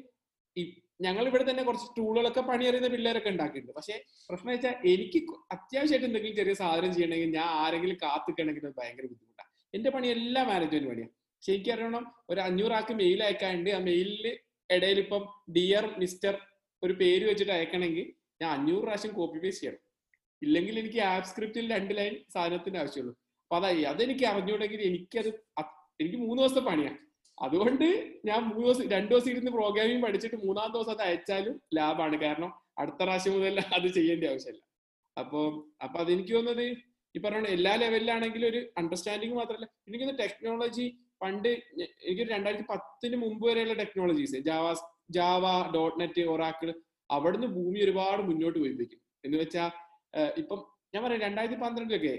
[1.00, 3.76] ഞങ്ങൾ ഇവിടെ തന്നെ കുറച്ച് ടൂളുകളൊക്കെ പണിയറിയുന്ന പിള്ളേരൊക്കെ ഉണ്ടാക്കിയിട്ടുണ്ട്.
[3.80, 3.96] പക്ഷെ
[4.30, 5.20] പ്രശ്നം വെച്ചാൽ എനിക്ക്
[5.56, 10.90] അത്യാവശ്യമായിട്ട് എന്തെങ്കിലും ചെറിയ സാധനം ചെയ്യണമെങ്കിൽ ഞാൻ ആരെങ്കിലും കാത്തിക്കണമെങ്കിൽ അത് ഭയങ്കര ബുദ്ധിമുട്ടാണ് എന്റെ പണി എല്ലാം മാനേജ്മെന്റ്
[10.92, 13.72] പണിയാണ് പക്ഷെ എനിക്കറിയണം ഒരു അഞ്ഞൂറാക്ക് മെയിൽ അയക്കാനുണ്ട്.
[13.78, 14.26] ആ മെയിലിൽ
[14.70, 15.24] ഇടയിൽ ഇപ്പം
[15.56, 16.36] ഡിയർ മിസ്റ്റർ
[16.84, 18.06] ഒരു പേര് വെച്ചിട്ട് അയക്കണമെങ്കിൽ
[18.42, 19.82] ഞാൻ അഞ്ഞൂറ് പ്രാവശ്യം കോപ്പി പേസ്റ്റ് ചെയ്യണം.
[20.42, 23.14] ഇല്ലെങ്കിൽ എനിക്ക് ആപ്പ് സ്ക്രിപ്റ്റിൽ രണ്ട് ലൈൻ സാധനത്തിന്റെ ആവശ്യമുള്ളൂ.
[23.44, 25.30] അപ്പൊ അതായി അതെനിക്ക് അറിഞ്ഞുകൊണ്ടെങ്കിൽ എനിക്കത്
[26.00, 26.98] എനിക്ക് മൂന്ന് ദിവസത്തെ പണിയാണ്
[27.38, 27.86] അതുകൊണ്ട്
[28.26, 33.00] ഞാൻ മൂന്ന് ദിവസം രണ്ടു ദിവസം ഇരുന്ന് പ്രോഗ്രാമിംഗ് പഠിച്ചിട്ട് മൂന്നാം ദിവസം അത് അയച്ചാലും ലാഭമാണ് കാരണം അടുത്ത
[33.04, 34.62] പ്രാവശ്യം മുതൽ അത് ചെയ്യേണ്ട ആവശ്യമില്ല.
[35.18, 35.40] അപ്പൊ
[35.84, 36.66] അപ്പൊ അതെനിക്ക് തോന്നുന്നത്
[37.16, 39.68] ഈ പറഞ്ഞ എല്ലാ ലെവലിലാണെങ്കിലും ഒരു അണ്ടർസ്റ്റാൻഡിങ് മാത്രമല്ല.
[39.88, 40.86] എനിക്ക് ടെക്നോളജി
[41.22, 41.50] പണ്ട്
[42.08, 44.68] എനിക്ക് രണ്ടായിരത്തി പത്തിന് മുമ്പ് വരെയുള്ള technologies Java
[45.12, 46.74] Java dot net Oracle
[47.10, 49.00] അവിടുന്ന് ഭൂമി ഒരുപാട് മുന്നോട്ട് പോയിപ്പിക്കും.
[49.26, 49.70] എന്ന് വെച്ചാൽ
[50.38, 50.60] ഇപ്പം
[50.94, 52.16] ഞാൻ പറയാം രണ്ടായിരത്തി പന്ത്രണ്ടിലൊക്കെ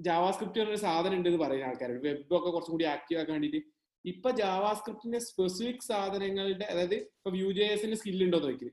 [0.00, 2.02] ജാവാസ്ക്രിപ്റ്റ് എന്നൊരു സാധനം ഉണ്ടെന്ന് പറയുന്ന ആൾക്കാരുണ്ട്.
[2.08, 3.60] വെബ് ഒക്കെ കുറച്ചും കൂടി ആക്റ്റീവ് ആക്കാൻ വേണ്ടിയിട്ട്
[4.04, 8.68] ഇപ്പൊ ജാവാസ്ക്രിപ്റ്റിന്റെ സ്പെസിഫിക് സാധനങ്ങളുടെ അതായത് ഇപ്പൊ വ്യൂ ജെ എസിന്റെ സ്കിൽ ഉണ്ടോ നോക്കി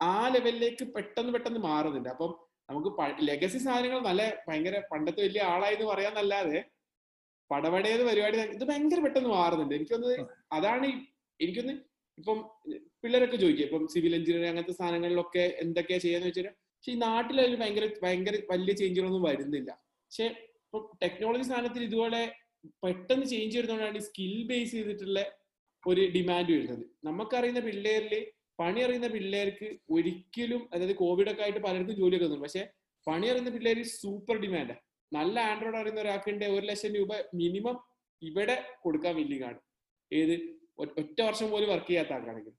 [0.00, 2.08] ആ ലെവലിലേക്ക് പെട്ടെന്ന് പെട്ടെന്ന് മാറുന്നുണ്ട്.
[2.08, 2.30] അപ്പം
[2.68, 2.90] നമുക്ക്
[3.28, 6.60] ലെഗസി സാധനങ്ങൾ നല്ല ഭയങ്കര പണ്ടത്തെ വലിയ ആളായെന്ന് പറയാന്നല്ലാതെ
[7.50, 9.74] പടപടേത് പരിപാടി ഇത് ഭയങ്കര പെട്ടെന്ന് മാറുന്നുണ്ട്.
[9.74, 10.12] എനിക്കൊന്ന്
[10.52, 10.88] അതാണ്
[11.40, 11.74] എനിക്കൊന്ന്
[12.18, 12.38] ഇപ്പം
[13.02, 18.36] പിള്ളേരൊക്കെ ചോദിക്കുക ഇപ്പം സിവിൽ എഞ്ചിനീയറിംഗ് അങ്ങനത്തെ സാധനങ്ങളിലൊക്കെ എന്തൊക്കെയാ ചെയ്യാന്ന് വെച്ചാൽ പക്ഷെ ഈ നാട്ടിലൊരു ഭയങ്കര ഭയങ്കര
[18.50, 19.70] വലിയ ചേഞ്ചുകളൊന്നും വരുന്നില്ല.
[20.04, 20.26] പക്ഷെ
[20.64, 22.20] ഇപ്പം ടെക്നോളജി സാധനത്തിൽ ഇതുപോലെ
[22.82, 25.20] പെട്ടെന്ന് ചേഞ്ച് വരുന്നതുകൊണ്ടാണ് ഈ സ്കിൽ ബേസ് ചെയ്തിട്ടുള്ള
[25.84, 26.84] ഒരു ഡിമാൻഡ് വരുന്നത്.
[27.04, 28.14] നമുക്കറിയുന്ന പിള്ളേരിൽ
[28.58, 32.62] പണി അറിയുന്ന പിള്ളേർക്ക് ഒരിക്കലും അതായത് കോവിഡ് ഒക്കെ ആയിട്ട് പലർക്കും ജോലിയൊക്കെ തന്നു പക്ഷെ
[33.06, 34.80] പണി അറിയുന്ന പിള്ളേർ സൂപ്പർ ഡിമാൻഡാണ്
[35.12, 37.76] നല്ല ആൻഡ്രോയിഡ് അറിയുന്ന ഒരാൾക്കുണ്ട് ഒരു ലക്ഷം രൂപ മിനിമം
[38.22, 39.58] ഇവിടെ കൊടുക്കാൻ വില്ലിങ്ങാണ്
[40.12, 40.34] ഏത്?
[41.00, 42.54] ഒറ്റ വർഷം പോലും വർക്ക് ചെയ്യാത്ത ആൾക്കാണെങ്കിൽ.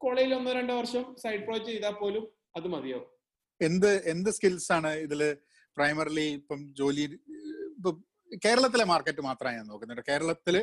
[0.00, 2.24] കോളേജിൽ ഒന്നോ രണ്ടോ വർഷം സൈഡ് പ്രോജക്ട് ചെയ്താൽ പോലും
[2.56, 3.08] അത് മതിയാവും.
[3.60, 5.22] എന്ത് എന്ത് സ്കിൽസ് ആണ് ഇതിൽ
[5.76, 7.04] പ്രൈമറിലി ഇപ്പം ജോലി
[8.44, 10.02] കേരളത്തിലെ മാർക്കറ്റ് മാത്രമാണ് ഞാൻ നോക്കുന്നുണ്ട്.
[10.08, 10.56] കേരളത്തിൽ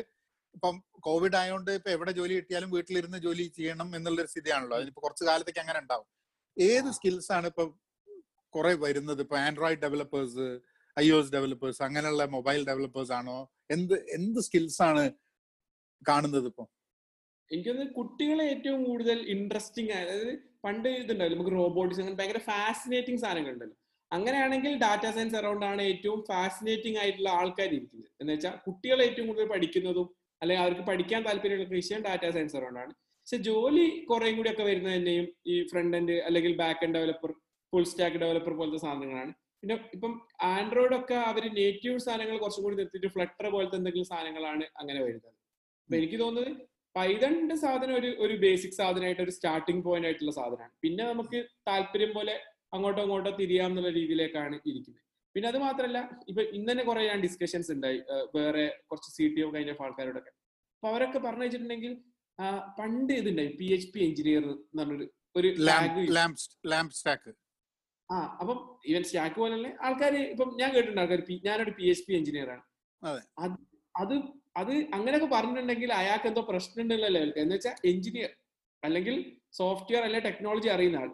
[0.54, 4.76] ഇപ്പം കോവിഡ് ആയതുകൊണ്ട് ഇപ്പൊ എവിടെ ജോലി കിട്ടിയാലും വീട്ടിലിരുന്ന് ജോലി ചെയ്യണം എന്നുള്ളൊരു സ്ഥിതിയാണല്ലോ.
[4.76, 6.06] അതിനിപ്പോ കുറച്ച് കാലത്തേക്ക് അങ്ങനെ ഉണ്ടാവും.
[6.60, 7.64] ഏത് സ്കിൽസ് ആണ് ഇപ്പൊ
[8.54, 9.20] കുറെ വരുന്നത്?
[9.20, 10.60] ഇപ്പൊ Android developers
[10.98, 13.52] I S developers അങ്ങനെയുള്ള മൊബൈൽ ഡെവലപ്പേഴ്സ് ആണോ?
[13.70, 15.12] എന്ത് എന്ത് സ്കിൽസ് ആണ്
[16.08, 16.66] കാണുന്നത് ഇപ്പൊ?
[17.52, 23.77] എനിക്കത് കുട്ടികളെ ഏറ്റവും കൂടുതൽ ഇൻട്രസ്റ്റിംഗ് അതായത് പണ്ട് ഇതുണ്ടല്ലോ നമുക്ക് റോബോട്ടിക്സ് അങ്ങനെ ഭയങ്കര ഫാസിനേറ്റിംഗ് സാധനങ്ങൾ ഉണ്ടല്ലോ
[24.12, 29.48] അങ്ങനെയാണെങ്കിൽ ഡാറ്റാ സയൻസ് അറൗണ്ട് ആണ് ഏറ്റവും ഫാസിനേറ്റിംഗ് ആയിട്ടുള്ള ആൾക്കാർ ഇരിക്കുന്നത് എന്ന് വെച്ചാൽ കുട്ടികൾ ഏറ്റവും കൂടുതൽ
[29.54, 30.06] പഠിക്കുന്നതും
[30.42, 32.92] അല്ലെങ്കിൽ അവർക്ക് പഠിക്കാൻ താല്പര്യമുള്ള വിഷയം ഡാറ്റാ സയൻസ് അറൗണ്ട് ആണ്.
[33.20, 37.30] പക്ഷെ ജോലി കുറേയും കൂടി ഒക്കെ വരുന്നത് തന്നെയും ഈ ഫ്രണ്ട് എൻഡ് അല്ലെങ്കിൽ back end developer
[37.72, 39.32] full stack developer പോലത്തെ സാധനങ്ങളാണ്.
[39.60, 40.12] പിന്നെ ഇപ്പം
[40.54, 45.34] ആൻഡ്രോയിഡ് ഒക്കെ അവർ നേറ്റീവ് സാധനങ്ങൾ കുറച്ചും കൂടി നിർത്തിയിട്ട് ഫ്ലട്ടർ പോലത്തെ എന്തെങ്കിലും സാധനങ്ങളാണ് അങ്ങനെ വരുന്നത്.
[45.88, 46.52] അപ്പൊ എനിക്ക് തോന്നുന്നത്
[46.94, 50.72] പൈതണിന്റെ സാധനം ഒരു ഒരു ബേസിക് സാധനമായിട്ട് ഒരു സ്റ്റാർട്ടിംഗ് പോയിന്റ് ആയിട്ടുള്ള സാധനമാണ്.
[50.84, 51.38] പിന്നെ നമുക്ക്
[51.68, 52.36] താല്പര്യം പോലെ
[52.72, 55.02] അങ്ങോട്ടോ അങ്ങോട്ടോ തിരിയാമെന്നുള്ള രീതിയിലേക്കാണ് ഇരിക്കുന്നത്.
[55.34, 55.98] പിന്നെ അത് മാത്രമല്ല
[56.28, 57.98] ഇപ്പൊ ഇന്ന് തന്നെ കുറെ ഞാൻ ഡിസ്കഷൻസ് ഉണ്ടായി
[58.36, 60.32] വേറെ കുറച്ച് സി ടി ഒ കഴിഞ്ഞ ആൾക്കാരോടൊക്കെ.
[60.76, 61.92] അപ്പൊ അവരൊക്കെ പറഞ്ഞു വെച്ചിട്ടുണ്ടെങ്കിൽ
[62.78, 65.06] പണ്ട് ഇതുണ്ടായി പി എച്ച് പി എഞ്ചിനീയർ എന്ന് പറഞ്ഞൊരു
[65.36, 65.48] ഒരു
[66.94, 67.30] സ്റ്റാക്ക്
[68.08, 72.48] ആ അപ്പം ഈവൻ സ്റ്റാക്ക് പോലെ ആൾക്കാർ ഇപ്പം ഞാൻ കേട്ടിട്ടുണ്ട് ആൾക്കാർ ഞാനൊരു പി എച്ച് പി എഞ്ചിനീയർ
[72.50, 72.62] ആണ്.
[73.02, 73.20] അതെ.
[73.38, 73.56] അത്
[73.94, 74.14] അത്
[74.56, 78.30] അത് അങ്ങനെയൊക്കെ പറഞ്ഞിട്ടുണ്ടെങ്കിൽ അയാൾക്ക് എന്തോ പ്രശ്നം ഉണ്ടല്ലോ ലെവൽക്ക് എന്ന് വെച്ചാൽ എഞ്ചിനീയർ
[78.82, 79.16] അല്ലെങ്കിൽ
[79.58, 81.10] സോഫ്റ്റ്വെയർ അല്ലെങ്കിൽ ടെക്നോളജി അറിയുന്ന ആൾ.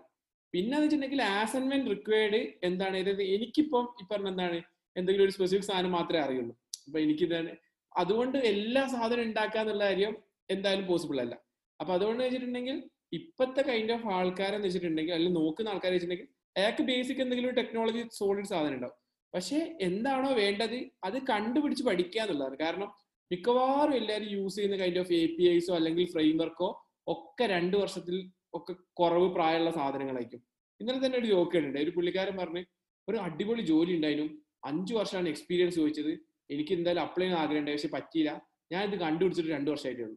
[0.55, 4.59] പിന്നെ വെച്ചിട്ടുണ്ടെങ്കിൽ ആസ് ആൻഡ് വെൻ റിക്വയർഡ് എന്താണ് അതായത് എനിക്കിപ്പം ഈ പറഞ്ഞ എന്താണ്?
[4.97, 6.55] എന്തെങ്കിലും ഒരു സ്പെസിഫിക് സാധനം മാത്രമേ അറിയുള്ളൂ.
[6.87, 7.53] അപ്പൊ എനിക്ക് ഇതാണ്
[7.93, 10.13] അതുകൊണ്ട് എല്ലാ സാധനം ഉണ്ടാക്കുക എന്നുള്ള കാര്യം
[10.55, 11.35] എന്തായാലും പോസിബിൾ അല്ല.
[11.81, 12.77] അപ്പൊ അതുകൊണ്ട് വെച്ചിട്ടുണ്ടെങ്കിൽ
[13.19, 18.51] ഇപ്പത്തെ കൈൻഡ് ഓഫ് ആൾക്കാരെന്ന് വെച്ചിട്ടുണ്ടെങ്കിൽ അല്ലെങ്കിൽ നോക്കുന്ന ആൾക്കാരെ വെച്ചിട്ടുണ്ടെങ്കിൽ അയാൾക്ക് ബേസിക് എന്തെങ്കിലും ഒരു ടെക്നോളജി സോളിഡ്
[18.53, 18.97] സാധനം ഉണ്ടാവും.
[19.35, 22.57] പക്ഷെ എന്താണോ വേണ്ടത് അത് കണ്ടുപിടിച്ച് പഠിക്കുക എന്നുള്ളതാണ്.
[22.65, 22.89] കാരണം
[23.31, 26.69] മിക്കവാറും എല്ലാവരും യൂസ് ചെയ്യുന്ന കൈൻഡ് ഓഫ് എ പി ഐസോ അല്ലെങ്കിൽ ഫ്രെയിംവർക്കോ
[27.15, 28.17] ഒക്കെ രണ്ട് വർഷത്തിൽ
[28.55, 30.43] ഒക്കെ കുറവ് പ്രായമുള്ള സാധനങ്ങളായിരിക്കും
[30.81, 32.63] ഇന്നലെ തന്നെ ഒരു ജോക്ക് ഉണ്ട് ഒരു പുള്ളിക്കാരൻ പറഞ്ഞ്
[33.09, 34.33] ഒരു അടിപൊളി ജോലി ഉണ്ടായിരുന്നു.
[34.65, 36.13] അഞ്ചു വർഷമാണ് എക്സ്പീരിയൻസ് ചോദിച്ചത്.
[36.51, 38.31] എനിക്ക് എന്തായാലും അപ്ലൈ ചെയ്യാൻ ആഗ്രഹം ഉണ്ടായി പക്ഷെ പറ്റിയില്ല.
[38.73, 40.17] ഞാൻ ഇത് കണ്ടുപിടിച്ചിട്ട് രണ്ടു വർഷമായിട്ടേ ഉള്ളൂ.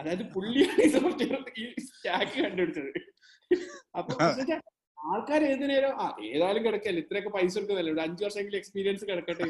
[0.00, 2.90] അതായത് പുള്ളിയാണ് ഈ സോഫ്റ്റ്വെയർ ഈ സ്റ്റാക്ക് കണ്ടുപിടിച്ചത്.
[3.98, 4.14] അപ്പൊ
[4.98, 7.02] ആൾക്കാർ ഏത് നേരം ആ ഏതായാലും കിടക്കല്ലേ.
[7.02, 9.44] ഇത്രയൊക്കെ പൈസ കൊടുക്കുന്നല്ലേ ഒരു അഞ്ചു വർഷമെങ്കിലും എക്സ്പീരിയൻസ് കിടക്കട്ടെ.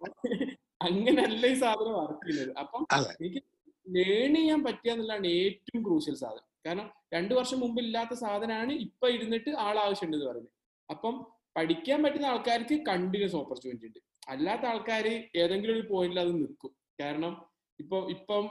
[0.86, 2.58] അങ്ങനെയല്ല ഈ സാധനം വർക്ക് ചെയ്യുന്നത്.
[2.62, 2.82] അപ്പം
[3.18, 3.40] എനിക്ക്
[3.86, 6.46] ലേൺ ചെയ്യാൻ പറ്റുക എന്നുള്ളതാണ് ഏറ്റവും ക്രൂഷ്യൽ സാധനം.
[6.66, 10.52] കാരണം രണ്ടു വർഷം മുമ്പ് ഇല്ലാത്ത സാധനമാണ് ഇപ്പൊ ഇരുന്നിട്ട് ആൾ ആവശ്യമുണ്ട് എന്ന് പറയുന്നത്.
[10.88, 11.14] അപ്പം
[11.56, 14.00] പഠിക്കാൻ പറ്റുന്ന ആൾക്കാർക്ക് കണ്ടിന്യൂസ് ഓപ്പർച്യൂണിറ്റി ഉണ്ട്.
[14.28, 15.06] അല്ലാത്ത ആൾക്കാർ
[15.42, 16.72] ഏതെങ്കിലും ഒരു പോയിന്റിൽ അത് നിൽക്കും.
[17.02, 17.34] കാരണം
[17.78, 18.44] ഇപ്പൊ ഇപ്പം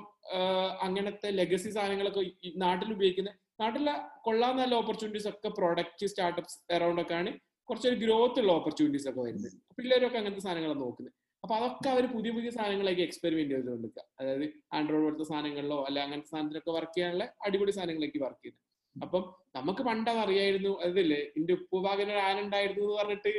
[0.86, 2.22] അങ്ങനത്തെ ലെഗസി സാധനങ്ങളൊക്കെ
[2.64, 3.32] നാട്ടിൽ ഉപയോഗിക്കുന്ന
[3.62, 3.94] നാട്ടിലെ
[4.26, 6.58] കൊള്ളാൻ നല്ല ഓപ്പർച്യൂണിറ്റീസ് ഒക്കെ പ്രൊഡക്റ്റ് സ്റ്റാർട്ടപ്സ്
[7.02, 7.32] ഒക്കെ ആണ്
[7.70, 9.54] കുറച്ചൊരു ഗ്രോത്ത് ഉള്ള ഓപ്പർച്യൂണിറ്റീസ് ഒക്കെ വരുന്നത്.
[9.78, 11.14] പിള്ളേരൊക്കെ അങ്ങനത്തെ സാധനങ്ങളാണ് നോക്കുന്നത്.
[11.44, 14.04] അപ്പൊ അതൊക്കെ അവർ പുതിയ പുതിയ സാധനങ്ങളൊക്കെ എക്സ്പെരിമെന്റ് ചെയ്തുകൊണ്ടിരിക്കുക.
[14.20, 18.62] അതായത് ആൻഡ്രോയിഡ് പോലത്തെ സാധനങ്ങളിലോ അല്ല അങ്ങനത്തെ സാധനത്തിലൊക്കെ വർക്ക് ചെയ്യാനുള്ള അടിപൊളി സാധനങ്ങളൊക്കെ വർക്ക് ചെയ്യുന്നത്.
[18.96, 19.24] അപ്പം
[19.56, 20.80] നമുക്ക് പണ്ട് അത് അറിയായിരുന്നു.
[20.80, 23.34] അതല്ലേ എന്റെ ഉപ്പുഭാഗന ഒരു ആനുണ്ടായിരുന്നു എന്ന് പറഞ്ഞിട്ട്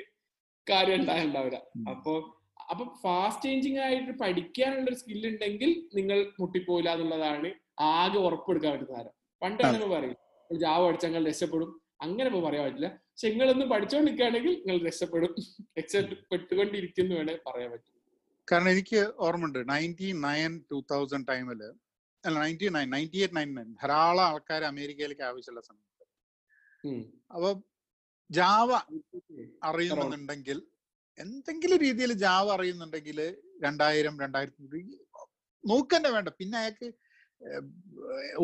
[0.67, 1.59] കാര്യം ഉണ്ടായിണ്ടാവില്ല
[1.91, 2.13] അപ്പൊ
[2.71, 7.49] അപ്പൊ ഫാസ്റ്റ് ചേഞ്ചിങ് ആയിട്ട് പഠിക്കാനുള്ള ഒരു സ്കിൽ ഉണ്ടെങ്കിൽ നിങ്ങൾ മുട്ടിപ്പോയില്ല എന്നുള്ളതാണ്
[7.81, 9.15] ആകെ ഉറപ്പെടുക്കാൻ പറ്റുന്ന കാര്യം.
[9.43, 10.17] പണ്ട് അങ്ങനെ പറയും
[10.51, 11.71] ജാവ പഠിച്ചാൽ നിങ്ങൾ രക്ഷപ്പെടും.
[12.01, 12.89] അങ്ങനെ ഇപ്പൊ പറയാൻ പറ്റില്ല.
[13.09, 15.33] പക്ഷെ നിങ്ങളൊന്നും പഠിച്ചുകൊണ്ടിരിക്കുകയാണെങ്കിൽ നിങ്ങൾ രക്ഷപ്പെടും.
[15.79, 17.94] രക്ഷപ്പെട്ടുകൊണ്ടിരിക്കുന്നു വേണേ പറയാൻ പറ്റും.
[18.49, 21.61] കാരണം എനിക്ക് ഓർമ്മയുണ്ട് നയന്റി നയൻ ടൂ തൗസൻഡ് ടൈമിൽ
[22.25, 25.91] അല്ല ninety nine ninety eight nine nine ധാരാളം ആൾക്കാർ അമേരിക്കയിലേക്ക് ആവശ്യമുള്ള സമയത്ത്.
[27.35, 27.51] അപ്പൊ
[28.31, 28.71] ജാവ
[29.69, 30.59] അറിയുന്നുണ്ടെങ്കിൽ
[31.19, 33.19] എന്തെങ്കിലും രീതിയിൽ ജാവ അറിയുന്നുണ്ടെങ്കിൽ
[33.65, 34.81] രണ്ടായിരം രണ്ടായിരത്തി
[35.65, 36.29] നോക്കന്നെ വേണ്ട.
[36.41, 36.89] പിന്നെ അയാൾക്ക്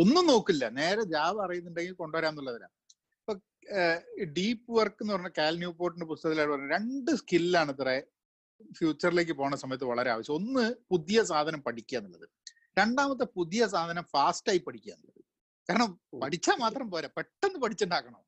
[0.03, 0.65] ഒന്നും നോക്കില്ല.
[0.81, 2.69] നേരെ ജാവ അറിയുന്നുണ്ടെങ്കിൽ കൊണ്ടുവരാന്നുള്ളതിനാ
[3.19, 3.33] ഇപ്പൊ
[4.39, 7.91] ഡീപ്പ് വർക്ക് എന്ന് പറഞ്ഞ കാൽ ന്യൂപോർട്ടിന്റെ പുസ്തകത്തിലായിട്ട് പറഞ്ഞ രണ്ട് സ്കില്ലാണ് ഇത്ര
[8.79, 10.35] ഫ്യൂച്ചറിലേക്ക് പോണ സമയത്ത് വളരെ ആവശ്യം.
[10.35, 12.29] ഒന്ന് പുതിയ സാധനം പഠിക്കുക എന്നുള്ളത്.
[12.79, 15.25] രണ്ടാമത്തെ പുതിയ സാധനം ഫാസ്റ്റായി പഠിക്കുക എന്നുള്ളത്.
[15.69, 17.09] കാരണം പഠിച്ചാൽ മാത്രം പോരാ.
[17.17, 18.23] പെട്ടെന്ന് പഠിച്ചുണ്ടാക്കണം.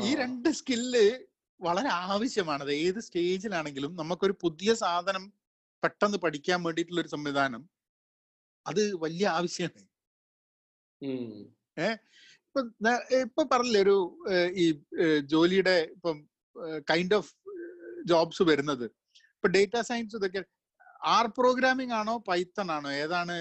[0.00, 1.24] ഈ രണ്ട് സ്കില്ല്
[1.60, 5.32] വളരെ ആവശ്യമാണ് അത് ഏത് സ്റ്റേജിലാണെങ്കിലും നമുക്കൊരു പുതിയ സാധനം
[5.82, 7.70] പെട്ടെന്ന് പഠിക്കാൻ വേണ്ടിയിട്ടുള്ള ഒരു സംവിധാനം
[8.66, 9.88] അത് വലിയ ആവശ്യമാണ്
[11.76, 11.96] ഏഹ്
[12.46, 12.60] ഇപ്പൊ
[13.16, 14.84] ഇപ്പൊ പറഞ്ഞില്ലേ ഒരു ഈ
[15.20, 16.27] ജോലിയുടെ ഇപ്പം
[16.90, 17.30] കൈൻഡ് ഓഫ്
[18.10, 18.86] ജോബ്സ് വരുന്നത്.
[19.36, 20.42] ഇപ്പൊ ഡേറ്റ സയൻസ് ഇതൊക്കെ
[21.16, 22.90] ആർ പ്രോഗ്രാമിംഗ് ആണോ പൈത്തൺ ആണോ?
[23.04, 23.36] ഏതാണ്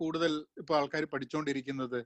[0.00, 1.98] കൂടുതൽ ഇപ്പൊ ആൾക്കാർ പഠിച്ചുകൊണ്ടിരിക്കുന്നത്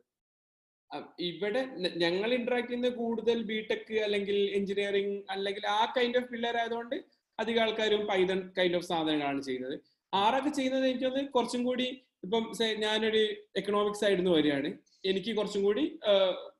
[1.29, 1.61] ഇവിടെ
[2.03, 6.97] ഞങ്ങൾ ഇന്ററാക്ട് ചെയ്യുന്ന കൂടുതൽ ബിടെക് അല്ലെങ്കിൽ എഞ്ചിനീയറിംഗ് അല്ലെങ്കിൽ ആ കൈൻഡ് ഓഫ് പിള്ളേരായതുകൊണ്ട്
[7.39, 9.77] അധികം ആൾക്കാരും പൈതൺ കൈൻഡ് ഓഫ് സാധനങ്ങളാണ് ചെയ്യുന്നത്.
[10.13, 11.87] ആറൊക്കെ ചെയ്യുന്നത് എനിക്ക് തോന്നുന്നു കുറച്ചും കൂടി
[12.25, 12.45] ഇപ്പം
[12.85, 13.21] ഞാനൊരു
[13.61, 14.71] എക്കണോമിക്സ് ആയിരുന്നു വരികയാണ്.
[15.11, 15.85] എനിക്ക് കുറച്ചും കൂടി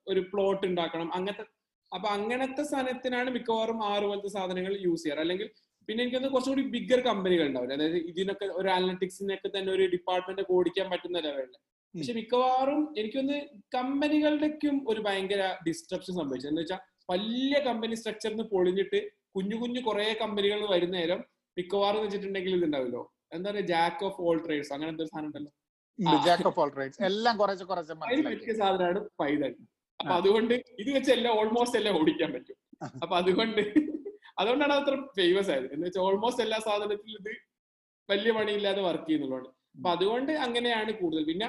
[0.09, 1.09] ഒരു പ്ലോട്ട് ഉണ്ടാക്കണം.
[1.17, 1.45] അങ്ങനത്തെ
[1.93, 5.23] അപ്പൊ അങ്ങനത്തെ സാധനത്തിനാണ് മിക്കവാറും ആറ് പോലത്തെ സാധനങ്ങൾ യൂസ് ചെയ്യാറ്.
[5.25, 5.49] അല്ലെങ്കിൽ
[5.89, 7.75] പിന്നെ എനിക്കൊന്ന് കുറച്ചുകൂടി ബിഗർ ബിഗ്ഗർ കമ്പനികൾ ഉണ്ടാവില്ല?
[7.79, 11.57] അതായത് ഇതിനൊക്കെ ഒരു അനലറ്റിക്സിനൊക്കെ തന്നെ ഒരു ഡിപ്പാർട്ട്മെന്റ് ഓടിക്കാൻ പറ്റുന്ന ലെവലിൽ
[11.95, 13.37] പക്ഷെ മിക്കവാറും എനിക്കൊന്ന്
[13.77, 16.49] കമ്പനികളുടെക്കും ഒരു ഭയങ്കര ഡിസ്ട്രപ്ഷൻ സംഭവിച്ചു.
[16.51, 19.01] എന്ന് വെച്ചാൽ വലിയ കമ്പനി സ്ട്രക്ചറിന് പൊളിഞ്ഞിട്ട്
[19.37, 21.21] കുഞ്ഞു കുഞ്ഞു കുറെ കമ്പനികൾ വരുന്ന നേരം
[21.57, 23.03] മിക്കവാറും എന്ന് വെച്ചിട്ടുണ്ടെങ്കിൽ ഇതുണ്ടാവില്ലോ
[23.37, 25.51] എന്താ പറയുക ജാക്ക് ഓഫ് ഓൾ ട്രേഡ്സ് അങ്ങനത്തെ ഒരു സാധനം ഉണ്ടല്ലോ?
[26.27, 27.93] ജാക്ക് ഓഫ് ഓൾ ട്രേഡ്സ് എല്ലാം കുറച്ച് കുറച്ച്
[28.61, 29.55] സാധനമാണ് പൈതൺ.
[30.01, 32.57] അപ്പൊ അതുകൊണ്ട് ഇത് വെച്ച് എല്ലാം ഓൾമോസ്റ്റ് എല്ലാം ഓടിക്കാൻ പറ്റും.
[33.03, 33.61] അപ്പൊ അതുകൊണ്ട്
[34.41, 35.67] അതുകൊണ്ടാണ് അത് അത്ര ഫേമസ് ആയത്.
[35.75, 37.33] എന്ന് വെച്ചാൽ ഓൾമോസ്റ്റ് എല്ലാ സാധനത്തിലും ഇത്
[38.09, 41.25] വലിയ പണിയില്ലാതെ വർക്ക് ചെയ്യുന്നുള്ളതാണ് അപ്പൊ അതുകൊണ്ട് അങ്ങനെയാണ് കൂടുതൽ.
[41.25, 41.49] പിന്നെ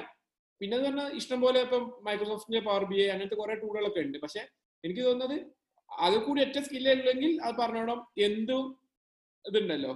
[0.60, 4.18] പിന്നെ എന്ന് പറഞ്ഞാൽ ഇഷ്ടംപോലെ ഇപ്പം മൈക്രോസോഫ്റ്റിന്റെ പവർ ബി ഐ അങ്ങനത്തെ കുറെ ടൂളുകളൊക്കെ ഉണ്ട്.
[4.18, 4.42] പക്ഷെ
[4.84, 5.36] എനിക്ക് തോന്നുന്നത്
[5.90, 8.62] അത് കൂടി ഒറ്റ സ്കില്ല ഉള്ളെങ്കിൽ അത് പറഞ്ഞോണം എന്തും
[9.44, 9.92] ഇതുണ്ടല്ലോ.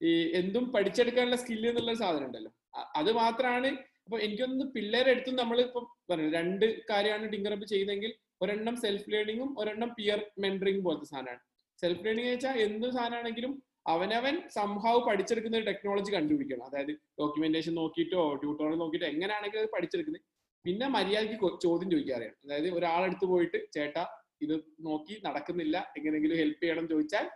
[0.00, 2.50] ഈ എന്തും പഠിച്ചെടുക്കാനുള്ള സ്കില്ല് എന്നുള്ള സാധനം ഉണ്ടല്ലോ.
[2.94, 3.70] അത് മാത്രമാണ്
[4.10, 9.90] അപ്പൊ എനിക്കൊന്ന് പിള്ളേരെ അടുത്തും നമ്മൾ ഇപ്പം പറഞ്ഞു രണ്ട് കാര്യമാണ് ടിങ്കറപ്പ് ചെയ്യുന്നതെങ്കിൽ ഒരെണ്ണം സെൽഫ് ലേണിങ്ങും ഒരെണ്ണം
[9.98, 11.40] പിയർ മെന്ററിംഗ് പോലത്തെ സാധനമാണ്.
[11.82, 13.52] സെൽഫ് ലേണിംഗ് വെച്ചാൽ എന്ത് സാധനമാണെങ്കിലും
[13.92, 16.64] അവനവൻ സംഭവം പഠിച്ചെടുക്കുന്ന ഒരു ടെക്നോളജി കണ്ടുപിടിക്കണം.
[16.70, 16.90] അതായത്
[17.20, 20.24] ഡോക്യുമെന്റേഷൻ നോക്കിയിട്ടോ ട്യൂട്ടോറിയൽ നോക്കിയിട്ടോ എങ്ങനെയാണെങ്കിലും അത് പഠിച്ചെടുക്കുന്നത്.
[20.64, 24.04] പിന്നെ മര്യാദയ്ക്ക് ചോദ്യം ചോദിക്കാറിയാണ് അതായത് ഒരാളെടുത്ത് പോയിട്ട് ചേട്ടാ
[24.46, 24.56] ഇത്
[24.88, 27.26] നോക്കി നടക്കുന്നില്ല എങ്ങനെയെങ്കിലും ഹെൽപ്പ് ചെയ്യണം ചോദിച്ചാൽ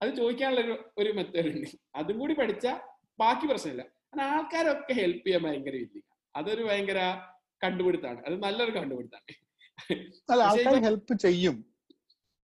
[0.00, 1.70] അത് ചോദിക്കാനുള്ള ഒരു ഒരു മെത്തേഡ് ഉണ്ട്.
[2.00, 2.76] അതും കൂടി പഠിച്ചാൽ
[3.24, 3.82] ബാക്കി പ്രശ്നമില്ല.
[4.16, 7.20] കാരണം ആൾക്കാരൊക്കെ ഹെൽപ്പ് ചെയ്യാൻ ഭയങ്കര വില്ലിങ്ങ അതൊരു ഭയങ്കര
[7.64, 8.26] കണ്ടുപിടുത്താണ്.
[8.26, 9.34] അത് നല്ലൊരു കണ്ടുപിടുത്താണ്.
[10.32, 11.64] അല്ല ആൾക്കാർ ഹെൽപ്പ് ചെയ്യും.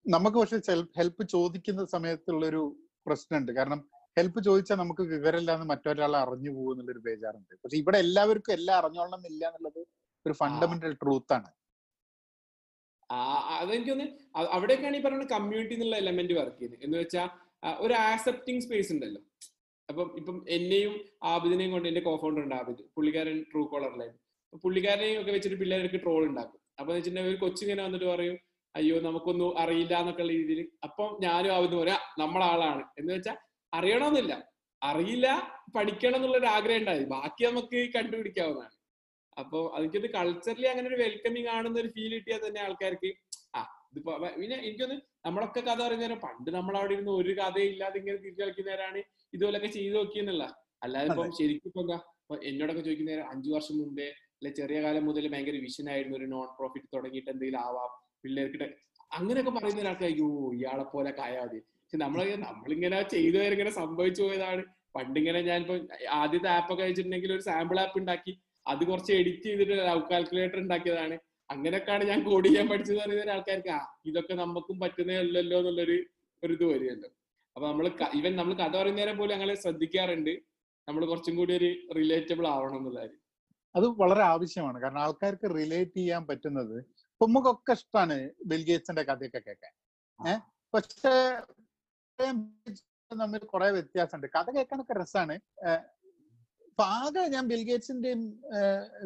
[0.07, 0.57] നമുക്ക് പക്ഷെ
[0.97, 3.51] ഹെൽപ്പ് ചോദിക്കുന്ന സമയത്തുള്ളൊരു പ്രശ്നമുണ്ട്.
[3.51, 7.55] കാരണം ഹെൽപ്പ് ചോദിച്ചാൽ നമുക്ക് വിവരമില്ലാന്ന് മറ്റൊരാൾ അറിഞ്ഞു പോകുന്നുള്ളൊരു ബേജാറുണ്ട്.
[7.55, 9.87] പക്ഷെ ഇവിടെ എല്ലാവർക്കും എല്ലാം അറിഞ്ഞോളണം എന്നില്ല എന്നുള്ളത്
[10.25, 11.51] ഒരു ഫണ്ടമെന്റൽ ട്രൂത്ത് ആണ്.
[13.11, 14.03] അതെനിക്ക് അതെനിക്കൊന്ന്
[14.35, 16.83] അ- അവിടെയൊക്കെയാണ് ഈ പറയുന്ന കമ്മ്യൂണിറ്റി എന്നുള്ള എലമെന്റ് വർക്ക് ചെയ്യുന്നത്.
[16.83, 17.29] എന്ന് വെച്ചാൽ
[17.77, 19.21] ഒരു ആക്സെപ്റ്റിംഗ് സ്പേസ് ഉണ്ടല്ലോ.
[19.89, 25.57] അപ്പം ഇപ്പം എന്നെയും ആബിദിനെയും കൊണ്ട് എന്റെ കോഫൗണ്ടർ ഉണ്ട് ആബിദ് പുള്ളിക്കാരൻ ട്രൂ കോളറിലായിരുന്നു പുള്ളിക്കാരനെയും ഒക്കെ വെച്ചിട്ട്
[25.57, 26.59] പിള്ളേർക്ക് ട്രോൾ ഉണ്ടാക്കും.
[26.79, 28.37] അപ്പൊ വെച്ചിട്ടുണ്ടെങ്കിൽ ഒരു കൊച്ചിങ്ങനെ വന്നിട്ട് പറയും
[28.75, 30.61] അയ്യോ നമുക്കൊന്നും അറിയില്ല എന്നൊക്കെ ഉള്ള രീതിയിൽ.
[30.83, 33.37] അപ്പം ഞാനും ആവുന്ന പറയാ നമ്മളാളാണ് എന്ന് വെച്ചാൽ
[33.73, 34.33] അറിയണമെന്നില്ല.
[34.81, 35.27] അറിയില്ല
[35.75, 37.03] പഠിക്കണം എന്നുള്ള ഒരു ആഗ്രഹം ഉണ്ടായി.
[37.05, 38.75] ബാക്കി നമുക്ക് കണ്ടുപിടിക്കാവുന്നതാണ്.
[39.37, 43.09] അപ്പൊ എനിക്കത് കൾച്ചറലി അങ്ങനെ ഒരു വെൽക്കമിങ് ആണെന്നൊരു ഫീൽ കിട്ടിയാൽ തന്നെ ആൾക്കാർക്ക്
[43.93, 48.41] ഇതിപ്പോ പിന്നെ എനിക്കൊന്ന് നമ്മളൊക്കെ കഥ പറയുന്നേരം പണ്ട് നമ്മൾ അവിടെ ഇരുന്ന് ഒരു കഥയും ഇല്ലാതെ ഇങ്ങനെ തിരിച്ചു
[48.43, 48.99] കളിക്കുന്നവരാണ്
[49.33, 50.43] ഇതുപോലൊക്കെ ചെയ്തു നോക്കിയെന്നുള്ള.
[50.81, 55.25] അല്ലാതെ ഇപ്പം ശരിക്കും ഇപ്പൊ എന്താ ചോദിക്കുന്ന എന്നോടൊക്കെ ചോദിക്കുന്നേരം അഞ്ചു വർഷം മുമ്പേ അല്ലെ ചെറിയ കാലം മുതൽ
[55.33, 57.89] ഭയങ്കര വിഷൻ ആയിരുന്നു ഒരു നോൺ പ്രോഫിറ്റ് തുടങ്ങിയിട്ട് എന്തെങ്കിലും ആവാം
[58.23, 58.73] പിള്ളേർക്ക് ടെ-
[59.11, 60.27] അങ്ങനെയൊക്കെ പറയുന്ന ഒരാൾക്ക് അയ്യോ
[60.57, 61.59] ഇയാളെ പോലെ കായാ മതി.
[61.79, 64.63] പക്ഷെ നമ്മൾ നമ്മളിങ്ങനെ ചെയ്തു ഇങ്ങനെ സംഭവിച്ചു പോയതാണ്.
[64.95, 65.75] പണ്ടിങ്ങനെ ഞാനിപ്പോ
[66.19, 68.31] ആദ്യത്തെ ആപ്പൊക്കെ അയച്ചിട്ടുണ്ടെങ്കിൽ ഒരു സാമ്പിൾ ആപ്പ് ഉണ്ടാക്കി
[68.65, 71.15] അത് കുറച്ച് എഡിറ്റ് ചെയ്തിട്ട് ലവ് കാൽക്കുലേറ്റർ ഉണ്ടാക്കിയതാണ്.
[71.51, 73.69] അങ്ങനെയൊക്കെയാണ് ഞാൻ കോഡ് ചെയ്യാൻ പഠിച്ചത് പറയുന്ന ആൾക്കാർക്ക്.
[73.69, 76.03] ആ ഇതൊക്കെ നമുക്കും പറ്റുന്നേ അല്ലല്ലോ എന്നുള്ളൊരു
[76.43, 77.09] ഒരു ഇത് വരുമല്ലോ.
[77.55, 80.39] അപ്പൊ നമ്മൾ ഇവൻ നമ്മൾ കഥ പറയുന്നേരം പോലും അങ്ങനെ ശ്രദ്ധിക്കാറുണ്ട്.
[80.87, 83.19] നമ്മൾ കുറച്ചും കൂടി ഒരു റിലേറ്റബിൾ ആവണം എന്നുള്ള കാര്യം.
[83.75, 84.81] അത് വളരെ ആവശ്യമാണ്.
[84.81, 89.73] കാരണം ആൾക്കാർക്ക് റിലേറ്റ് ചെയ്യാൻ പറ്റുന്നത് ഇപ്പൊ നമുക്കൊക്കെ ഇഷ്ടമാണ് ബിൽഗേറ്റ്സിന്റെ കഥയൊക്കെ കേൾക്കാൻ.
[90.29, 90.41] ഏഹ്
[90.73, 91.41] പക്ഷെ
[93.21, 94.27] തമ്മിൽ കുറെ വ്യത്യാസമുണ്ട്.
[94.27, 95.39] കഥ കേൾക്കാനൊക്കെ രസമാണ്
[96.79, 98.19] ഇപ്പൊ ആകെ ഞാൻ ബിൽഗേറ്റ്സിന്റെയും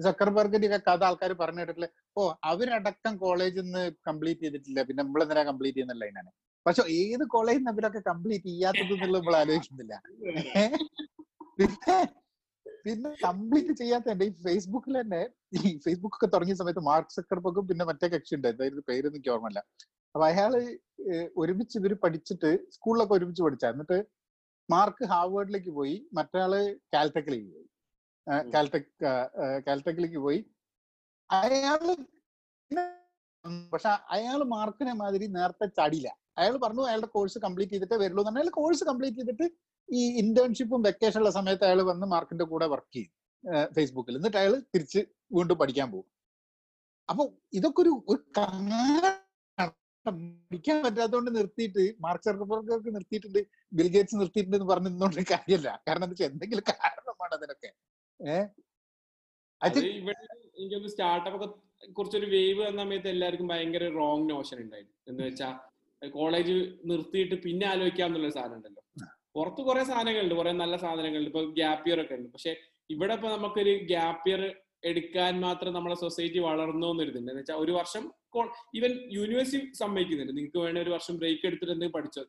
[0.05, 1.87] സക്കർബർഗിന്റെയും ഒക്കെ കഥ ആൾക്കാർ പറഞ്ഞു കേട്ടിട്ടില്ല?
[2.17, 4.81] ഓ അവരടക്കം കോളേജിൽ നിന്ന് കംപ്ലീറ്റ് ചെയ്തിട്ടില്ല.
[4.89, 6.29] പിന്നെ നമ്മൾ എന്തിനാ കംപ്ലീറ്റ് ചെയ്യുന്നില്ല ലൈനാണ്
[6.65, 9.93] പക്ഷെ ഏത് കോളേജിൽ നിന്ന് അവരൊക്കെ കംപ്ലീറ്റ് ചെയ്യാത്തത് എന്നുള്ളത് നമ്മൾ ആലോചിക്കുന്നില്ല.
[11.59, 11.97] പിന്നെ
[12.85, 15.23] പിന്നെ കംപ്ലീറ്റ് ചെയ്യാത്തണ്ട് ഈ ഫേസ്ബുക്കിൽ തന്നെ
[15.57, 19.63] ഈ ഫേസ്ബുക്ക് ഒക്കെ തുടങ്ങിയ സമയത്ത് മാർക്ക് സക്കർബർഗും പിന്നെ മറ്റേ കക്ഷി ഉണ്ട് എന്തായിരുന്നു പേരൊന്നും എനിക്ക് ഓർമ്മയില്ല.
[20.15, 20.53] അപ്പൊ അയാൾ
[21.43, 23.65] ഒരുമിച്ച് ഇവർ പഠിച്ചിട്ട് സ്കൂളിലൊക്കെ ഒരുമിച്ച് പഠിച്ച.
[23.75, 23.99] എന്നിട്ട്
[24.69, 26.51] മാർക്ക് ഹാർവേഡിലേക്ക് പോയി മറ്റയാൾ
[26.93, 27.67] കാൽടെക്കിലേക്ക് പോയി.
[28.53, 28.89] കാൽടെക്
[29.67, 30.39] കാൽടെക്കിലേക്ക് പോയി.
[31.29, 31.81] അയാൾ
[33.71, 36.09] പക്ഷെ അയാൾ മാർക്കിനെ മാതിരി നേരത്തെ ചാടിയില്ല.
[36.39, 39.47] അയാൾ പറഞ്ഞു അയാളുടെ കോഴ്സ് കംപ്ലീറ്റ് ചെയ്തിട്ട് വരുള്ളൂ എന്ന് അയാൾ കോഴ്സ് കംപ്ലീറ്റ് ചെയ്തിട്ട്
[39.89, 43.11] ഈ ഇന്റേൺഷിപ്പും വെക്കേഷൻ ഉള്ള സമയത്ത് അയാൾ വന്ന് മാർക്കിന്റെ കൂടെ വർക്ക് ചെയ്യും
[43.75, 44.17] ഫേസ്ബുക്കിൽ.
[44.19, 45.01] എന്നിട്ട് അയാൾ തിരിച്ച്
[45.37, 46.09] വീണ്ടും പഠിക്കാൻ പോകും.
[47.09, 47.23] അപ്പൊ
[47.59, 47.93] ഇതൊക്കെ ഒരു
[50.05, 53.41] പഠിക്കാൻ പറ്റാത്തതുകൊണ്ട് നിർത്തിയിട്ട് മാർക്ക് സർക്കബർഗർക്ക് നിർത്തിയിട്ടുണ്ട്.
[53.73, 55.69] ബിൽഗേറ്റ്സ് നിർത്തിയിട്ടുണ്ട് എന്ന് പറഞ്ഞു നിന്നോണ്ട് കാര്യമല്ല.
[55.87, 57.71] കാരണം എന്താ എന്തെങ്കിലും കാരണമാണ് അതിനൊക്കെ.
[58.19, 58.47] ഏഹ്
[60.57, 61.47] എനിക്കൊന്ന് സ്റ്റാർട്ടപ്പ് ഒക്കെ
[61.91, 65.53] കുറച്ചൊരു വേവ് വന്ന സമയത്ത് എല്ലാവർക്കും ഭയങ്കര റോങ് നോഷൻ ഉണ്ടായിരുന്നു എന്ന് വെച്ചാൽ
[66.09, 66.55] കോളേജ്
[66.85, 68.81] നിർത്തിയിട്ട് പിന്നെ ആലോചിക്കാന്നുള്ള എന്നുള്ള സാധനം ഉണ്ടല്ലോ.
[69.35, 70.35] പുറത്ത് കുറെ സാധനങ്ങളുണ്ട്.
[70.35, 71.29] കുറെ നല്ല സാധനങ്ങളുണ്ട്.
[71.29, 72.29] ഇപ്പൊ ഗ്യാപ്പ് ഇയർ ഒക്കെ ഉണ്ട്.
[72.29, 72.51] പക്ഷെ
[72.89, 74.41] ഇവിടെ ഇപ്പൊ നമുക്കൊരു ഗ്യാപ്പ് ഇയർ
[74.83, 78.03] എടുക്കാൻ മാത്രം നമ്മളെ സൊസൈറ്റി വളർന്നു എന്നൊരിതുണ്ട് എന്ന് വെച്ചാൽ ഒരു വർഷം
[78.75, 80.33] ഈവൻ യൂണിവേഴ്സിറ്റി സമ്മതിക്കുന്നുണ്ട്.
[80.37, 82.23] നിങ്ങൾക്ക് വേണേ ഒരു വർഷം ബ്രേക്ക് എടുത്തിട്ട് എന്തെങ്കിലും പഠിച്ചോ.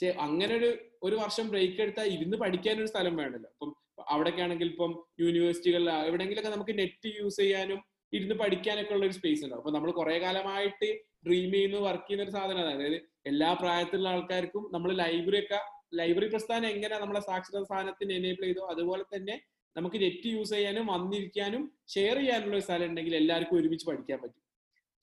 [0.00, 0.68] പക്ഷെ അങ്ങനെ ഒരു
[1.06, 3.70] ഒരു വർഷം ബ്രേക്ക് എടുത്താൽ ഇരുന്ന് പഠിക്കാൻ ഒരു സ്ഥലം വേണമല്ലോ ഇപ്പം
[4.12, 4.92] അവിടെയൊക്കെ ആണെങ്കിൽ ഇപ്പം
[5.22, 7.80] യൂണിവേഴ്സിറ്റികളിൽ എവിടെയെങ്കിലൊക്കെ നമുക്ക് നെറ്റ് യൂസ് ചെയ്യാനും
[8.12, 9.62] ഇരുന്ന് പഠിക്കാനൊക്കെ ഉള്ള ഒരു സ്പേസ് ഉണ്ടാവും.
[9.62, 10.88] അപ്പൊ നമ്മൾ കുറെ കാലമായിട്ട്
[11.26, 15.58] ഡ്രീം ചെയ്യുന്ന വർക്ക് ചെയ്യുന്ന ഒരു സാധനമാണ് അതായത് എല്ലാ പ്രായത്തിലുള്ള ആൾക്കാർക്കും നമ്മൾ ലൈബ്രറി ഒക്കെ
[16.00, 19.36] ലൈബ്രറി പ്രസ്ഥാനം എങ്ങനെ നമ്മളെ സാക്ഷരത സ്ഥാനത്തിന് എനേബിൾ ചെയ്തോ അതുപോലെ തന്നെ
[19.76, 24.42] നമുക്ക് നെറ്റ് യൂസ് ചെയ്യാനും വന്നിരിക്കാനും ഷെയർ ചെയ്യാനുള്ള ഒരു സ്ഥലം ഉണ്ടെങ്കിൽ എല്ലാവർക്കും ഒരുമിച്ച് പഠിക്കാൻ പറ്റും.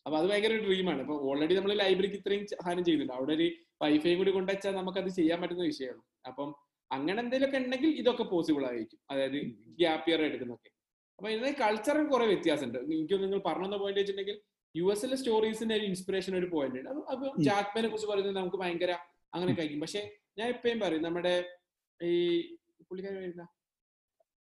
[0.05, 3.47] അപ്പൊ അത് ഭയങ്കര ഒരു ഡ്രീമാണ് ഇപ്പൊ ഓൾറെഡി നമ്മൾ ലൈബ്രറിക്ക് ഇത്രയും സാധനം ചെയ്യുന്നുണ്ട് അവിടെ ഒരു
[3.81, 6.03] വൈഫൈ കൂടി കൊണ്ടുവച്ചാൽ നമുക്ക് അത് ചെയ്യാൻ പറ്റുന്ന വിഷയമാണ്.
[6.29, 6.49] അപ്പം
[6.91, 8.99] അങ്ങനെ എന്തെങ്കിലുമൊക്കെ ഉണ്ടെങ്കിൽ ഇതൊക്കെ പോസിബിൾ ആയിരിക്കും.
[9.11, 9.37] അതായത്
[9.79, 10.69] ഗ്യാപ്പ് ഇയർ എടുക്കുന്നൊക്കെ
[11.19, 12.79] അപ്പൊ ഇതിന് കൾച്ചറിൽ കുറെ വ്യത്യാസമുണ്ട്.
[12.93, 14.37] എനിക്ക് നിങ്ങൾ പറഞ്ഞ പോയിന്റ് വെച്ചിട്ടുണ്ടെങ്കിൽ
[14.75, 16.89] യു എസ് എല്ലെ സ്റ്റോറീസിന്റെ ഒരു ഇൻസ്പിറേഷൻ ഒരു പോയിന്റ് ഉണ്ട്.
[17.11, 18.91] അപ്പൊ ജാക്മാനെ കുറിച്ച് പറയുന്നത് നമുക്ക് ഭയങ്കര
[19.35, 19.81] അങ്ങനെ കഴിക്കും.
[19.83, 20.01] പക്ഷെ
[20.39, 21.33] ഞാൻ എപ്പോഴും പറയും നമ്മുടെ
[21.99, 22.15] ഈ
[22.87, 23.45] പുള്ളിക്കാരി വരുന്ന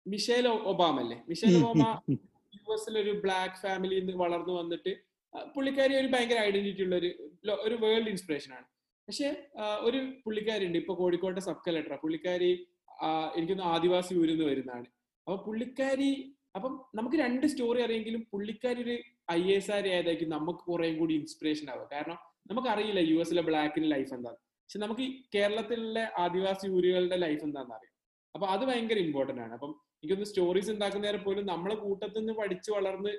[0.07, 1.85] മിഷേൽ ഒബാമ അല്ലേ മിഷേൽ ഒബാമ
[2.57, 4.93] യു എസിൽ ഒരു ബ്ലാക്ക് ഫാമിലിയിൽ നിന്ന് വളർന്നു വന്നിട്ട്
[5.55, 7.11] പുള്ളിക്കാരി ഒരു ഭയങ്കര ഐഡന്റിറ്റി ഉള്ള ഒരു
[7.67, 8.67] ഒരു വേൾഡ് ഇൻസ്പിറേഷൻ ആണ്.
[9.09, 9.29] പക്ഷെ
[9.89, 12.51] ഒരു പുള്ളിക്കാരി ഉണ്ട് ഇപ്പൊ കോഴിക്കോട്ടെ സബ് കളക്ടർ പുള്ളിക്കാരി
[13.37, 14.87] എനിക്കൊന്ന് ആദിവാസി ഊരിൽ നിന്ന് വരുന്നതാണ്.
[15.27, 16.11] അപ്പൊ പുള്ളിക്കാരി
[16.57, 18.95] അപ്പം നമുക്ക് രണ്ട് സ്റ്റോറി അറിയെങ്കിലും പുള്ളിക്കാരി ഒരു
[19.33, 21.87] ഐ എസ് ആർ ആയതായിരിക്കും നമുക്ക് കുറേ കൂടി ഇൻസ്പിറേഷൻ ആവുക.
[21.95, 22.19] കാരണം
[22.51, 27.95] നമുക്കറിയില്ല യു എസിലെ ബ്ലാക്കിന്റെ ലൈഫ് എന്താണ് പക്ഷെ നമുക്ക് ഈ കേരളത്തിലെ ആദിവാസി ഊരുകളുടെ ലൈഫ് എന്താണെന്ന് അറിയാം
[28.35, 29.53] അപ്പൊ അത് ഭയങ്കര ഇമ്പോർട്ടന്റ് ആണ്.
[29.59, 33.13] അപ്പം എനിക്കൊന്ന് സ്റ്റോറീസ് ഉണ്ടാക്കുന്നവരെ പോലും നമ്മളെ കൂട്ടത്തിൽ നിന്ന് പഠിച്ചു വളർന്ന്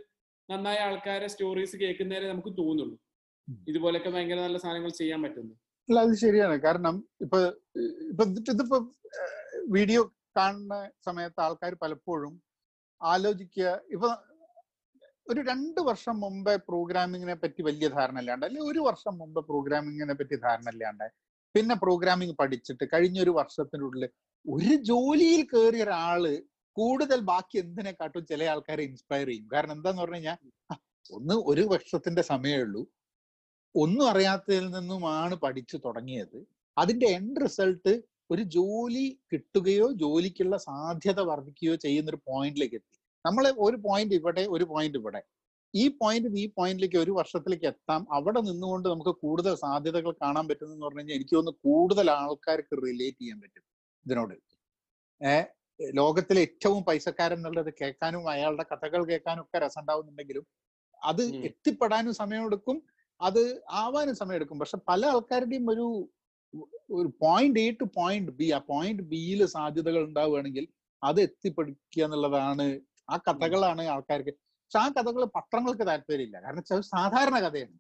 [0.49, 2.97] നന്നായ ആൾക്കാരെ സ്റ്റോറീസ് കേൾക്കുന്നവരെ നമുക്ക് തോന്നുള്ളൂ.
[3.71, 5.55] ഇതുപോലൊക്കെ ഭയങ്കര നല്ല സാധനങ്ങൾ ചെയ്യാൻ പറ്റുന്നു
[5.89, 6.55] അല്ല അത് ശരിയാണ്.
[6.65, 7.38] കാരണം ഇപ്പൊ
[8.11, 8.23] ഇപ്പൊ
[8.53, 8.77] ഇതിപ്പോ
[9.75, 10.01] വീഡിയോ
[10.38, 10.75] കാണുന്ന
[11.07, 12.33] സമയത്ത് ആൾക്കാർ പലപ്പോഴും
[13.01, 14.09] ആലോചിക്കുക ഇപ്പൊ
[15.31, 20.35] ഒരു രണ്ട് വർഷം മുമ്പേ പ്രോഗ്രാമിങ്ങിനെ പറ്റി വലിയ ധാരണ ഇല്ലാണ്ട് അല്ലെങ്കിൽ ഒരു വർഷം മുമ്പ് പ്രോഗ്രാമിങ്ങിനെ പറ്റി
[20.45, 21.07] ധാരണ ഇല്ലാണ്ട്
[21.55, 24.03] പിന്നെ പ്രോഗ്രാമിംഗ് പഠിച്ചിട്ട് കഴിഞ്ഞ ഒരു വർഷത്തിനുള്ളിൽ
[24.45, 26.23] ഒരു ജോലിയിൽ കയറിയ ഒരാൾ
[26.77, 29.45] കൂടുതൽ ബാക്കി എന്തിനെക്കാട്ടും ചില ആൾക്കാരെ ഇൻസ്പയർ ചെയ്യും.
[29.53, 30.38] കാരണം എന്താന്ന് പറഞ്ഞു കഴിഞ്ഞാൽ
[31.09, 32.81] ഒന്ന് ഒരു വർഷത്തിന്റെ സമയമേ ഉള്ളൂ.
[33.76, 36.47] ഒന്നും അറിയാത്തതിൽ നിന്നുമാണ് പഠിച്ചു തുടങ്ങിയത്.
[36.78, 38.01] അതിന്റെ എൻഡ് റിസൾട്ട്
[38.32, 42.99] ഒരു ജോലി കിട്ടുകയോ ജോലിക്കുള്ള സാധ്യത വർദ്ധിക്കുകയോ ചെയ്യുന്ന ഒരു പോയിന്റിലേക്ക് എത്തി.
[43.26, 45.24] നമ്മൾ ഒരു പോയിന്റ് ഇവിടെ ഒരു പോയിന്റ് ഇവിടെ.
[45.76, 48.07] ഈ പോയിന്റ് ഈ പോയിന്റിലേക്ക് ഒരു വർഷത്തിലേക്ക് എത്താം.
[48.11, 53.41] അവിടെ നിന്നുകൊണ്ട് നമുക്ക് കൂടുതൽ സാധ്യതകൾ കാണാൻ പറ്റുന്നെന്ന് പറഞ്ഞു കഴിഞ്ഞാൽ എനിക്ക് തോന്നുന്നു കൂടുതൽ ആൾക്കാർക്ക് റിലേറ്റ് ചെയ്യാൻ
[53.41, 53.63] പറ്റും
[54.05, 54.34] ഇതിനോട്.
[55.26, 55.45] ഏഹ്
[55.97, 60.47] ലോകത്തിലെ ഏറ്റവും പൈസക്കാരൻ എന്നുള്ളത് കേൾക്കാനും അയാളുടെ കഥകൾ കേൾക്കാനും ഒക്കെ രസമുണ്ടാവുന്നുണ്ടെങ്കിലും
[61.03, 61.45] അത് ഉം.
[61.45, 62.84] എത്തിപ്പെടാനും സമയമെടുക്കും.
[63.22, 63.41] അത്
[63.76, 64.59] ആവാനും സമയമെടുക്കും.
[64.59, 65.86] പക്ഷെ പല ആൾക്കാരുടെയും ഒരു
[66.91, 70.65] ഒരു point A to point B ആ പോയിന്റ് ബിയിൽ സാധ്യതകൾ ഉണ്ടാവുകയാണെങ്കിൽ
[71.01, 72.65] അത് എത്തിപ്പിടിക്കുക എന്നുള്ളതാണ്
[73.09, 74.34] ആ കഥകളാണ് ആൾക്കാർക്ക്.
[74.63, 76.38] പക്ഷെ ആ കഥകൾ പത്രങ്ങൾക്ക് താല്പര്യമില്ല.
[76.41, 77.76] കാരണം വെച്ചാൽ സാധാരണ കഥയാണ്.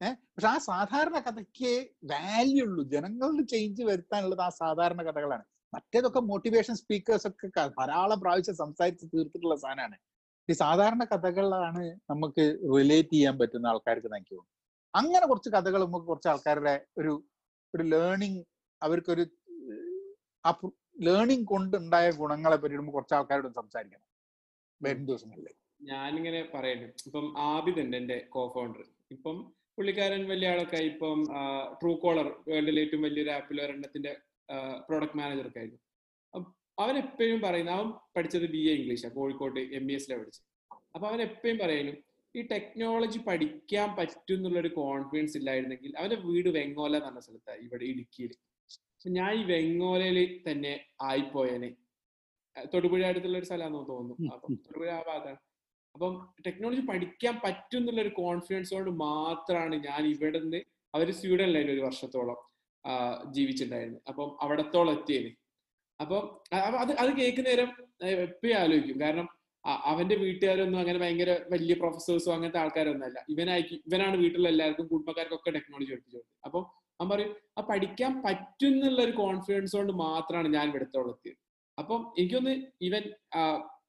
[0.00, 1.72] ഏഹ് പക്ഷെ ആ സാധാരണ കഥയ്ക്ക്
[2.04, 2.84] വാല്യൂ ഉള്ളൂ.
[2.84, 5.44] ജനങ്ങളിൽ ചേഞ്ച് വരുത്താനുള്ളത് ആ സാധാരണ കഥകളാണ്.
[5.72, 7.48] മറ്റേതൊക്കെ മോട്ടിവേഷൻ സ്പീക്കേഴ്സ് ഒക്കെ
[7.78, 9.96] ധാരാളം പ്രാവശ്യം സംസാരിച്ച് തീർത്തിട്ടുള്ള സാധനമാണ്.
[10.48, 12.44] ഈ സാധാരണ കഥകളാണ് നമുക്ക്
[12.76, 14.50] റിലേറ്റ് ചെയ്യാൻ പറ്റുന്ന ആൾക്കാർക്ക് എനിക്ക് തോന്നുന്നു.
[14.94, 17.12] അങ്ങനെ കുറച്ച് കഥകൾ നമുക്ക് കുറച്ച് ആൾക്കാരുടെ ഒരു
[17.74, 18.40] ഒരു ലേണിംഗ്
[18.82, 19.24] അവർക്കൊരു
[20.44, 20.50] ആ
[21.06, 24.06] ലേണിംഗ് കൊണ്ടുണ്ടായ ഗുണങ്ങളെ പറ്റി നമുക്ക് കുറച്ച് ആൾക്കാരോട് സംസാരിക്കണം.
[24.80, 25.46] വരും ദിവസങ്ങളിൽ
[25.90, 29.36] ഞാനിങ്ങനെ പറയുന്നു ഇപ്പം ആബിദ് ഉണ്ട് എന്റെ കോഫൗണ്ടർ ഇപ്പം
[29.76, 30.80] പുള്ളിക്കാരൻ വലിയ ആളൊക്കെ.
[30.90, 31.18] ഇപ്പം
[31.80, 34.12] ട്രൂ കോളർ വേൾഡിലെ ഏറ്റവും വലിയൊരു ആപ്പിൽ ഒരെണ്ണത്തിന്റെ
[34.88, 35.80] പ്രോഡക്റ്റ് മാനേജർ ഒക്കെ ആയിരുന്നു.
[36.78, 40.46] അവൻ എപ്പോഴും പറയുന്ന അവൻ പഠിച്ചത് ബി എ ഇംഗ്ലീഷാണ് കോഴിക്കോട്ട് എം ബി എസിലാണ് പഠിച്ചത്.
[40.94, 41.92] അപ്പൊ അവൻ എപ്പോഴും പറയുന്നു
[42.34, 48.32] ഈ ടെക്നോളജി പഠിക്കാൻ പറ്റും എന്നുള്ളൊരു കോൺഫിഡൻസ് ഇല്ലായിരുന്നെങ്കിൽ അവന്റെ വീട് വെങ്ങോല എന്ന് പറഞ്ഞ സ്ഥലത്താണ് ഇവിടെ ഇടുക്കിയിൽ
[49.08, 51.70] ഞാൻ ഈ വെങ്ങോലയിൽ തന്നെ ആയിപ്പോയനെ.
[52.74, 54.32] തൊടുപുഴ അടുത്തുള്ള ഒരു സ്ഥലമാണെന്ന് തോന്നുന്നു.
[54.34, 55.38] അപ്പം തൊടുപുഴ ആ ഭാഗത്താണ്.
[55.94, 56.12] അപ്പം
[56.46, 60.60] ടെക്നോളജി പഠിക്കാൻ പറ്റും എന്നുള്ള ഒരു കോൺഫിഡൻസോട് മാത്രമാണ് ഞാൻ ഇവിടെ നിന്ന്
[60.94, 62.38] അവർ സ്വീഡനിലായിരുന്നു ഒരു വർഷത്തോളം
[63.32, 65.41] ജീവിച്ചിട്ടുണ്ടായിരുന്നു അപ്പം അവിടത്തോളം എത്തിയത്
[66.02, 66.22] അപ്പം
[66.78, 67.70] അത് അത് കേൾക്കുന്ന നേരം
[68.24, 68.98] എപ്പോഴും ആലോചിക്കും.
[69.00, 69.26] കാരണം
[69.88, 75.90] അവന്റെ വീട്ടുകാരൊന്നും അങ്ങനെ ഭയങ്കര വലിയ പ്രൊഫസേഴ്സോ അങ്ങനത്തെ ആൾക്കാരൊന്നും അല്ല ഇവനായിരിക്കും ഇവനാണ് വീട്ടിലുള്ള എല്ലാവർക്കും കുടുംബക്കാർക്കൊക്കെ ടെക്നോളജി
[75.92, 76.60] പഠിപ്പിച്ചു കൊടുത്തത് അപ്പൊ
[77.00, 81.38] അവൻ പറയും ആ പഠിക്കാൻ പറ്റും എന്നുള്ള ഒരു കോൺഫിഡൻസ് കൊണ്ട് മാത്രമാണ് ഞാൻ ഇവിടത്തോളം എത്തിയത്.
[81.78, 82.54] അപ്പം എനിക്കൊന്ന്
[82.88, 83.02] ഇവൻ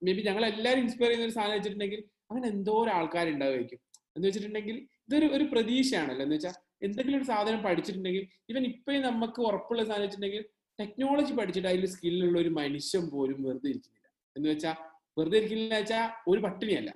[0.06, 2.02] മേ ബി ഞങ്ങൾ എല്ലാവരും ഇൻസ്പയർ ചെയ്യുന്ന ഒരു സാധനം വെച്ചിട്ടുണ്ടെങ്കിൽ
[2.32, 3.80] അങ്ങനെ എന്തോ ഒരു ആൾക്കാരുണ്ടാവുമായിരിക്കും.
[4.16, 4.76] എന്ന് വെച്ചിട്ടുണ്ടെങ്കിൽ
[5.08, 6.24] ഇതൊരു ഒരു പ്രതീക്ഷയാണല്ലോ.
[6.26, 10.44] എന്ന് വെച്ചാൽ എന്തെങ്കിലും ഒരു സാധനം പഠിച്ചിട്ടുണ്ടെങ്കിൽ ഇവൻ ഇപ്പോഴും നമുക്ക് ഉറപ്പുള്ള സാധനം വെച്ചിട്ടുണ്ടെങ്കിൽ
[10.80, 14.08] ടെക്നോളജി പഠിച്ചിട്ട് അതിൽ സ്കില്ലുള്ള ഒരു മനുഷ്യൻ പോലും വെറുതെ ഇരിക്കുന്നില്ല.
[14.36, 14.76] എന്ന് വെച്ചാൽ
[15.18, 16.92] വെറുതെ ഇരിക്കുന്നില്ല വെച്ചാൽ ഒരു പട്ടിണിയല്ല.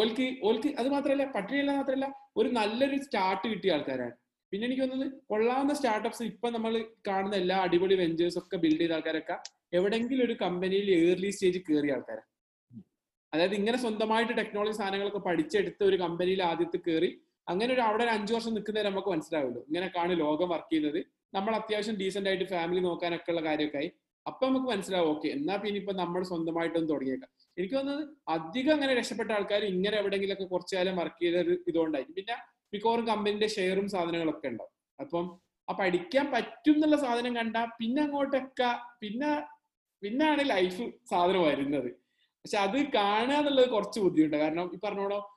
[0.00, 2.06] ഓൽക്ക് ഓൽക്ക് അത് മാത്രമല്ല പട്ടിണിയല്ല മാത്രമല്ല
[2.40, 4.14] ഒരു നല്ലൊരു സ്റ്റാർട്ട് കിട്ടിയ ആൾക്കാരാണ്.
[4.52, 6.72] പിന്നെ എനിക്ക് തോന്നുന്നത് കൊള്ളാവുന്ന സ്റ്റാർട്ടപ്സ് ഇപ്പൊ നമ്മൾ
[7.08, 9.36] കാണുന്ന എല്ലാ അടിപൊളി വെഞ്ചേഴ്സ് ഒക്കെ ബിൽഡ് ചെയ്ത ആൾക്കാരൊക്കെ
[9.78, 12.28] എവിടെങ്കിലും ഒരു കമ്പനിയിൽ ഏർലി സ്റ്റേജിൽ കയറിയ ആൾക്കാരാണ്
[13.32, 17.10] അതായത് ഇങ്ങനെ സ്വന്തമായിട്ട് ടെക്നോളജി സാധനങ്ങളൊക്കെ പഠിച്ചെടുത്ത് ഒരു കമ്പനിയിൽ ആദ്യത്തെ കയറി
[17.48, 21.00] അങ്ങനെ ഒരു അവിടെ ഒരു അഞ്ചു വർഷം നിൽക്കുന്നവരെ നമുക്ക് ഇങ്ങനെ ഇങ്ങനെയൊക്കെയാണ് ലോകം വർക്ക് ചെയ്യുന്നത്.
[21.32, 23.88] നമ്മൾ അത്യാവശ്യം ഡീസെന്റ് ആയിട്ട് ഫാമിലി നോക്കാനൊക്കെ ഉള്ള കാര്യമൊക്കെ ആയി
[24.26, 27.30] അപ്പൊ നമുക്ക് മനസ്സിലാവും ഓക്കെ എന്നാ പിന്നെ ഇപ്പൊ നമ്മൾ സ്വന്തമായിട്ടൊന്നും തുടങ്ങിയേക്കാം.
[27.56, 32.14] എനിക്ക് തോന്നുന്നത് അധികം അങ്ങനെ രക്ഷപ്പെട്ട ആൾക്കാർ ഇങ്ങനെ എവിടെയെങ്കിലൊക്കെ കുറച്ചു കാലം വർക്ക് ചെയ്ത ഒരു ഇതുകൊണ്ടായിരിക്കും.
[32.14, 32.36] പിന്നെ
[32.72, 34.72] മിക്കവാറും കമ്പനിന്റെ ഷെയറും സാധനങ്ങളൊക്കെ ഉണ്ടാവും.
[34.98, 35.26] അപ്പം
[35.68, 38.70] ആ പഠിക്കാൻ പറ്റും എന്നുള്ള സാധനം കണ്ട പിന്നെ അങ്ങോട്ടൊക്കെ
[39.00, 39.30] പിന്നെ
[40.02, 41.88] പിന്നാണ് ലൈഫ് സാധനം വരുന്നത്.
[42.44, 44.42] പക്ഷെ അത് കാണുക എന്നുള്ളത് കുറച്ച് ബുദ്ധിമുട്ടാണ്.
[44.42, 45.34] കാരണം ഈ പറഞ്ഞോടോ ഏഹ്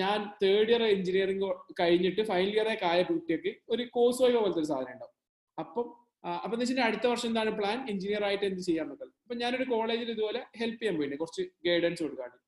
[0.00, 1.48] ഞാൻ തേർഡ് ഇയർ എഞ്ചിനീയറിംഗ്
[1.80, 5.14] കഴിഞ്ഞിട്ട് ഫൈനൽ ഇയർ ആയ കുട്ടിയൊക്കെ ഒരു കോഴ്സ് വൈവ പോലത്തെ ഒരു സാധനം ഉണ്ടാവും.
[5.58, 5.86] അപ്പം
[6.24, 10.08] അപ്പൊ എന്ന് വെച്ചിട്ടുണ്ടെങ്കിൽ അടുത്ത വർഷം എന്താണ് പ്ലാൻ എഞ്ചിനീയർ ആയിട്ട് എന്ത് ചെയ്യാൻ നോക്കാം അപ്പൊ ഞാനൊരു കോളേജിൽ
[10.14, 11.20] ഇതുപോലെ ഹെൽപ്പ് ചെയ്യാൻ പോയിട്ടുണ്ട്.
[11.22, 12.38] കുറച്ച് ഗൈഡൻസ് കൊടുക്കാണ്ട്.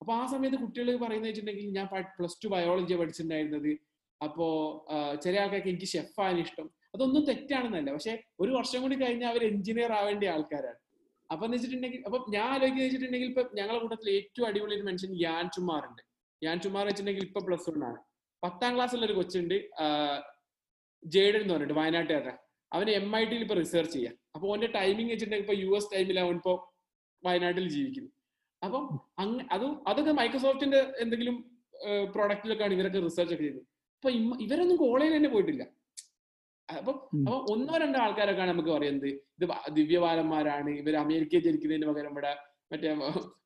[0.00, 1.86] അപ്പൊ ആ സമയത്ത് കുട്ടികൾ പറയുന്നത് വെച്ചിട്ടുണ്ടെങ്കിൽ ഞാൻ
[2.16, 3.72] പ്ലസ് ടു ബയോളജി പഠിച്ചിട്ടുണ്ടായിരുന്നത്.
[4.20, 4.46] അപ്പോ
[5.24, 6.66] ചില ആൾക്കാർക്ക് എനിക്ക് ഷെഫ് ആവാൻ ഇഷ്ടം.
[6.94, 7.90] അതൊന്നും തെറ്റാണെന്നല്ല.
[7.96, 10.80] പക്ഷെ ഒരു വർഷം കൂടി കഴിഞ്ഞാൽ അവർ എഞ്ചിനീയർ ആവേണ്ട ആൾക്കാരാണ്.
[11.30, 15.44] അപ്പൊ എന്ന് വെച്ചിട്ടുണ്ടെങ്കിൽ അപ്പൊ ഞാൻ ആലോചിക്കുന്ന വെച്ചിട്ടുണ്ടെങ്കിൽ ഇപ്പൊ ഞങ്ങളുടെ കൂട്ടത്തിൽ ഏറ്റവും അടിപൊളി ഒരു മനുഷ്യൻ യാൻ
[15.56, 15.84] ചുമാർ
[16.42, 17.98] ഉണ്ട് ചുമ്മാ വെച്ചിട്ടുണ്ടെങ്കിൽ ഇപ്പൊ പ്ലസ് വൺ ആണ്.
[18.42, 19.56] പത്താം ക്ലാസ്സിലുള്ള ഒരു കൊച്ചുണ്ട്
[21.02, 22.32] ജേഡൻ എന്ന് പറഞ്ഞിട്ട് വയനാട്ടുകാരുടെ
[22.72, 24.14] അവന് എം ഐ ടിയിൽ ഇപ്പൊ റിസർച്ച് ചെയ്യാം.
[24.34, 26.52] അപ്പൊ ഓന്റെ ടൈമിംഗ് വെച്ചിട്ടുണ്ടെങ്കിൽ ഇപ്പൊ യു എസ് ടൈമിൽ അവൻ ഇപ്പൊ
[27.22, 28.10] വയനാട്ടിൽ ജീവിക്കുന്നു.
[28.62, 28.82] അപ്പം
[29.22, 31.36] അങ്ങ് അതും അതൊക്കെ മൈക്രോസോഫ്റ്റിന്റെ എന്തെങ്കിലും
[32.14, 33.62] പ്രൊഡക്റ്റിലൊക്കെയാണ് ഇവരൊക്കെ റിസർച്ച് ഒക്കെ ചെയ്തത്.
[33.96, 34.10] അപ്പൊ
[34.44, 35.62] ഇവരൊന്നും കോളേജിൽ തന്നെ പോയിട്ടില്ല.
[36.68, 36.92] അപ്പൊ.
[37.26, 39.46] അപ്പൊ ഒന്നോ രണ്ടോ ആൾക്കാരൊക്കെ നമുക്ക് പറയുന്നത് ഇത്
[39.78, 42.32] ദിവ്യബാലന്മാരാണ് ഇവർ അമേരിക്കയിൽ ജനിക്കുന്നതിന് പകരം ഇവിടെ
[42.72, 42.92] മറ്റേ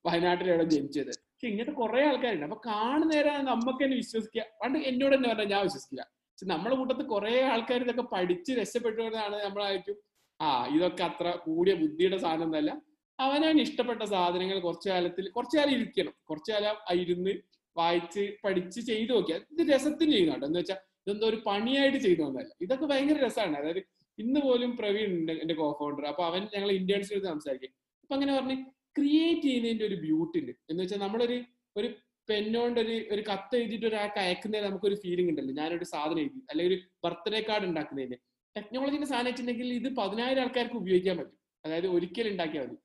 [0.09, 1.13] വയനാട്ടിലാണ് ജനിച്ചത്.
[1.47, 2.45] പക്ഷെ ഇങ്ങനത്തെ കുറെ ആൾക്കാരുണ്ട്.
[2.45, 4.43] അപ്പൊ കാണുന്നേരാണ് നമുക്ക് തന്നെ വിശ്വസിക്കുക.
[4.63, 6.03] പണ്ട് എന്നോട് തന്നെ പറഞ്ഞാൽ ഞാൻ വിശ്വസിക്കില്ല.
[6.03, 9.97] പക്ഷെ നമ്മുടെ കൂട്ടത്തിൽ കുറെ ആൾക്കാർ ഇതൊക്കെ പഠിച്ച് രക്ഷപ്പെട്ടുകൊണ്ടാണ് നമ്മളായിരിക്കും.
[10.41, 12.83] ആ ഇതൊക്കെ അത്ര കൂടിയ ബുദ്ധിയുടെ സാധനം എന്നല്ല
[13.19, 16.15] അവനവന് ഇഷ്ടപ്പെട്ട സാധനങ്ങൾ കുറച്ചു കാലത്തിൽ കുറച്ചു കാലം ഇരിക്കണം.
[16.31, 17.35] കുറച്ചു കാലം ഇരുന്ന്
[17.77, 20.47] വായിച്ച് പഠിച്ച് ചെയ്തു നോക്കിയാൽ ഇത് രസത്തിന് ചെയ്യുന്നുണ്ട്.
[20.47, 23.57] എന്ന് വെച്ചാൽ ഇതെന്തോ ഒരു പണിയായിട്ട് ചെയ്തു വന്നതല്ല ഇതൊക്കെ ഭയങ്കര രസമാണ്.
[23.57, 23.83] അതായത്
[24.19, 27.73] ഇന്ന് പോലും പ്രവീൺ ഉണ്ട് എന്റെ കോ ഫൗണ്ടർ അപ്പൊ അവൻ ഞങ്ങൾ ഇന്ത്യൻസിന് സംസാരിക്കും.
[28.03, 28.57] അപ്പൊ അങ്ങനെ പറഞ്ഞ്
[28.97, 30.53] ക്രിയേറ്റ് ചെയ്യുന്നതിന്റെ ഒരു ബ്യൂട്ടി ഉണ്ട്.
[30.71, 31.37] എന്ന് വെച്ചാൽ നമ്മളൊരു
[31.77, 31.89] ഒരു
[32.29, 35.55] പെന്നോണ്ട് ഒരു ഒരു കത്ത് എഴുതിയിട്ട് ഒരാൾക്ക് അയക്കുന്നതിന് നമുക്കൊരു ഫീലിംഗ് ഉണ്ടല്ലോ.
[35.55, 38.19] ഞാനൊരു സാധനം എഴുതി അല്ലെങ്കിൽ ഒരു ബർത്ത്ഡേ കാർഡ് ഉണ്ടാക്കുന്നതിന്.
[38.57, 41.39] ടെക്നോളജിന്റെ സാധനം വെച്ചിട്ടുണ്ടെങ്കിൽ ഇത് പതിനായിരം ആൾക്കാർക്ക് ഉപയോഗിക്കാൻ പറ്റും.
[41.65, 42.77] അതായത് ഒരിക്കലും ഉണ്ടാക്കിയാൽ മതി.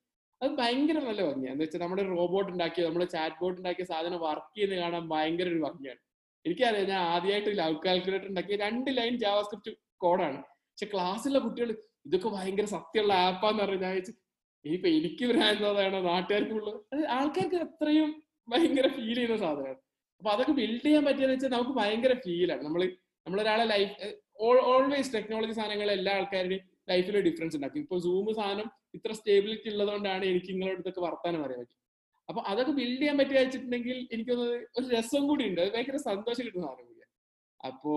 [0.42, 4.58] അത് ഭയങ്കര നല്ല ഭംഗിയാണ് എന്ന് വെച്ചാൽ നമ്മുടെ റോബോട്ട് ഉണ്ടാക്കിയ നമ്മുടെ ചാറ്റ് ബോട്ട് ഉണ്ടാക്കിയ സാധനം വർക്ക്
[4.58, 6.02] ചെയ്യുന്നത് കാണാൻ ഭയങ്കര ഒരു ഭംഗിയാണ്.
[6.46, 11.70] എനിക്കറിയാം ഞാൻ ആദ്യമായിട്ട് ലവ് കാൽക്കുലേറ്റർ ഉണ്ടാക്കിയ രണ്ട് ലൈൻ ജാവാസ്ക്രിപ്റ്റ് കോഡാണ് പക്ഷെ ക്ലാസ്സിലെ കുട്ടികൾ
[12.06, 13.96] ഇതൊക്കെ ഭയങ്കര സത്യമുള്ള ആപ്പാന്ന് പറഞ്ഞ് ഞാൻ
[14.66, 18.10] ഇനിയിപ്പോ എനിക്ക് ഭ്രാന്തതാണോ നാട്ടുകാർക്ക് ഉള്ളു അത് ആൾക്കാർക്ക് അത്രയും
[18.48, 19.80] ഭയങ്കര ഫീൽ ചെയ്യുന്ന സാധനമാണ്.
[20.22, 22.82] അപ്പൊ അതൊക്കെ ബിൽഡ് ചെയ്യാൻ പറ്റിയെന്ന് വെച്ചാൽ നമുക്ക് ഭയങ്കര ഫീലാണ് നമ്മൾ
[23.26, 24.10] നമ്മളൊരാളെ ലൈഫ്
[24.72, 27.82] ഓൾവേസ് ടെക്നോളജി സാധനങ്ങൾ എല്ലാ ആൾക്കാരുടെയും ലൈഫിൽ ഡിഫറൻസ് ഉണ്ടാക്കും.
[27.86, 31.78] ഇപ്പൊ സൂം സാധനം ഇത്ര സ്റ്റേബിലിറ്റി ഉള്ളതുകൊണ്ടാണ് എനിക്ക് നിങ്ങളുടെ അടുത്തൊക്കെ വർത്താനം പറയാൻ പറ്റും
[32.30, 34.48] അപ്പൊ അതൊക്കെ ബിൽഡ് ചെയ്യാൻ പറ്റി വെച്ചിട്ടുണ്ടെങ്കിൽ എനിക്കൊന്ന്
[34.78, 35.62] ഒരു രസം കൂടി ഉണ്ട്.
[35.62, 37.12] അത് ഭയങ്കര സന്തോഷം കിട്ടുന്ന സാധനം കൂടിയാണ്
[37.64, 37.92] അപ്പോ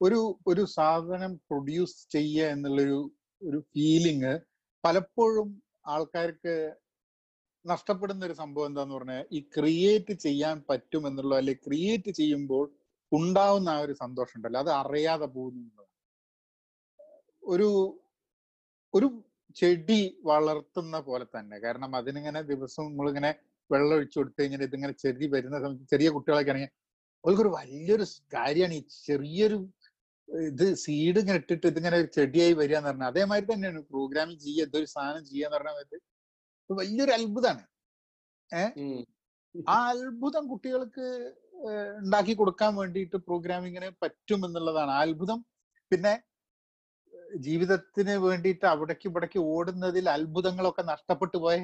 [0.00, 2.98] ഒരു ഒരു സാധനം പ്രൊഡ്യൂസ് ചെയ്യുക എന്നുള്ളൊരു
[3.42, 4.32] ഒരു ഫീലിംഗ്
[4.84, 5.48] പലപ്പോഴും
[5.84, 6.54] ആൾക്കാർക്ക്
[7.64, 12.64] നഷ്ടപ്പെടുന്ന ഒരു സംഭവം എന്താന്ന് പറഞ്ഞാൽ ഈ ക്രിയേറ്റ് ചെയ്യാൻ പറ്റും എന്നുള്ള അല്ലെ ക്രിയേറ്റ് ചെയ്യുമ്പോൾ
[13.12, 14.60] ഉണ്ടാവുന്ന ആ ഒരു സന്തോഷം ഉണ്ടല്ലോ.
[14.60, 15.84] അത് അറിയാതെ പോകുന്നു
[17.42, 17.68] ഒരു
[18.94, 19.08] ഒരു
[19.56, 21.56] ചെടി വളർത്തുന്ന പോലെ തന്നെ.
[21.60, 23.30] കാരണം അതിനിങ്ങനെ ദിവസം നമ്മളിങ്ങനെ
[23.70, 26.72] വെള്ളം ഒഴിച്ചു കൊടുത്തു കഴിഞ്ഞാൽ ഇതിങ്ങനെ ചെടി വരുന്ന സമയത്ത് ചെറിയ കുട്ടികളൊക്കെ ആണെങ്കിൽ
[27.24, 29.58] അവർക്കൊരു വലിയൊരു കാര്യമാണ് ഈ ചെറിയൊരു
[30.48, 35.24] ഇത് സീഡ് ഇങ്ങനെ ഇട്ടിട്ട് ഇതിങ്ങനെ ചെടിയായി വരിക എന്ന് പറഞ്ഞാൽ അതേമാതിരി തന്നെയാണ് പ്രോഗ്രാമിംഗ് ചെയ്യുക എന്തൊരു സാധനം
[35.30, 36.00] ചെയ്യുക എന്ന് പറഞ്ഞാൽ
[36.70, 37.64] വലിയൊരു അത്ഭുതമാണ്.
[38.50, 38.72] ഏഹ്
[39.54, 41.06] ആ അത്ഭുതം കുട്ടികൾക്ക്
[42.02, 44.92] ഉണ്ടാക്കി കൊടുക്കാൻ വേണ്ടിയിട്ട് പ്രോഗ്രാമിങ്ങിന് പറ്റും എന്നുള്ളതാണ്.
[44.96, 45.40] ആ അത്ഭുതം
[45.90, 46.14] പിന്നെ
[47.46, 51.58] ജീവിതത്തിന് വേണ്ടിയിട്ട് അവിടേക്ക് ഇവിടേക്ക് ഓടുന്നതിൽ അത്ഭുതങ്ങളൊക്കെ നഷ്ടപ്പെട്ടു പോയ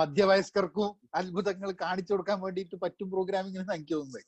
[0.00, 0.88] മധ്യവയസ്കർക്കും
[1.20, 4.24] അത്ഭുതങ്ങൾ കാണിച്ചു കൊടുക്കാൻ വേണ്ടിയിട്ട് പറ്റും പ്രോഗ്രാമിങ്ങിന് എനിക്ക് തോന്നുന്നത്?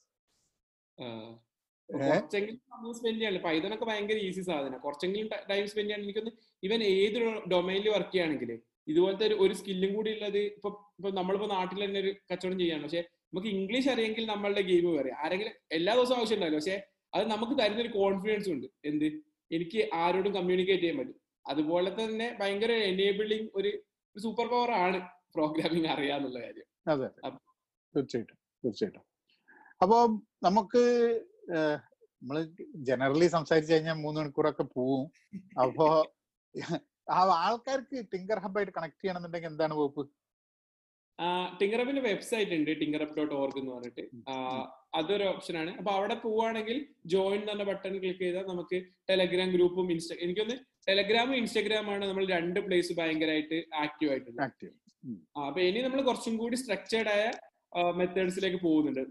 [1.88, 4.78] കുറച്ചെങ്കിലും സമയം സ്പെൻഡ് ചെയ്യാൻ പൈതനൊക്കെ ഭയങ്കര ഈസി സാധനം.
[4.84, 6.32] കുറച്ചെങ്കിലും ടൈം സ്പെൻഡ് ചെയ്യാൻ എനിക്കൊന്ന്
[6.62, 7.18] ഇവൻ ഏത്
[7.52, 8.50] ഡൊമൈനിൽ വർക്ക് ചെയ്യുകയാണെങ്കിൽ
[8.88, 13.50] ഇതുപോലത്തെ ഒരു സ്കില്ലും കൂടി ഉള്ളത് ഇപ്പൊ ഇപ്പൊ നമ്മളിപ്പോ നാട്ടിൽ തന്നെ ഒരു കച്ചവടം ചെയ്യാണ് പക്ഷെ നമുക്ക്
[13.56, 15.12] ഇംഗ്ലീഷ് അറിയെങ്കിൽ നമ്മളുടെ ഗെയിം വേറെ.
[15.22, 16.58] ആരെങ്കിലും എല്ലാ ദിവസവും ആവശ്യം ഉണ്ടാവില്ല.
[16.60, 16.76] പക്ഷെ
[17.14, 18.66] അത് നമുക്ക് തരുന്ന ഒരു കോൺഫിഡൻസ് ഉണ്ട്.
[18.90, 19.06] എന്ത്?
[19.50, 21.18] എനിക്ക് ആരോടും കമ്മ്യൂണിക്കേറ്റ് ചെയ്യാൻ പറ്റും.
[21.46, 23.70] അതുപോലെ തന്നെ ഭയങ്കര എനേബിളിങ് ഒരു
[24.16, 24.98] സൂപ്പർ പവർ ആണ്
[25.34, 26.66] പ്രോഗ്രാമിംഗ് അറിയാന്നുള്ള കാര്യം.
[26.92, 27.08] അതെ
[27.94, 29.04] തീർച്ചയായിട്ടും തീർച്ചയായിട്ടും.
[29.80, 29.96] അപ്പൊ
[30.42, 30.82] നമുക്ക്
[31.50, 32.36] നമ്മൾ
[32.88, 35.04] ജനറലി സംസാരിച്ചു കഴിഞ്ഞാൽ മൂന്ന് മണിക്കൂറൊക്കെ പോവും.
[35.64, 35.86] അപ്പോ
[37.16, 40.04] ആ ആൾക്കാർക്ക് ടിങ്കർ ഹബായിട്ട് കണക്ട് ചെയ്യണമെന്നുണ്ടെങ്കിൽ എന്താണ് വകുപ്പ്?
[41.60, 44.04] ടിങ്കറപ്പിന്റെ വെബ്സൈറ്റ് ഉണ്ട് ടിങ്കറപ്പ് ഡോട്ട് ഓർഗ് എന്ന് പറഞ്ഞിട്ട്.
[44.98, 45.72] അതൊരു ഓപ്ഷൻ ആണ്.
[45.80, 46.78] അപ്പൊ അവിടെ പോവാണെങ്കിൽ
[47.12, 48.78] ജോയിൻ എന്ന് പറഞ്ഞ ബട്ടൺ ക്ലിക്ക് ചെയ്താൽ നമുക്ക്
[49.10, 50.56] ടെലഗ്രാം ഗ്രൂപ്പും ഇൻസ്റ്റ എനിക്കൊന്ന്
[50.88, 54.42] ടെലഗ്രാമും ഇൻസ്റ്റഗ്രാമാണ് നമ്മൾ രണ്ട് പ്ലേസ് ഭയങ്കരമായിട്ട് ആക്റ്റീവ് ആയിട്ടുണ്ട്
[55.48, 57.24] അപ്പൊ ഇനി നമ്മൾ കുറച്ചും കൂടി സ്ട്രക്ചേർഡ് ആയ
[58.00, 59.04] മെത്തേഡ്സിലേക്ക് പോകുന്നുണ്ട്.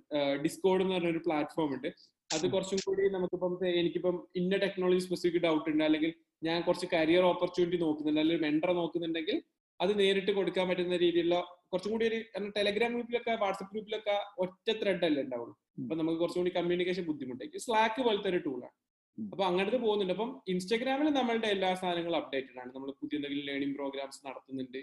[0.44, 1.90] ഡിസ്കോഡ് എന്ന് പറഞ്ഞൊരു പ്ലാറ്റ്ഫോം ഉണ്ട്.
[2.36, 5.84] അത് കുറച്ചും കൂടി നമുക്കിപ്പം എനിക്കിപ്പം ഇന്ന ടെക്നോളജി സ്പെസിഫിക് ഡൗട്ട് ഉണ്ട്.
[5.84, 6.14] അല്ലെങ്കിൽ
[6.44, 8.22] ഞാൻ കുറച്ച് കരിയർ ഓപ്പർച്യൂണിറ്റി നോക്കുന്നുണ്ട്.
[8.22, 9.38] അല്ലെങ്കിൽ മെൻഡർ നോക്കുന്നുണ്ടെങ്കിൽ
[9.80, 11.38] അത് നേരിട്ട് കൊടുക്കാൻ പറ്റുന്ന രീതിയിലുള്ള
[11.72, 12.18] കുറച്ചും കൂടി ഒരു
[12.58, 15.54] ടെലഗ്രാം ഗ്രൂപ്പിലൊക്കെ വാട്സപ്പ് ഗ്രൂപ്പിലൊക്കെ ഒറ്റ ത്രെഡ് അല്ലേ ഉണ്ടാവുള്ളൂ.
[15.84, 17.64] അപ്പൊ നമുക്ക് കുറച്ചും കൂടി കമ്മ്യൂണിക്കേഷൻ ബുദ്ധിമുട്ടായിരിക്കും.
[17.68, 18.76] സ്ലാക്ക് പോലത്തെ ഒരു ടൂളാണ്.
[19.18, 20.14] അപ്പൊ അങ്ങനത്തെ പോകുന്നുണ്ട്.
[20.14, 22.72] അപ്പം ഇൻസ്റ്റാഗ്രാമിൽ നമ്മളുടെ എല്ലാ സാധനങ്ങളും അപ്ഡേറ്റഡ് ആണ്.
[22.76, 24.80] നമ്മൾ പുതിയ എന്തെങ്കിലും ലേണിംഗ് പ്രോഗ്രാംസ് നടത്തുന്നുണ്ട്.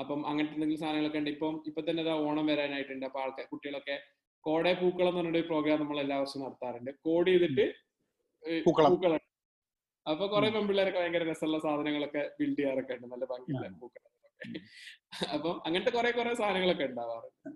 [0.00, 1.30] അപ്പം അങ്ങനത്തെ എന്തെങ്കിലും സാധനങ്ങളൊക്കെ ഉണ്ട്.
[1.30, 3.06] ഇപ്പം ഇപ്പൊ തന്നെ ഓണം വരാനായിട്ടുണ്ട്.
[3.06, 3.96] അപ്പൊ ആൾക്കാർ കുട്ടികളൊക്കെ
[4.46, 6.90] കോടെ പൂക്കളം എന്ന് പറഞ്ഞൊരു പ്രോഗ്രാം നമ്മൾ എല്ലാ വർഷവും നടത്താറുണ്ട്.
[7.06, 7.66] കോഡ് ചെയ്തിട്ട്
[8.66, 9.20] പൂക്കളം.
[10.06, 13.06] അപ്പൊ കുറെ പെൺപിള്ളേരൊക്കെ ഭയങ്കര രസമുള്ള സാധനങ്ങളൊക്കെ ബിൽഡ് ചെയ്യാറൊക്കെ ഉണ്ട്.
[13.12, 14.10] നല്ല ഭംഗിയുള്ള പൂക്കളം
[15.34, 17.50] അപ്പം അങ്ങനത്തെ കുറെ കുറെ സാധനങ്ങളൊക്കെ ഉണ്ടാവാറുണ്ട്.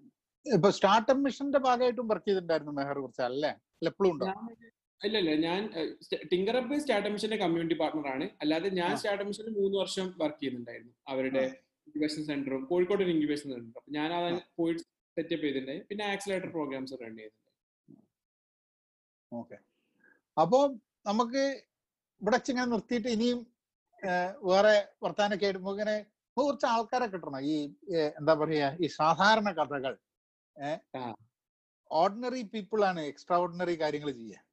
[0.47, 3.51] ഇപ്പൊ സ്റ്റാർട്ടപ്പ് മിഷന്റെ ഭാഗമായിട്ടും വർക്ക് ചെയ്തിട്ടുണ്ടായിരുന്നു മെഹർ കുറിച്ച് അല്ലേ?
[3.91, 4.27] എപ്പോഴും ഉണ്ടോ?
[5.01, 5.61] ഇല്ല ഇല്ല ഞാൻ
[6.33, 8.27] ടിങ്കറപ്പ് സ്റ്റാർട്ടപ്പ് മിഷന്റെ കമ്മ്യൂണിറ്റി പാർട്ണർ ആണ്.
[8.43, 8.93] അല്ലാതെ ഞാൻ.
[9.01, 10.95] സ്റ്റാർട്ടപ്പ് മിഷനിൽ മൂന്ന് വർഷം വർക്ക് ചെയ്യുന്നുണ്ടായിരുന്നു.
[11.13, 11.43] അവരുടെ
[11.87, 14.31] ഇൻക്യുബേഷൻ സെന്ററും കോഴിക്കോട് ഒരു ഇൻക്യുബേഷൻ സെന്റർ അപ്പൊ ഞാൻ അത്
[14.61, 14.75] പോയി
[15.17, 17.53] സെറ്റപ്പ് ചെയ്തിട്ടുണ്ടായി പിന്നെ ആക്സിലേറ്റർ പ്രോഗ്രാംസ് റൺ ചെയ്തിട്ടുണ്ട്.
[19.33, 19.59] ഓക്കെ.
[20.41, 20.67] അപ്പോ
[21.07, 21.63] നമുക്ക്
[22.23, 23.47] ഇവിടെ ഇങ്ങനെ നിർത്തിയിട്ട് ഇനിയും
[24.43, 26.07] വേറെ വർത്താനൊക്കെ ആയിട്ട് ഇങ്ങനെ
[26.39, 27.41] കുറച്ച് ആൾക്കാരെ കിട്ടണം.
[27.41, 27.75] ഈ
[28.19, 29.99] എന്താ പറയാ ഈ സാധാരണ കഥകൾ.
[31.91, 34.47] ഓർഡിനറി പീപ്പിൾ ആണ് എക്സ്ട്രാ ഓർഡിനറി കാര്യങ്ങൾ ചെയ്യുക.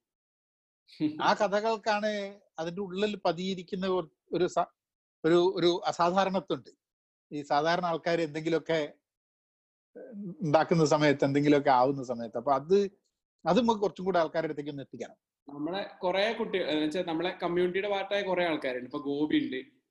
[1.22, 4.66] ആ കഥകൾക്കാണ് അതിന്റെ ഉള്ളിൽ പതിയിരിക്കുന്ന ഒരു-
[5.24, 6.70] ഒരു ഒരു അസാധാരണത്വമുണ്ട്.
[7.32, 8.92] ഈ സാധാരണ ആൾക്കാർ എന്തെങ്കിലുമൊക്കെ
[10.42, 12.38] ഉണ്ടാക്കുന്ന സമയത്ത് എന്തെങ്കിലുമൊക്കെ ആവുന്ന സമയത്ത്.
[12.38, 12.90] അപ്പൊ അത്
[13.46, 15.16] അത് നമുക്ക് കുറച്ചും കൂടെ ആൾക്കാരുടെ അടുത്തേക്ക് ഒന്ന് എത്തിക്കണം.
[15.54, 18.84] നമ്മളെ കുറെ കുട്ടികൾ നമ്മളെ കമ്മ്യൂണിറ്റിയുടെ പാർട്ടായ കുറെ ആൾക്കാരുണ്ട്.
[18.84, 19.84] ഇപ്പൊ ഗോപി ഉണ്ട്.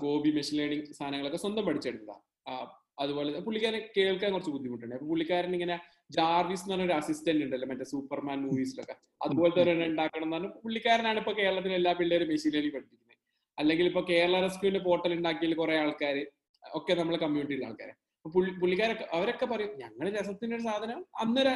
[0.00, 2.66] ഗോപി മെഷീൻ ലേണിംഗ് സാധനങ്ങളൊക്കെ സ്വന്തം പഠിച്ചെടുത്തതാണ്
[2.98, 4.96] അതുപോലെ പുള്ളിക്കാരൻ കേൾക്കാൻ കുറച്ച് ബുദ്ധിമുട്ടുണ്ട്.
[4.96, 5.80] പുള്ളിക്കാരൻ ഇങ്ങനെ
[6.10, 11.18] ജാർവിസ് എന്ന് പറഞ്ഞ ഒരു അസിസ്റ്റന്റ് ഉണ്ടല്ലോ മറ്റേ സൂപ്പർമാൻ മൂവീസിലൊക്കെ അതുപോലത്തെ ഒരു ഉണ്ടാക്കണം എന്ന് പറഞ്ഞാൽ പുള്ളിക്കാരനാണ്
[11.18, 13.16] ഇപ്പൊ കേരളത്തിലെ എല്ലാ പിള്ളേരും മെഷീൻ ലേണിംഗ് പഠിപ്പിക്കുന്നത്.
[13.58, 16.26] അല്ലെങ്കിൽ ഇപ്പൊ കേരള റെസ്ക്യൂവിന്റെ പോർട്ടൽ ഉണ്ടാക്കിയ കുറെ ആൾക്കാർ
[16.74, 17.90] ഒക്കെ നമ്മളെ കമ്മ്യൂണിറ്റിയിലെ ആൾക്കാരെ.
[17.90, 21.52] അപ്പൊ പുള്ളി- പുള്ളിക്കാരൊക്കെ അവരൊക്കെ പറയും ഞങ്ങൾ രസത്തിന്റെ ഒരു സാധനം അന്നൊരു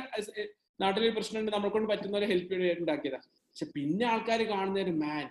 [0.81, 3.19] നാട്ടിലൊരു പ്രശ്നമുണ്ട് നമ്മളെ കൊണ്ട് പറ്റുന്ന ഒരു ഹെൽപ്പ് ഉണ്ടാക്കിയതാ.
[3.49, 5.27] പക്ഷെ പിന്നെ ആൾക്കാർ കാണുന്ന ഒരു മാൻ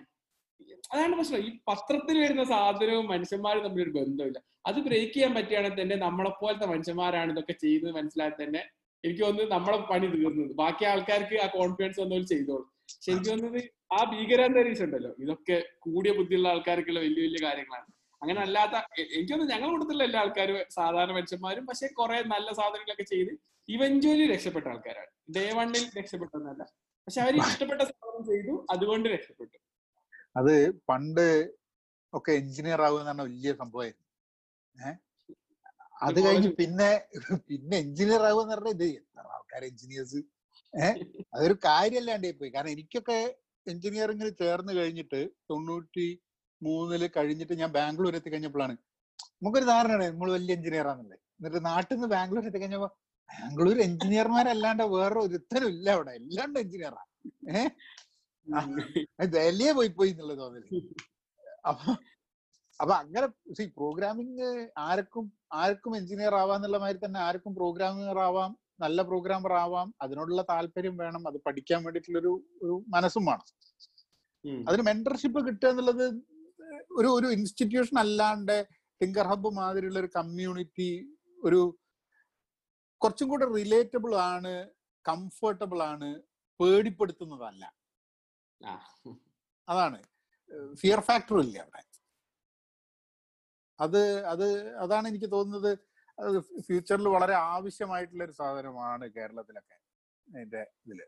[0.92, 1.40] അതാണ് പ്രശ്നം.
[1.46, 6.66] ഈ പത്രത്തിൽ വരുന്ന സാധനവും മനുഷ്യന്മാരും തമ്മിൽ ഒരു ബന്ധമില്ല അത് ബ്രേക്ക് ചെയ്യാൻ പറ്റുകയാണെങ്കിൽ തന്നെ നമ്മളെ പോലത്തെ
[6.66, 8.62] മനുഷ്യന്മാരാണ് ഇതൊക്കെ ചെയ്യുന്നത് മനസ്സിലാക്കി തന്നെ
[9.04, 10.52] എനിക്ക് തോന്നുന്നത് നമ്മളെ പണി തീർന്നത്.
[10.62, 12.68] ബാക്കി ആൾക്കാർക്ക് ആ കോൺഫിഡൻസ് വന്നവർ ചെയ്തോളും.
[12.94, 13.60] പക്ഷെ എനിക്ക് തോന്നുന്നത്
[13.92, 15.10] ആ ഭീകരാന്തരീക്ഷം ഉണ്ടല്ലോ.
[15.24, 15.56] ഇതൊക്കെ
[15.86, 17.88] കൂടിയ ബുദ്ധിയുള്ള ആൾക്കാർക്കുള്ള വലിയ വലിയ കാര്യങ്ങളാണ്.
[18.24, 18.76] അങ്ങനെ അല്ലാത്ത
[19.14, 21.64] എനിക്കൊന്നും ഞങ്ങൾ കൊടുത്തിട്ടില്ല എല്ലാ ആൾക്കാരും സാധാരണ മനുഷ്യന്മാരും.
[21.70, 23.32] പക്ഷെ കുറെ നല്ല സാധനങ്ങളൊക്കെ ചെയ്ത്
[23.68, 25.10] ഇവഞ്ച്വലി രക്ഷപ്പെട്ട ആൾക്കാരാണ്.
[25.36, 26.62] ഡേ വണ്ണിൽ രക്ഷപ്പെട്ടെന്നല്ല
[27.06, 27.34] പക്ഷെ അവർ
[27.70, 29.56] ഇഷ്ടപ്പെട്ട സാധനം ചെയ്തു അതുകൊണ്ട് രക്ഷപ്പെട്ടു.
[30.36, 30.54] അത്
[30.90, 31.26] പണ്ട്
[32.12, 34.06] ഒക്കെ എഞ്ചിനീയർ ആവുക എന്ന് പറഞ്ഞ വലിയ സംഭവമായിരുന്നു.
[34.76, 34.96] ഏഹ്
[36.02, 36.88] അത് കഴിഞ്ഞ് പിന്നെ
[37.48, 38.88] പിന്നെ എഞ്ചിനീയർ ആവുക എന്ന് പറഞ്ഞാൽ ഇത്
[39.34, 40.20] ആൾക്കാർ എഞ്ചിനീയേഴ്സ്?
[40.74, 40.96] ഏഹ്
[41.34, 42.50] അതൊരു കാര്യമല്ലാണ്ടേ പോയി.
[42.54, 43.18] കാരണം എനിക്കൊക്കെ
[43.66, 45.20] എഞ്ചിനീയറിംഗിൽ ചേർന്ന് കഴിഞ്ഞിട്ട്
[45.50, 46.08] തൊണ്ണൂറ്റി
[46.62, 48.74] മൂന്നിൽ കഴിഞ്ഞിട്ട് ഞാൻ ബാംഗ്ലൂർ എത്തിക്കഴിഞ്ഞപ്പോഴാണ്
[49.36, 52.88] നമുക്കൊരു ധാരണയാണ് നമ്മൾ വലിയ എഞ്ചിനീയർ ആണല്ലേ എന്നിട്ട് നാട്ടിൽ നിന്ന് ബാംഗ്ലൂർ എത്തിക്കഴിഞ്ഞപ്പോ
[53.30, 56.12] ബാംഗ്ലൂർ എഞ്ചിനീയർമാരല്ലാണ്ട് വേറെ ഒരുത്തരും ഇല്ല അവിടെ.
[56.20, 57.02] എല്ലാണ്ട് എഞ്ചിനീയറാ
[57.52, 57.70] ഏഹ്
[59.34, 60.64] ഡൽഹിയെ പോയി പോയി എന്നുള്ള തോന്നൽ.
[61.70, 61.86] അപ്പൊ
[62.80, 63.26] അപ്പൊ അങ്ങനെ
[63.56, 64.48] സി പ്രോഗ്രാമിങ്
[64.84, 65.26] ആർക്കും
[65.60, 71.38] ആർക്കും എഞ്ചിനീയർ ആവാന്നുള്ള മാതിരി തന്നെ ആർക്കും പ്രോഗ്രാമർ ആവാം നല്ല പ്രോഗ്രാമർ ആവാം അതിനോടുള്ള താല്പര്യം വേണം അത്
[71.46, 72.32] പഠിക്കാൻ വേണ്ടിയിട്ടുള്ളൊരു
[72.62, 73.46] ഒരു മനസ്സും വേണം.
[74.66, 76.04] അതിന് മെന്റർഷിപ്പ് കിട്ടുക എന്നുള്ളത്
[76.90, 78.66] ഒരു ഒരു ഇൻസ്റ്റിറ്റ്യൂഷൻ അല്ലാണ്ട്
[79.00, 80.90] ടിങ്കർ ഹബ്ബ് മാതിരിയുള്ള ഒരു കമ്മ്യൂണിറ്റി
[81.44, 81.78] ഒരു
[82.98, 84.52] കുറച്ചും കൂടെ റിലേറ്റബിൾ ആണ്
[85.04, 86.08] കംഫർട്ടബിൾ ആണ്
[86.60, 87.64] പേടിപ്പെടുത്തുന്നതല്ല.
[89.68, 89.98] അതാണ്.
[90.74, 91.82] ഫിയർ ഫാക്ടർ ഇല്ല അവിടെ.
[93.80, 94.46] അത് അത്
[94.78, 95.72] അതാണ് എനിക്ക് തോന്നുന്നത്.
[96.60, 99.76] ഫ്യൂച്ചറിൽ വളരെ ആവശ്യമായിട്ടുള്ള ഒരു സാധനമാണ് കേരളത്തിലൊക്കെ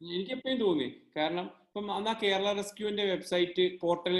[0.00, 0.88] എനിക്ക് എപ്പോഴും തോന്നി.
[1.16, 4.16] കാരണം ഇപ്പം അന്ന് കേരള റെസ്ക്യൂവിന്റെ വെബ്സൈറ്റ് പോർട്ടൽ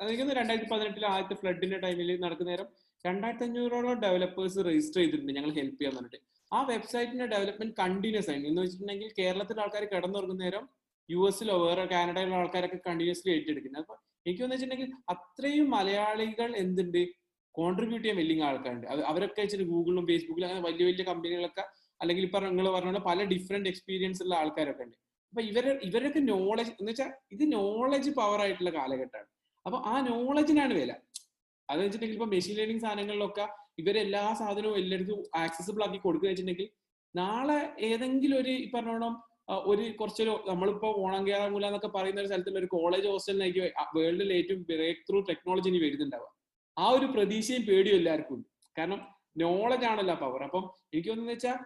[0.00, 2.68] അതെനിക്ക് രണ്ടായിരത്തി പതിനെട്ടിലെ ആദ്യത്തെ ഫ്ലഡിന്റെ ടൈമിൽ നടക്കുന്ന നേരം
[3.04, 6.20] രണ്ടായിരത്തി അഞ്ഞൂറോളം ഡെവലപ്പേഴ്സ് രജിസ്റ്റർ ചെയ്തിട്ടുണ്ട് ഞങ്ങൾ ഹെൽപ്പ് ചെയ്യാൻ പറഞ്ഞിട്ട്.
[6.52, 8.50] ആ വെബ്സൈറ്റിന്റെ ഡെവലപ്മെന്റ് കണ്ടിന്യൂസ് ആയിരുന്നു.
[8.50, 10.64] എന്ന് വെച്ചിട്ടുണ്ടെങ്കിൽ കേരളത്തിലെ ആൾക്കാർ കിടന്നുറങ്ങുന്ന നേരം
[11.08, 13.94] യു എസിലോ വേറെ കാനഡയിലുള്ള ആൾക്കാരൊക്കെ കണ്ടിന്യൂസ്ലി ഏറ്റെടുക്കുന്നത് അപ്പൊ
[14.26, 17.02] എനിക്ക് വെച്ചിട്ടുണ്ടെങ്കിൽ അത്രയും മലയാളികൾ എന്തുണ്ട്?
[17.54, 18.86] കോൺട്രിബ്യൂട്ട് ചെയ്യാൻ വലിയ ആൾക്കാരുണ്ട്.
[19.10, 21.64] അവരൊക്കെ വെച്ചിട്ട് ഗൂഗിളിലും ഫേസ്ബുക്കിലും അങ്ങനെ വലിയ വലിയ കമ്പനികളൊക്കെ
[22.00, 24.96] അല്ലെങ്കിൽ ഇപ്പൊ നിങ്ങൾ പറഞ്ഞ പല ഡിഫറെന്റ് എക്സ്പീരിയൻസ് ഉള്ള ആൾക്കാരൊക്കെ ഉണ്ട്.
[25.32, 29.28] അപ്പൊ ഇവരെ ഇവരൊക്കെ നോളജ് എന്ന് വെച്ചാൽ ഇത് നോളജ് പവർ ആയിട്ടുള്ള കാലഘട്ടമാണ്.
[29.66, 30.92] അപ്പൊ ആ നോളജിനാണ് വില.
[31.68, 33.44] അത് വെച്ചിട്ടുണ്ടെങ്കിൽ ഇപ്പൊ മെഷീൻ ലേണിംഗ് സാധനങ്ങളിലൊക്കെ
[33.80, 36.68] ഇവരെല്ലാ സാധനവും എല്ലായിടത്തും ആക്സസിബിൾ ആക്കി കൊടുക്കുക വെച്ചിട്ടുണ്ടെങ്കിൽ
[37.14, 37.58] നാളെ
[37.88, 39.14] ഏതെങ്കിലും ഒരു ഈ പറഞ്ഞോണം
[39.70, 43.64] ഒരു കുറച്ചൊരു നമ്മളിപ്പോ ഓണങ്കേറമൂല എന്നൊക്കെ പറയുന്ന ഒരു സ്ഥലത്തുള്ള ഒരു കോളേജ് ഹോസ്റ്റലിലേക്ക്
[43.96, 46.30] വേൾഡിൽ ഏറ്റവും ബ്രേക്ക് ത്രൂ ടെക്നോളജി ഇനി വരുന്നുണ്ടാവുക.
[46.76, 48.48] ആ ഒരു പ്രതീക്ഷയും പേടിയും എല്ലാവർക്കും ഉണ്ട്.
[48.76, 49.00] കാരണം
[49.42, 51.58] നോളജ് ആണല്ലോ പവർ അപ്പം എനിക്ക് തോന്നുന്നത് വെച്ചാൽ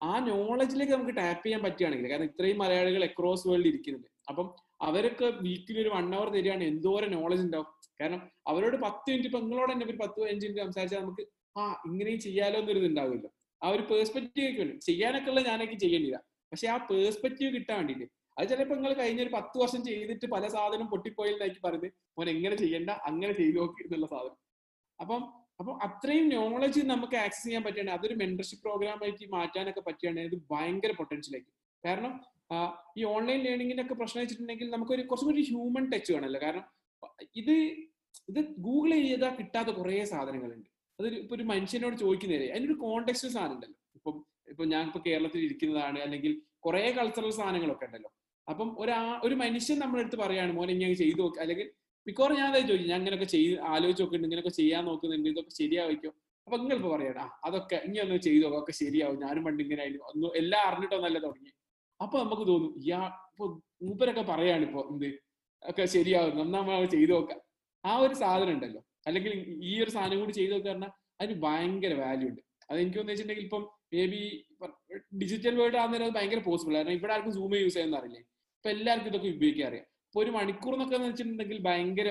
[0.00, 4.08] ആ നോളജിലേക്ക് നമുക്ക് ടാപ്പ് ചെയ്യാൻ പറ്റുകയാണെങ്കിൽ കാരണം ഇത്രയും മലയാളികൾ അക്രോസ് വേൾഡ് ഇരിക്കുന്നുണ്ട്.
[4.30, 4.46] അപ്പം
[4.82, 6.64] അവരൊക്കെ വീക്കിലി ഒരു വൺ അവർ തരികയാണ്.
[6.64, 7.68] എന്തോരം നോളജ് ഉണ്ടാവും.
[8.00, 8.20] കാരണം
[8.50, 11.24] അവരോട് പത്ത് മിനിറ്റ് ഇപ്പൊ നിങ്ങളോട് തന്നെ ഒരു പത്ത് പതിനഞ്ച് മിനിറ്റ് സംസാരിച്ചാൽ നമുക്ക്
[11.58, 13.30] ആ ഇങ്ങനെയും ചെയ്യാലോ എന്നൊരു ഇത് ഉണ്ടാവുമല്ലോ.
[13.62, 16.18] ആ ഒരു പേഴ്സ്പെക്റ്റീവ് ഒക്കെ ഉണ്ട് ചെയ്യാനൊക്കെ ഉള്ള ഞാനൊക്കെ ചെയ്യേണ്ടില്ല
[16.52, 18.06] പക്ഷെ ആ പേഴ്സ്പെക്റ്റീവ് കിട്ടാൻ വേണ്ടിയിട്ട്.
[18.38, 21.92] അത് ചിലപ്പോൾ നിങ്ങൾ കഴിഞ്ഞ ഒരു പത്ത് വർഷം ചെയ്തിട്ട് പല സാധനം പൊട്ടിപ്പോയില്ലാക്കി പറയുന്നത്.
[22.18, 24.38] മോൻ എങ്ങനെ ചെയ്യണ്ട അങ്ങനെ ചെയ്തു നോക്കി എന്നുള്ള സാധനം.
[25.00, 25.22] അപ്പം
[25.60, 30.92] അപ്പം അത്രയും നോളജ് നമുക്ക് ആക്സസ് ചെയ്യാൻ പറ്റുകയാണെങ്കിൽ അതൊരു മെന്റർഷിപ്പ് പ്രോഗ്രാം ആയിട്ട് മാറ്റാനൊക്കെ പറ്റുകയാണെങ്കിൽ ഇത് ഭയങ്കര
[31.00, 31.56] പൊട്ടൻഷ്യൽ ആയിരിക്കും.
[31.84, 32.12] കാരണം
[32.98, 36.40] ഈ ഓൺലൈൻ ലേണിംഗിന്റെ ഒക്കെ പ്രശ്നം വെച്ചിട്ടുണ്ടെങ്കിൽ നമുക്കൊരു കുറച്ചും കൂടി ഹ്യൂമൻ ടച്ച് വേണമല്ലോ.
[36.44, 36.64] കാരണം
[37.40, 37.54] ഇത്
[38.30, 40.68] ഇത് ഗൂഗിൾ ചെയ്താൽ കിട്ടാത്ത കുറേ സാധനങ്ങളുണ്ട്.
[40.98, 43.78] അത് ഇപ്പൊ ഒരു മനുഷ്യനോട് ചോദിക്കുന്നതേ അതിനൊരു കോണ്ടെക്സ്റ്റ് സാധനം ഉണ്ടല്ലോ.
[43.98, 44.16] ഇപ്പം
[44.52, 46.32] ഇപ്പൊ ഞാൻ ഇപ്പൊ കേരളത്തിൽ ഇരിക്കുന്നതാണ് അല്ലെങ്കിൽ
[46.66, 48.10] കുറെ കൾച്ചറൽ സാധനങ്ങളൊക്കെ ഉണ്ടല്ലോ.
[48.48, 51.38] അപ്പം ഒരാ ഒരു മനുഷ്യൻ നമ്മളെടുത്ത് പറയാണ് മോനെ ഇങ്ങനെ ചെയ്തു നോക്കി.
[51.44, 51.68] അല്ലെങ്കിൽ
[52.06, 56.10] മിക്കവാറും ഞാൻ അതായത് ചോദിക്കും ഞാൻ ഇങ്ങനെയൊക്കെ ചെയ്ത് ആലോചിച്ച് നോക്കുന്നുണ്ട് ഇങ്ങനെയൊക്കെ ചെയ്യാൻ നോക്കുന്നുണ്ട് ഇതൊക്കെ ശരിയാവിക്കോ
[56.46, 59.18] അപ്പൊ നിങ്ങൾ ഇപ്പൊ പറയണം അതൊക്കെ ഇനി ഒന്ന് ചെയ്തു നോക്കുക ഒക്കെ ശരിയാവും.
[59.24, 60.30] ഞാനും പണ്ട് ഇങ്ങനെ ആയിരുന്നു.
[60.40, 61.52] എല്ലാം അറിഞ്ഞിട്ടൊന്നല്ല തുടങ്ങി
[62.04, 63.00] അപ്പൊ നമുക്ക് തോന്നും ഇയാ
[63.32, 63.44] ഇപ്പൊ
[63.86, 65.08] മൂപ്പരൊക്കെ പറയാണ് ഇപ്പൊ എന്ത്?
[65.62, 67.40] ഒക്കെ ശരിയാവും നമ്മൾ ചെയ്തു നോക്കാം.
[67.84, 68.80] ആ ഒരു സാധനം ഉണ്ടല്ലോ.
[69.08, 69.32] അല്ലെങ്കിൽ
[69.70, 72.40] ഈ ഒരു സാധനം കൂടി ചെയ്തു നോക്കുക പറഞ്ഞാൽ അതിന് ഭയങ്കര വാല്യൂ ഉണ്ട്.
[72.68, 73.62] അത് എനിക്ക് തോന്നുന്നു വെച്ചിട്ടുണ്ടെങ്കിൽ ഇപ്പം
[73.94, 74.20] മേ ബി
[75.22, 78.22] ഡിജിറ്റൽ വേൾഡ് ആകുന്നതിന് അത് ഭയങ്കര പോസിബിൾ കാരണം ഇവിടെ ആർക്കും സൂം യൂസ് ചെയ്യുന്ന അറിയില്ലേ?
[78.58, 79.86] ഇപ്പൊ എല്ലാവർക്കും ഇതൊക്കെ ഉപയോഗിക്കാൻ അറിയാം.
[80.08, 82.08] ഇപ്പൊ ഒരു മണിക്കൂർ എന്നൊക്കെ വെച്ചിട്ടുണ്ടെങ്കിൽ ഭയങ്കര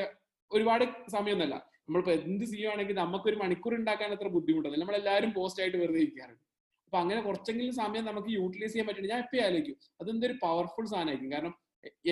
[0.52, 0.84] ഒരുപാട്
[1.16, 1.56] സമയമൊന്നുമല്ല.
[1.86, 4.84] നമ്മളിപ്പോ എന്ത് ചെയ്യുകയാണെങ്കിൽ നമുക്ക് ഒരു മണിക്കൂർ ഉണ്ടാക്കാൻ അത്ര ബുദ്ധിമുട്ടൊന്നുമില്ല.
[4.84, 6.44] നമ്മളെല്ലാവരും പോസ്റ്റ് ആയിട്ട് വെറുതെ ഇരിക്കാറുണ്ട്.
[6.92, 9.76] അപ്പൊ അങ്ങനെ കുറച്ചെങ്കിലും സമയം നമുക്ക് യൂട്ടിലൈസ് ചെയ്യാൻ പറ്റും ഞാൻ എപ്പോഴും ആലോചിക്കും.
[10.02, 11.30] അതെന്തൊരു പവർഫുൾ സാധനമായിരിക്കും.
[11.34, 11.54] കാരണം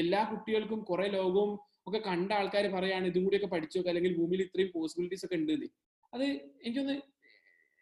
[0.01, 1.51] എല്ലാ കുട്ടികൾക്കും കുറെ ലോകവും
[1.88, 5.65] ഒക്കെ കണ്ട ആൾക്കാർ പറയാണ് ഇതും കൂടിയൊക്കെ പഠിച്ചു നോക്കുക അല്ലെങ്കിൽ ഭൂമിയിൽ ഇത്രയും പോസിബിലിറ്റീസ് ഒക്കെ ഉണ്ട്.
[6.13, 6.25] അത്
[6.63, 6.95] എനിക്കൊന്ന്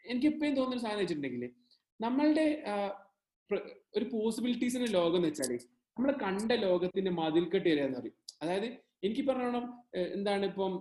[0.06, 1.46] എനിക്ക് എപ്പോഴും തോന്നുന്ന സാധനം വെച്ചിട്ടുണ്ടെങ്കിൽ
[2.00, 2.48] നമ്മളുടെ
[3.98, 5.54] ഒരു പോസിബിലിറ്റീസിന്റെ ലോകം എന്ന് വെച്ചാൽ
[5.98, 8.18] നമ്മൾ കണ്ട ലോകത്തിന്റെ മതിൽക്കെട്ട് വരിക എന്ന് പറയും.
[8.42, 8.70] അതായത്
[9.06, 9.66] എനിക്ക് പറഞ്ഞോണം
[10.18, 10.74] എന്താണ് ഇപ്പം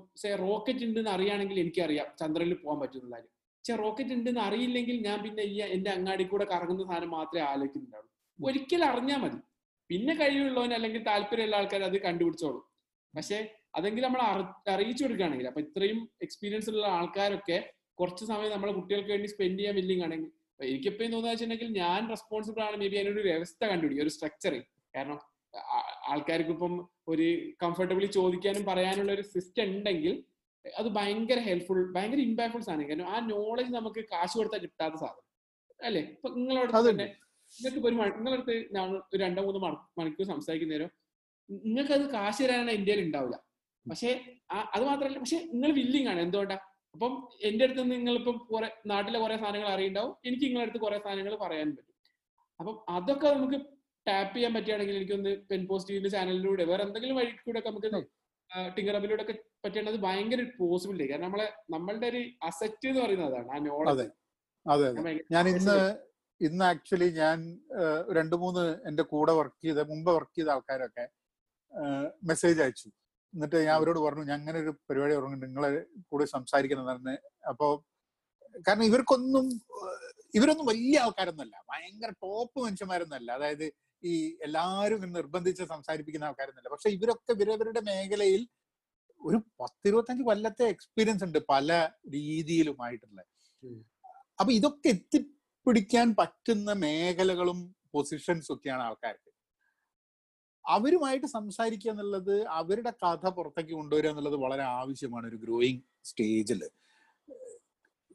[0.47, 3.23] റോക്കറ്റ് ഉണ്ടെന്ന് അറിയാണെങ്കിൽ എനിക്കറിയാം ചന്ദ്രനിൽ പോകാൻ പറ്റുന്ന
[3.67, 8.11] പക്ഷെ റോക്കറ്റ് ഉണ്ടെന്ന് അറിയില്ലെങ്കിൽ ഞാൻ പിന്നെ ഈ എന്റെ അങ്ങാടി കൂടെ കറങ്ങുന്ന സാധനം മാത്രമേ ആലോചിക്കുന്നുണ്ടാവുള്ളൂ.
[8.39, 9.39] ഒരിക്കൽ അറിഞ്ഞാൽ മതി.
[9.91, 12.63] പിന്നെ കഴിവുള്ളവൻ അല്ലെങ്കിൽ താല്പര്യമുള്ള ആൾക്കാർ അത് കണ്ടുപിടിച്ചോളും.
[13.15, 13.39] പക്ഷെ
[13.75, 14.21] അതെങ്കിൽ നമ്മൾ
[14.75, 17.59] അറിയിച്ചു കൊടുക്കുകയാണെങ്കിൽ അപ്പൊ ഇത്രയും എക്സ്പീരിയൻസ് ഉള്ള ആൾക്കാരൊക്കെ
[17.95, 22.77] കുറച്ച് സമയം നമ്മളെ കുട്ടികൾക്ക് വേണ്ടി സ്പെൻഡ് ചെയ്യാൻ വില്ലിങ് ആണെങ്കിൽ എനിക്കെപ്പോഴും തോന്നുന്നത് വെച്ചിട്ടുണ്ടെങ്കിൽ ഞാൻ റെസ്പോൺസിബിൾ ആണ്
[22.77, 24.55] മേ ബി അതിനൊരു വ്യവസ്ഥ കണ്ടുപിടിക്കും ഒരു സ്ട്രക്ചർ
[24.95, 25.19] കാരണം
[26.13, 26.77] ആൾക്കാർക്ക് ഇപ്പം
[27.09, 27.29] ഒരു
[27.65, 30.15] കംഫർട്ടബിളി ചോദിക്കാനും പറയാനുള്ള ഒരു സിസ്റ്റം ഉണ്ടെങ്കിൽ
[30.79, 32.89] അത് ഭയങ്കര ഹെൽപ്ഫുൾ ഭയങ്കര ഇമ്പാക്ട്ഫുൾ സാധനം.
[32.89, 35.27] കാരണം ആ നോളജ് നമുക്ക് കാശ് കൊടുത്താൽ കിട്ടാത്ത സാധനം.
[35.83, 36.03] അല്ലേ?
[36.03, 37.03] ഇപ്പൊ നിങ്ങളോട് അതുണ്ട്.
[37.03, 37.17] തന്നെ
[37.63, 40.91] നിങ്ങൾക്ക് ഒരു നിങ്ങളടുത്ത് ഞാൻ ഒരു രണ്ടോ മൂന്നോ മണി- മണിക്കൂർ സംസാരിക്കുന്നേരം
[41.51, 43.41] നിങ്ങൾക്ക് അത് കാശ് തരാനാണ് ഇന്ത്യയിൽ ഉണ്ടാവില്ല
[43.91, 46.21] പക്ഷെ അത് മാത്രമല്ല പക്ഷെ നിങ്ങൾ വില്ലിങ് ആണ്.
[46.21, 46.59] എന്തുകൊണ്ടാ?
[46.93, 50.17] അപ്പം എന്റെ അടുത്ത് നിങ്ങളിപ്പം കുറെ നാട്ടിലെ കുറെ സാധനങ്ങൾ അറിയുണ്ടാവും.
[50.25, 51.95] എനിക്ക് നിങ്ങളുടെ അടുത്ത് കുറെ സാധനങ്ങൾ പറയാൻ പറ്റും.
[52.61, 53.65] അപ്പം അതൊക്കെ നമുക്ക്
[54.09, 58.07] ടാപ്പ് ചെയ്യാൻ പറ്റുകയാണെങ്കിൽ എനിക്കൊന്ന് പെൻ പോസിറ്റീവിന്റെ ചാനലിലൂടെ വേറെ എന്തെങ്കിലും വഴി കൂടെ നമുക്ക്
[58.77, 59.35] ടിങ്കറബിലൂടെ ഒക്കെ
[59.87, 64.07] അത് ഭയങ്കര പോസിബിലിറ്റി കാരണം നമ്മളെ നമ്മളുടെ ഒരു അസറ്റ് എന്ന് പറയുന്നത് അതാണ് ആ നോളജ്
[64.67, 64.89] അതെ.
[65.33, 65.77] ഞാൻ ഇന്ന്
[66.41, 67.39] ഇന്ന് ആക്ച്വലി ഞാൻ
[68.11, 71.05] രണ്ടു മൂന്ന് എന്റെ കൂടെ വർക്ക് ചെയ്ത മുമ്പ് വർക്ക് ചെയ്ത ആൾക്കാരൊക്കെ
[72.23, 72.89] മെസ്സേജ് അയച്ചു.
[73.35, 75.71] എന്നിട്ട് ഞാൻ അവരോട് പറഞ്ഞു ഞാൻ അങ്ങനെ ഒരു പരിപാടി തുടങ്ങുന്നുണ്ട് നിങ്ങളെ
[76.11, 77.15] കൂടെ സംസാരിക്കണം തന്നെ
[77.49, 77.67] അപ്പോ
[78.67, 79.47] കാരണം ഇവർക്കൊന്നും
[80.35, 81.57] ഇവരൊന്നും വലിയ ആൾക്കാരൊന്നുമല്ല.
[81.71, 83.31] ഭയങ്കര ടോപ്പ് മനുഷ്യന്മാരൊന്നുമല്ല.
[83.33, 83.67] അതായത്
[84.09, 84.15] ഈ
[84.47, 86.73] എല്ലാവരും നിർബന്ധിച്ച് സംസാരിപ്പിക്കുന്ന ആൾക്കാരൊന്നുമില്ല.
[86.75, 88.43] പക്ഷെ ഇവരൊക്കെ ഇവരവരുടെ മേഖലയിൽ
[89.21, 91.71] ഒരു പത്തിരുപത്തഞ്ച് കൊല്ലത്തെ എക്സ്പീരിയൻസ് ഉണ്ട് പല
[92.17, 93.19] രീതിയിലുമായിട്ടുള്ള.
[94.39, 97.61] അപ്പൊ ഇതൊക്കെ എത്തിപ്പിടിക്കാൻ പറ്റുന്ന മേഖലകളും
[97.95, 99.31] പൊസിഷൻസ് ഒക്കെയാണ് ആൾക്കാർക്ക്.
[100.65, 106.63] അവരുമായിട്ട് സംസാരിക്കുക എന്നുള്ളത് അവരുടെ കഥ പുറത്തേക്ക് കൊണ്ടുവരിക എന്നുള്ളത് വളരെ ആവശ്യമാണ് ഒരു ഗ്രോയിങ് സ്റ്റേജിൽ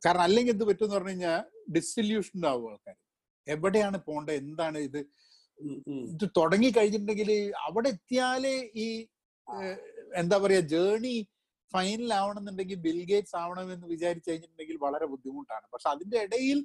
[0.01, 1.39] കാരണം അല്ലെങ്കിൽ എന്ത് പറ്റുമെന്ന് പറഞ്ഞു കഴിഞ്ഞാൽ
[1.75, 2.95] ഡിസൊല്യൂഷൻ ആവും ആൾക്കാർ
[3.47, 5.01] എവിടെയാണ് പോണ്ടത് എന്താണ് ഇത്?
[6.11, 7.31] ഇത് തുടങ്ങി കഴിഞ്ഞിട്ടുണ്ടെങ്കിൽ
[7.67, 8.87] അവിടെ എത്തിയാലേ ഈ
[10.21, 11.15] എന്താ പറയാ ജേണി
[11.71, 15.65] ഫൈനൽ ആവണമെന്നുണ്ടെങ്കിൽ ബിൽഗേറ്റ്സ് ആവണമെന്ന് വിചാരിച്ചു കഴിഞ്ഞിട്ടുണ്ടെങ്കിൽ വളരെ ബുദ്ധിമുട്ടാണ്.
[15.73, 16.59] പക്ഷെ അതിന്റെ ഇടയിൽ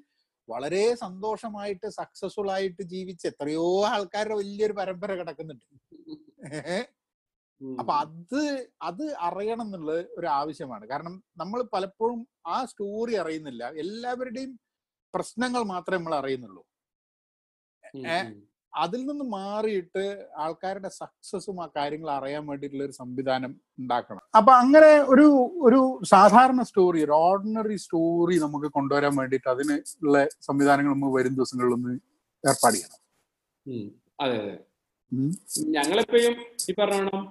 [0.48, 5.66] വളരെ സന്തോഷമായിട്ട് സക്സസ്ഫുൾ ആയിട്ട് ജീവിച്ച എത്രയോ ആൾക്കാരുടെ വലിയൊരു പരമ്പര കിടക്കുന്നുണ്ട്.
[7.80, 8.40] അപ്പൊ അത്
[8.88, 10.84] അത് അറിയണം എന്നുള്ളത് ഒരു ആവശ്യമാണ്.
[10.92, 12.20] കാരണം നമ്മൾ പലപ്പോഴും
[12.54, 13.64] ആ സ്റ്റോറി അറിയുന്നില്ല.
[13.84, 14.52] എല്ലാവരുടെയും
[15.14, 16.62] പ്രശ്നങ്ങൾ മാത്രമേ നമ്മൾ അറിയുന്നുള്ളൂ.
[18.76, 20.02] അതിൽ നിന്ന് മാറിയിട്ട്
[20.36, 24.22] ആൾക്കാരുടെ സക്സസും ആ കാര്യങ്ങൾ അറിയാൻ വേണ്ടിയിട്ടുള്ള ഒരു സംവിധാനം ഉണ്ടാക്കണം.
[24.34, 25.26] അപ്പൊ അങ്ങനെ ഒരു
[25.62, 31.94] ഒരു സാധാരണ സ്റ്റോറി ഒരു ഓർഡിനറി സ്റ്റോറി നമുക്ക് കൊണ്ടുവരാൻ വേണ്ടിട്ട് അതിന് ഉള്ള സംവിധാനങ്ങൾ നമ്മൾ വരും ദിവസങ്ങളിലൊന്ന്
[32.44, 33.00] ഏർപ്പാട് ചെയ്യണം.
[34.20, 34.56] അതെ അതെ.
[35.76, 36.34] ഞങ്ങളിപ്പോഴും
[36.70, 37.22] ഈ പറഞ്ഞോണം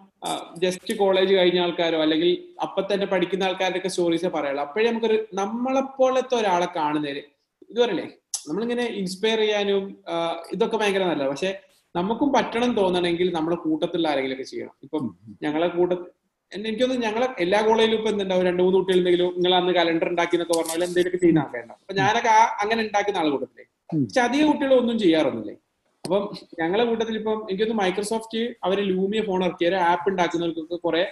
[0.57, 2.31] ജസ്റ്റ് കോളേജ് കഴിഞ്ഞ ആൾക്കാരോ അല്ലെങ്കിൽ
[2.63, 7.23] അപ്പൊ തന്നെ പഠിക്കുന്ന ആൾക്കാരുടെ ഒക്കെ സ്റ്റോറീസേ പറയുള്ളൂ അപ്പോഴേ നമുക്കൊരു നമ്മളെ പോലത്തെ ഒരാളെ കാണുന്നതിന്
[7.69, 7.79] ഇത്
[8.49, 9.83] നമ്മളിങ്ങനെ ഇൻസ്പയർ ചെയ്യാനും
[10.55, 11.51] ഇതൊക്കെ ഭയങ്കര നല്ലതാണ് പക്ഷെ
[11.95, 14.75] നമുക്കും പറ്റണം തോന്നണമെങ്കിൽ നമ്മുടെ കൂട്ടത്തിലുള്ള ആരെങ്കിലും ഒക്കെ ചെയ്യണം.
[14.85, 15.03] ഇപ്പം
[15.45, 15.93] ഞങ്ങളെ കൂട്ട
[16.51, 18.43] എനിക്കൊന്നും ഞങ്ങളെ എല്ലാ കോളേജിലും ഇപ്പൊ എന്തുണ്ടാവും?
[18.49, 21.95] രണ്ട് മൂന്ന് കുട്ടികൾ എന്തെങ്കിലും നിങ്ങൾ അന്ന് കലണ്ടർ ഉണ്ടാക്കി എന്നൊക്കെ പറഞ്ഞാൽ എന്തെങ്കിലും എന്തെങ്കിലുമൊക്കെ ചെയ്യുന്ന ആൾക്കാരുണ്ടാവും അപ്പൊ
[22.01, 23.65] ഞാനൊക്കെ ആ അങ്ങനെ ഉണ്ടാക്കുന്ന ആൾ കൂട്ടത്തിൽ.
[24.07, 25.55] പക്ഷെ അധികം കുട്ടികൾ ഒന്നും ചെയ്യാറൊന്നുമില്ലേ.
[26.03, 26.23] അപ്പം
[26.61, 31.03] ഞങ്ങളെ കൂട്ടത്തിൽ ഇപ്പം എനിക്കൊന്ന് മൈക്രോസോഫ്റ്റ് അവർ ലൂമിയ ഫോൺ ഇറക്കിയ ഒരു ആപ്പ് ഉണ്ടാക്കുന്നവർക്കൊക്കെ കുറെ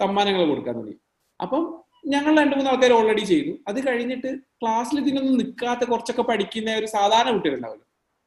[0.00, 0.98] സമ്മാനങ്ങൾ കൊടുക്കാൻ തുടങ്ങി.
[1.40, 1.62] അപ്പം
[2.04, 3.58] ഞങ്ങൾ രണ്ടു മൂന്ന് ആൾക്കാർ ഓൾറെഡി ചെയ്തു.
[3.68, 7.84] അത് കഴിഞ്ഞിട്ട് ക്ലാസ്സിൽ ഇതിനൊന്നും നിൽക്കാത്ത കുറച്ചൊക്കെ പഠിക്കുന്ന ഒരു സാധാരണ കുട്ടികളുണ്ടാവില്ല.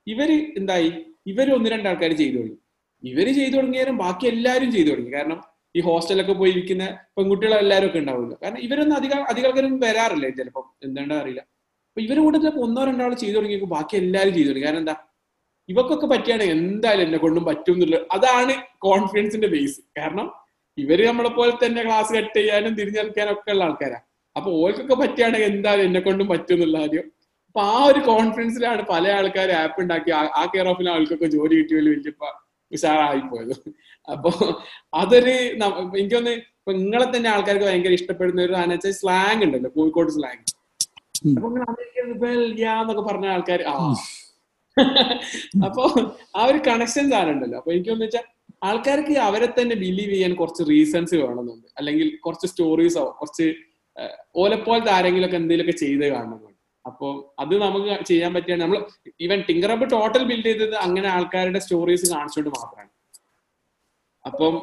[0.07, 0.91] ഇവർ എന്തായി?
[1.27, 2.57] ഇവർ ഒന്ന് രണ്ട് ആൾക്കാർ ചെയ്തു തുടങ്ങി.
[3.03, 5.13] ഇവർ ചെയ്തു തുടങ്ങിയാലും ബാക്കി എല്ലാവരും ചെയ്തു തുടങ്ങി.
[5.13, 5.43] കാരണം
[5.75, 8.37] ഈ ഹോസ്റ്റലൊക്കെ പോയി ഇരിക്കുന്ന പെൺകുട്ടികൾ എല്ലാവരും ഒക്കെ ഉണ്ടാവുമല്ലോ.
[8.43, 10.75] കാരണം ഇവരൊന്നും അധികം അധികം ആൾക്കാരും വരാറില്ല ചിലപ്പം.
[10.83, 11.41] എന്താണ്ടാ അറിയില്ല.
[11.89, 14.65] അപ്പൊ ഇവർ ചിലപ്പോൾ ഒന്നോ രണ്ടോ ആൾ ചെയ്തു തുടങ്ങിയപ്പോൾ ബാക്കി എല്ലാവരും ചെയ്തു തുടങ്ങി.
[14.65, 14.95] കാരണം എന്താ?
[15.69, 18.05] ഇവക്കൊക്കെ പറ്റിയാണ് എന്തായാലും എന്നെ കൊണ്ടും പറ്റും എന്നുള്ളത്.
[18.11, 20.44] അതാണ് കോൺഫിഡൻസിന്റെ ബേസ് കാരണം
[20.77, 23.99] ഇവർ നമ്മളെ പോലെ തന്നെ ക്ലാസ് കട്ട് ചെയ്യാനും തിരിഞ്ഞെടുക്കാനും ഒക്കെ ഉള്ള ആൾക്കാരാ.
[24.35, 27.05] അപ്പൊ ഓർക്കൊക്കെ പറ്റുകയാണെങ്കിൽ എന്തായാലും എന്നെ കൊണ്ടും പറ്റും എന്നുള്ള കാര്യം.
[27.49, 32.13] അപ്പൊ ആ ഒരു കോൺഫിഡൻസിലാണ് പല ആൾക്കാർ ആപ്പ് ഉണ്ടാക്കി ആ- കെയർ ഓഫിലെ ആൾക്കൊക്കെ ജോലി കിട്ടിയാലും വലിയ
[32.71, 33.53] ഉഷാറായി പോയത്
[34.07, 34.29] അപ്പൊ
[34.93, 35.35] അതൊരു
[35.95, 40.43] എനിക്കൊന്ന് ഇപ്പൊ നിങ്ങളെ തന്നെ ആൾക്കാർക്ക് ഭയങ്കര ഇഷ്ടപ്പെടുന്ന ഒരു സാധനം വെച്ചാൽ സ്ലാങ് ഉണ്ടല്ലോ കോഴിക്കോട് സ്ലാങ്.
[41.35, 41.47] അപ്പൊ
[42.31, 43.75] എന്നൊക്കെ പറഞ്ഞ ആൾക്കാർ ആ.
[45.65, 45.83] അപ്പൊ
[46.35, 47.57] ആ ഒരു കണക്ഷൻ സാധനം ഉണ്ടല്ലോ.
[47.57, 48.25] അപ്പൊ എനിക്കൊന്നു വെച്ചാൽ
[48.67, 51.67] ആൾക്കാർക്ക് അവരെ തന്നെ ബിലീവ് ചെയ്യാൻ കുറച്ച് റീസൺസ് വേണമെന്നുണ്ട്.
[51.77, 53.47] അല്ലെങ്കിൽ കുറച്ച് സ്റ്റോറീസോ കുറച്ച്
[54.35, 56.51] ഓലെപ്പോലത്തെ ആരെങ്കിലും ഒക്കെ എന്തെങ്കിലുമൊക്കെ ചെയ്ത് കാണുന്നുണ്ട്.
[56.85, 57.07] അപ്പൊ
[57.39, 58.79] അത് നമുക്ക് ചെയ്യാൻ പറ്റിയാണ് നമ്മൾ
[59.25, 62.91] ഈവൻ ടിങ്കറബ് ടോട്ടൽ ബിൽഡ് ചെയ്തത് അങ്ങനെ ആൾക്കാരുടെ സ്റ്റോറീസ് കാണിച്ചുകൊണ്ട് മാത്രമാണ്
[64.25, 64.55] അപ്പം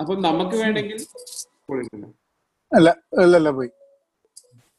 [0.00, 0.98] അപ്പം നമുക്ക് വേണമെങ്കിൽ.
[3.22, 3.70] അല്ല പോയി.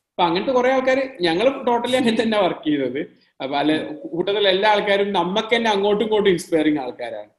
[0.09, 2.99] അപ്പൊ അങ്ങനത്തെ കുറെ ആൾക്കാർ ഞങ്ങൾ ടോട്ടലി അങ്ങനെ തന്നെ വർക്ക് ചെയ്തത്.
[3.43, 3.75] അപ്പൊ അല്ലെ
[4.11, 7.31] കൂട്ടത്തിൽ എല്ലാ ആൾക്കാരും നമുക്ക് തന്നെ അങ്ങോട്ടും ഇങ്ങോട്ടും ഇൻസ്പയറിങ് ആൾക്കാരാണ്.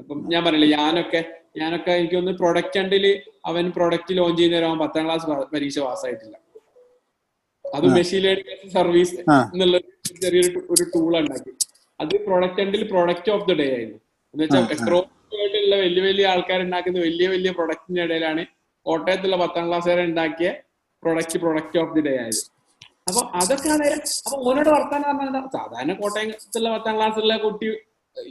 [0.00, 1.20] അപ്പം ഞാൻ പറഞ്ഞില്ല ഞാനൊക്കെ
[1.56, 3.04] ഞാനൊക്കെ എനിക്കൊന്ന് പ്രൊഡക്റ്റ് ഉണ്ടിൽ
[3.46, 6.36] അവൻ പ്രൊഡക്റ്റ് ലോഞ്ച് ചെയ്യുന്ന അവൻ പത്താം ക്ലാസ് പരീക്ഷ പാസ്സായിട്ടില്ല
[7.64, 7.86] അത്.
[7.96, 9.14] Machine learning service.
[9.52, 9.76] എന്നുള്ള
[10.22, 11.52] ചെറിയൊരു ഒരു ടൂൾ ഉണ്ടാക്കി
[12.00, 13.98] അത് പ്രൊഡക്റ്റ് ഉണ്ടിൽ പ്രൊഡക്റ്റ് ഓഫ് ദി ഡേ ആയിരുന്നു
[14.34, 14.64] എന്ന് വെച്ചാൽ.
[14.74, 15.00] എത്രയോ
[15.84, 18.42] വലിയ വലിയ ആൾക്കാർ ഉണ്ടാക്കുന്ന വലിയ വലിയ പ്രൊഡക്റ്റിന്റെ ഇടയിലാണ്
[18.86, 20.48] കോട്ടയത്തുള്ള പത്താം ക്ലാസ്സുകാരെ ഉണ്ടാക്കിയ
[21.02, 22.42] product product of the day ആയത്
[23.08, 23.86] അപ്പൊ അതൊക്കെയാണ്
[24.20, 27.66] അപ്പൊ ഓനോട് വർത്താനം പറഞ്ഞാൽ സാധാരണ കോട്ടയത്തുള്ള പത്താം ക്ലാസ്സുള്ള കുട്ടി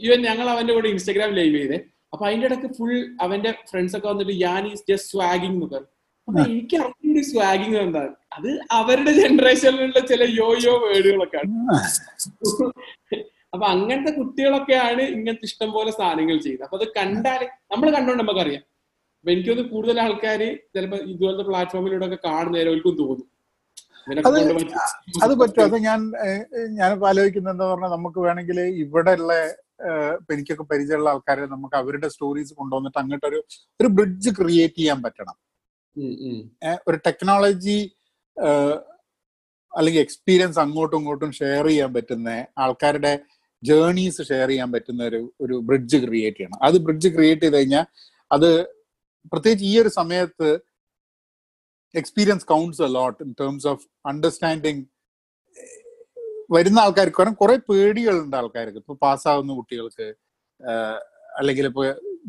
[0.06, 1.78] ഇവൻ ഞങ്ങൾ അവന്റെ കൂടെ ഇൻസ്റ്റാഗ്രാം ലൈവ് ചെയ്തേ.
[2.14, 2.94] അപ്പൊ അതിന്റെ ഇടയ്ക്ക് ഫുൾ
[3.26, 5.90] അവന്റെ ഫ്രണ്ട്സ് ഒക്കെ വന്നിട്ട് ഞാൻ ഈസ് ജസ്റ്റ് സ്വാഗിങ് എന്ന് പറഞ്ഞു.
[6.28, 8.04] അപ്പൊ എനിക്ക് അറിഞ്ഞ സ്വാഗിങ് എന്താ
[8.38, 8.50] അത്
[8.80, 11.50] അവരുടെ ജനറേഷനിലുള്ള ചില യോ യോ വേർഡുകളൊക്കെയാണ്.
[13.54, 16.68] അപ്പൊ അങ്ങനത്തെ കുട്ടികളൊക്കെയാണ് ഇങ്ങനത്തെ ഇഷ്ടം പോലെ സാധനങ്ങൾ ചെയ്യുന്നത്.
[16.68, 17.42] അപ്പൊ അത് കണ്ടാൽ
[17.74, 18.64] നമ്മൾ കണ്ടോണ്ട് നമുക്കറിയാം.
[19.20, 23.28] അപ്പൊ എനിക്കൊന്ന് കൂടുതൽ ആൾക്കാര് ചിലപ്പോ ഇതുപോലത്തെ പ്ലാറ്റ്ഫോമിലൂടെ ഒക്കെ കാണുന്നവർക്കും തോന്നും.
[24.08, 24.80] അത് പറ്റും.
[25.26, 26.00] അത് പറ്റും അത് ഞാൻ
[26.80, 29.34] ഞാനിപ്പോ ആലോചിക്കുന്നത് എന്താ പറഞ്ഞാൽ നമുക്ക് വേണമെങ്കിൽ ഇവിടെ ഉള്ള
[30.32, 33.44] എനിക്കൊക്കെ പരിചയമുള്ള ആൾക്കാരെ നമുക്ക് അവരുടെ സ്റ്റോറീസ് കൊണ്ടുവന്നിട്ട് അങ്ങോട്ടൊരു ഒരു
[33.80, 35.36] ഒരു ബ്രിഡ്ജ് ക്രിയേറ്റ് ചെയ്യാൻ പറ്റണം.
[36.88, 37.92] ഒരു ടെക്നോളജി
[39.78, 43.20] അല്ലെങ്കിൽ എക്സ്പീരിയൻസ് അങ്ങോട്ടും ഇങ്ങോട്ടും ഷെയർ ചെയ്യാൻ പറ്റുന്ന ആൾക്കാരുടെ
[43.64, 46.64] ജേർണീസ് ഷെയർ ചെയ്യാൻ പറ്റുന്ന ഒരു ഒരു ബ്രിഡ്ജ് ക്രിയേറ്റ് ചെയ്യണം.
[46.64, 47.86] അത് ബ്രിഡ്ജ് ക്രിയേറ്റ് ചെയ്ത് കഴിഞ്ഞാൽ
[48.32, 48.68] അത്
[49.34, 50.60] പ്രത്യേകിച്ച് ഈ ഒരു സമയത്ത്
[51.96, 54.86] experience counts a lot lot in terms of understanding
[56.52, 58.80] വരുന്ന ആൾക്കാർക്ക് കാരണം കുറെ പേടികളുണ്ട് ആൾക്കാർക്ക്.
[58.84, 60.08] ഇപ്പൊ പാസ്സാവുന്ന കുട്ടികൾക്ക്
[61.40, 61.84] അല്ലെങ്കിൽ ഇപ്പൊ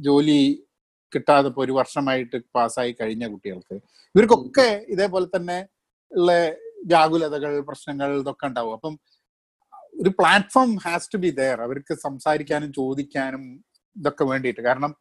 [0.06, 0.38] ജോലി
[1.12, 3.76] കിട്ടാതെ ഇപ്പൊ ഒരു വർഷമായിട്ട് പാസ്സായി കഴിഞ്ഞ കുട്ടികൾക്ക്.
[4.14, 5.58] ഇവർക്കൊക്കെ ഇതേപോലെ തന്നെ
[6.12, 6.32] ഉള്ള
[6.92, 8.74] വ്യാകുലതകൾ പ്രശ്നങ്ങൾ ഇതൊക്കെ ഉണ്ടാവും.
[8.78, 8.94] അപ്പം
[10.00, 13.44] ഒരു platform has to be there അവർക്ക് സംസാരിക്കാനും ചോദിക്കാനും
[13.96, 14.60] ഇതൊക്കെ വേണ്ടിയിട്ട്.
[14.60, 14.92] കാരണം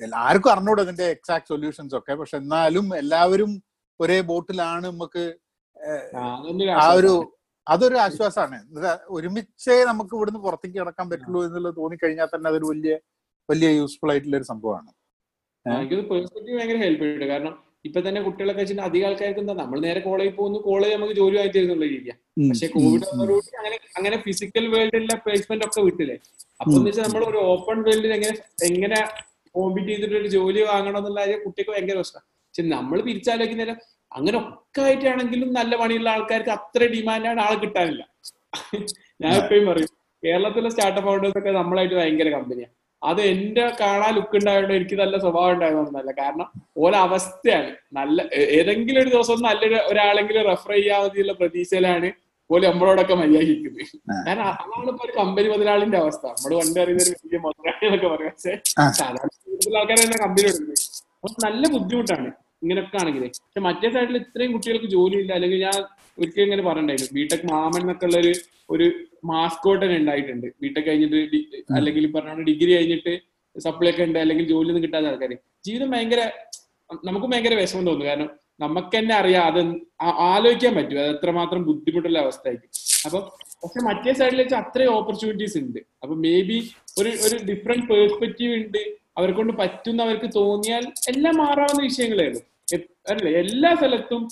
[0.00, 2.14] എല്ലാവർക്കും അറിഞ്ഞൂടെ അതിന്റെ എക്സാക്ട് സൊല്യൂഷൻസ് ഒക്കെ.
[2.14, 3.52] പക്ഷെ എന്നാലും എല്ലാവരും
[4.00, 5.24] ഒരേ ബോട്ടിലാണ് നമുക്ക്
[6.16, 7.14] ആ, ഒരു.
[7.66, 8.58] അതൊരു ആശ്വാസമാണ്
[9.10, 12.92] ഒരുമിച്ചേ നമുക്ക് ഇവിടുന്ന് പുറത്തേക്ക് കിടക്കാൻ പറ്റുള്ളൂ എന്നുള്ളത് തോന്നിക്കഴിഞ്ഞാൽ തന്നെ അതൊരു വലിയ
[13.48, 14.90] വലിയ യൂസ്ഫുൾ ആയിട്ടുള്ള ഒരു സംഭവമാണ്.
[15.66, 20.00] എനിക്കത് പേഴ്സണലി ഭയങ്കര ഹെൽപ്പ് ചെയ്തിട്ടുണ്ട് കാരണം ഇപ്പൊ തന്നെ കുട്ടികളൊക്കെ വെച്ചിട്ട് അധികം ആൾക്കാർക്ക് എന്താ നമ്മൾ നേരെ
[20.06, 25.16] കോളേജിൽ പോകുന്നു കോളേജ് നമുക്ക് ജോലി ആയി തരുന്നുള്ള രീതിയാണ് പക്ഷെ കോവിഡ് വന്നതോടുകൂടി അങ്ങനെ അങ്ങനെ ഫിസിക്കൽ വേൾഡിലെ
[25.24, 26.16] പ്ലേസ്മെന്റ് ഒക്കെ വിട്ടില്ലേ?
[26.60, 28.34] അപ്പൊ എന്ന് വെച്ചാൽ നമ്മൾ ഒരു ഓപ്പൺ വേൾഡിൽ എങ്ങനെ
[28.68, 28.98] എങ്ങനെ
[29.54, 33.78] കോമ്പീറ്റ് ചെയ്തിട്ട് ഒരു ജോലി വാങ്ങണം എന്നുള്ള കാര്യം കുട്ടിക്ക് ഭയങ്കര പ്രശ്നമാണ് പക്ഷെ നമ്മൾ തിരിച്ചാലോചിക്കുന്നേരം
[34.12, 38.02] അങ്ങനെ ഒക്കെ ആയിട്ടാണെങ്കിലും നല്ല പണിയുള്ള ആൾക്കാർക്ക് അത്ര ഡിമാൻഡാണ് ആൾ കിട്ടാനില്ല.
[39.22, 39.90] ഞാൻ എപ്പോഴും പറയും
[40.22, 45.50] കേരളത്തിലെ സ്റ്റാർട്ടപ്പ് ഫൗണ്ടേഴ്സ് ഒക്കെ നമ്മളായിട്ട് ഭയങ്കര കമ്പനിയാണ് അത് എന്റെ കാണാൻ ലുക്ക് ഉണ്ടായതുകൊണ്ട് എനിക്ക് നല്ല സ്വഭാവം
[45.54, 46.46] ഉണ്ടായതൊന്നല്ല കാരണം
[46.76, 48.18] ഓരോ അവസ്ഥയാണ് നല്ല
[48.56, 52.08] ഏതെങ്കിലും ഒരു ദിവസം നല്ലൊരു ഒരാളെങ്കിലും റെഫർ ചെയ്യാൻ മതിയുള്ള പ്രതീക്ഷയിലാണ്
[52.50, 53.84] പോലെ നമ്മളോടൊക്കെ മര്യാദിക്കുന്നത്
[54.26, 56.24] കാരണം അതാണ് ഇപ്പൊ ഒരു കമ്പനി മുതലാളിന്റെ അവസ്ഥ.
[56.36, 58.34] നമ്മൾ പണ്ട് അറിയുന്ന ഒരു വലിയ മുതലാളി എന്നൊക്കെ പറയാം.
[58.34, 58.54] പക്ഷേ.
[58.98, 60.84] സാധാരണ ആൾക്കാർ കമ്പനി കൊടുക്കുന്നത്
[61.46, 62.28] നല്ല ബുദ്ധിമുട്ടാണ്.
[62.62, 65.32] ഇങ്ങനെയൊക്കെ ആണെങ്കിൽ പക്ഷെ മറ്റേ സൈഡിൽ ഇത്രയും കുട്ടികൾക്ക് ജോലിയില്ല.
[65.38, 65.78] അല്ലെങ്കിൽ ഞാൻ
[66.20, 67.14] ഒരിക്കലും ഇങ്ങനെ പറഞ്ഞിട്ടുണ്ടായിരുന്നു.
[67.18, 68.32] ബിടെക് മാമൻ എന്നൊക്കെ ഉള്ള ഒരു
[68.74, 68.86] ഒരു
[69.30, 70.46] മാസ്കോട്ട് തന്നെ ഉണ്ടായിട്ടുണ്ട്.
[70.62, 71.40] ബിടെക് കഴിഞ്ഞിട്ട്
[71.78, 73.12] അല്ലെങ്കിൽ പറഞ്ഞ ഡിഗ്രി കഴിഞ്ഞിട്ട്
[73.56, 74.18] സപ്ലൈ ഒക്കെ ഉണ്ട്.
[74.24, 75.36] അല്ലെങ്കിൽ ജോലി ഒന്നും കിട്ടാത്ത ആൾക്കാര്.
[75.66, 76.22] ജീവിതം ഭയങ്കര
[77.08, 78.28] നമുക്ക് ഭയങ്കര വിഷമം തോന്നുന്നു കാരണം
[78.64, 79.60] നമുക്ക് തന്നെ അറിയാം അത്
[80.32, 80.98] ആലോചിക്കാൻ പറ്റും.
[81.02, 82.70] അത് എത്രമാത്രം ബുദ്ധിമുട്ടുള്ള അവസ്ഥയായിരിക്കും.
[83.06, 83.18] അപ്പൊ
[83.62, 85.80] പക്ഷെ മറ്റേ സൈഡിൽ വെച്ചാൽ അത്രയും ഓപ്പർച്യൂണിറ്റീസ് ഉണ്ട്.
[86.02, 86.58] അപ്പൊ മേ ബി
[87.00, 88.80] ഒരു ഒരു ഡിഫറെന്റ് പേഴ്സ്പെക്റ്റീവ് ഉണ്ട്.
[89.16, 92.44] അവരെ കൊണ്ട് പറ്റുന്ന അവർക്ക് തോന്നിയാൽ എല്ലാം മാറാവുന്ന വിഷയങ്ങളായിരുന്നു.
[93.12, 93.30] അല്ലേ?
[93.42, 94.22] എല്ലാ സ്ഥലത്തും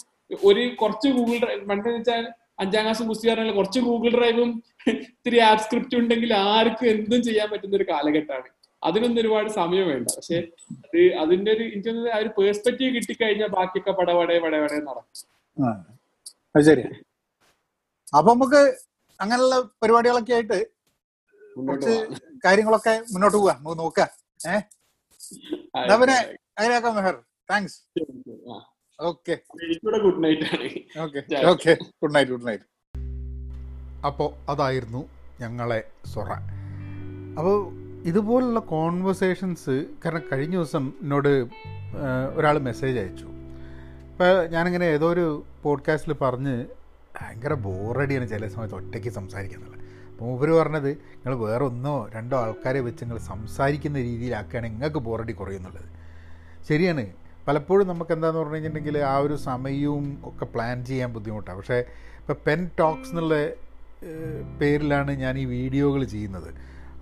[0.44, 2.24] ഒരു കുറച്ച് ഗൂഗിൾ ഡ്രൈവ് പണ്ടെന്ന് വെച്ചാൽ
[2.62, 4.50] അഞ്ചാം ക്ലാസ് കുസ്തി പറഞ്ഞാൽ കുറച്ച് ഗൂഗിൾ ഡ്രൈവും
[4.92, 8.48] ഇത്തിരി ആപ്പ് സ്ക്രിപ്റ്റ് ഉണ്ടെങ്കിൽ ആർക്കും എന്തും ചെയ്യാൻ പറ്റുന്ന ഒരു കാലഘട്ടമാണ്.
[8.82, 10.08] അതിനൊന്നും ഒരുപാട് സമയം വേണ്ട.
[10.16, 10.38] പക്ഷെ
[10.84, 15.20] അത് അതിന്റെ ഒരു എനിക്ക് തോന്നുന്നത് ആ ഒരു പേഴ്സ്പെക്റ്റീവ് കിട്ടിക്കഴിഞ്ഞാൽ ബാക്കിയൊക്കെ പടവടേ പടവടേ നടക്കും.
[16.68, 16.84] ശരി.
[18.18, 18.60] അപ്പൊ നമുക്ക്
[19.20, 20.58] അങ്ങനെയുള്ള പരിപാടികളൊക്കെ ആയിട്ട്
[21.68, 21.94] കുറച്ച്
[22.44, 24.10] കാര്യങ്ങളൊക്കെ മുന്നോട്ട് പോവാ നമുക്ക് നോക്കാം.
[24.46, 26.16] എന്നാ പിന്നെ
[26.58, 27.16] അങ്ങനെയാക്കാം Meher.
[27.50, 27.78] Thanks.
[28.98, 29.34] Okay
[30.04, 30.68] good night ആണ്.
[31.04, 31.72] Okay okay
[32.02, 32.64] good night good night
[34.06, 35.02] അപ്പോൾ അതായിരുന്നു
[35.40, 35.80] ഞങ്ങളെ
[36.14, 36.30] സൊറ.
[37.38, 37.56] അപ്പോൾ
[38.10, 41.32] ഇതുപോലുള്ള കോൺവെർസേഷൻസ് കാരണം കഴിഞ്ഞ ദിവസം എന്നോട്
[42.36, 43.28] ഒരാൾ മെസ്സേജ് അയച്ചു.
[44.10, 45.26] ഇപ്പോൾ ഞാനിങ്ങനെ ഏതോ ഒരു
[45.62, 46.56] പോഡ്കാസ്റ്റിൽ പറഞ്ഞ്
[47.16, 49.83] ഭയങ്കര ബോറടിയാണ് ചില സമയത്ത് ഒറ്റയ്ക്ക് സംസാരിക്കുന്നുള്ളത്.
[50.24, 55.88] മൂപ്പര് പറഞ്ഞത് നിങ്ങൾ വേറെ ഒന്നോ രണ്ടോ ആൾക്കാരെ വെച്ച് നിങ്ങൾ സംസാരിക്കുന്ന രീതിയിലാക്കുകയാണ് നിങ്ങൾക്ക് ബോറടി കുറയുന്നുള്ളത്
[56.68, 57.04] ശരിയാണ്.
[57.46, 61.56] പലപ്പോഴും നമുക്ക് എന്താന്ന് പറഞ്ഞു കഴിഞ്ഞിട്ടുണ്ടെങ്കിൽ ആ ഒരു സമയവും ഒക്കെ പ്ലാൻ ചെയ്യാൻ ബുദ്ധിമുട്ടാണ്.
[61.60, 61.78] പക്ഷേ
[62.20, 63.34] ഇപ്പോൾ പെൻ ടോക്സ് എന്നുള്ള
[64.60, 66.48] പേരിലാണ് ഞാൻ ഈ വീഡിയോകൾ ചെയ്യുന്നത്.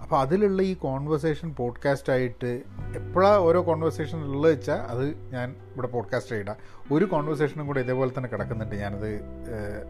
[0.02, 2.62] അപ്പോൾ അതിലുള്ള ഈ കോൺവെർസേഷൻ പോഡ്കാസ്റ്റായിട്ട്
[2.96, 6.56] എപ്പോഴാണ് ഓരോ കോൺവെർസേഷൻ ഉള്ളത് വെച്ചാൽ അത് ഞാൻ ഇവിടെ പോഡ്കാസ്റ്റ് ഇടാം
[6.92, 8.74] ഒരു കോൺവെർസേഷനും കൂടെ ഇതേപോലെ തന്നെ കിടക്കുന്നുണ്ട്.
[8.74, 9.20] ഞാനത്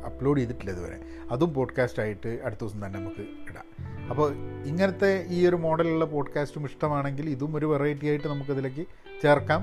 [0.06, 0.98] അപ്ലോഡ് ചെയ്തിട്ടില്ല ഇതുവരെ.
[1.30, 3.66] അതും പോഡ്കാസ്റ്റായിട്ട് അടുത്ത ദിവസം തന്നെ നമുക്ക് ഇടാം.
[4.10, 4.32] അപ്പോൾ
[4.64, 8.86] ഇങ്ങനത്തെ ഈ ഒരു മോഡലുള്ള പോഡ്കാസ്റ്റും ഇഷ്ടമാണെങ്കിൽ ഇതും ഒരു വെറൈറ്റി ആയിട്ട് നമുക്കതിലേക്ക്
[9.22, 9.62] ചേർക്കാം.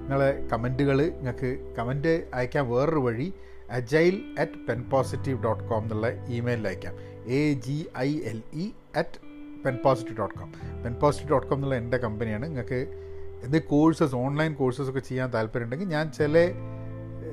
[0.00, 3.32] നിങ്ങളെ കമന്റുകൾ നിങ്ങൾക്ക് കമന്റ് അയക്കാൻ വേറൊരു വഴി
[3.70, 6.94] agile at pen positive dot com എന്നുള്ള ഇമെയിലിൽ അയക്കാം.
[7.26, 9.23] A G I L E at
[9.66, 10.52] pen positive dot com
[10.84, 13.00] pen positive dot com എന്നുള്ള എന്റെ കമ്പനിയാണ് നിങ്ങൾക്ക്
[13.44, 16.38] എന്ത് കോഴ്സസ് ഓൺലൈൻ കോഴ്സസ് ഒക്കെ ചെയ്യാൻ താല്പര്യമുണ്ടെങ്കിൽ ഞാൻ ചില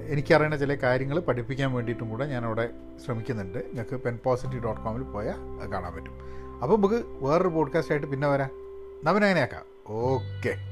[0.07, 2.69] എനിക്കറിയുന്ന ചില കാര്യങ്ങൾ പഠിപ്പിക്കാൻ വേണ്ടിയിട്ടും കൂടെ ഞാൻ അവിടെ
[3.05, 3.57] ശ്രമിക്കുന്നുണ്ട്.
[3.57, 6.13] നിങ്ങൾക്ക് പെൻ പോസിറ്റീവ് ഡോട്ട് കോമിൽ പോയാൽ കാണാൻ പറ്റും.
[6.61, 8.49] അപ്പോൾ നമുക്ക് വേറൊരു പോഡ്കാസ്റ്റ് ആയിട്ട് പിന്നെ വരാം.
[9.03, 9.61] നമ്മൾ അങ്ങനെയാക്കാം.
[9.87, 10.70] ഓക്കെ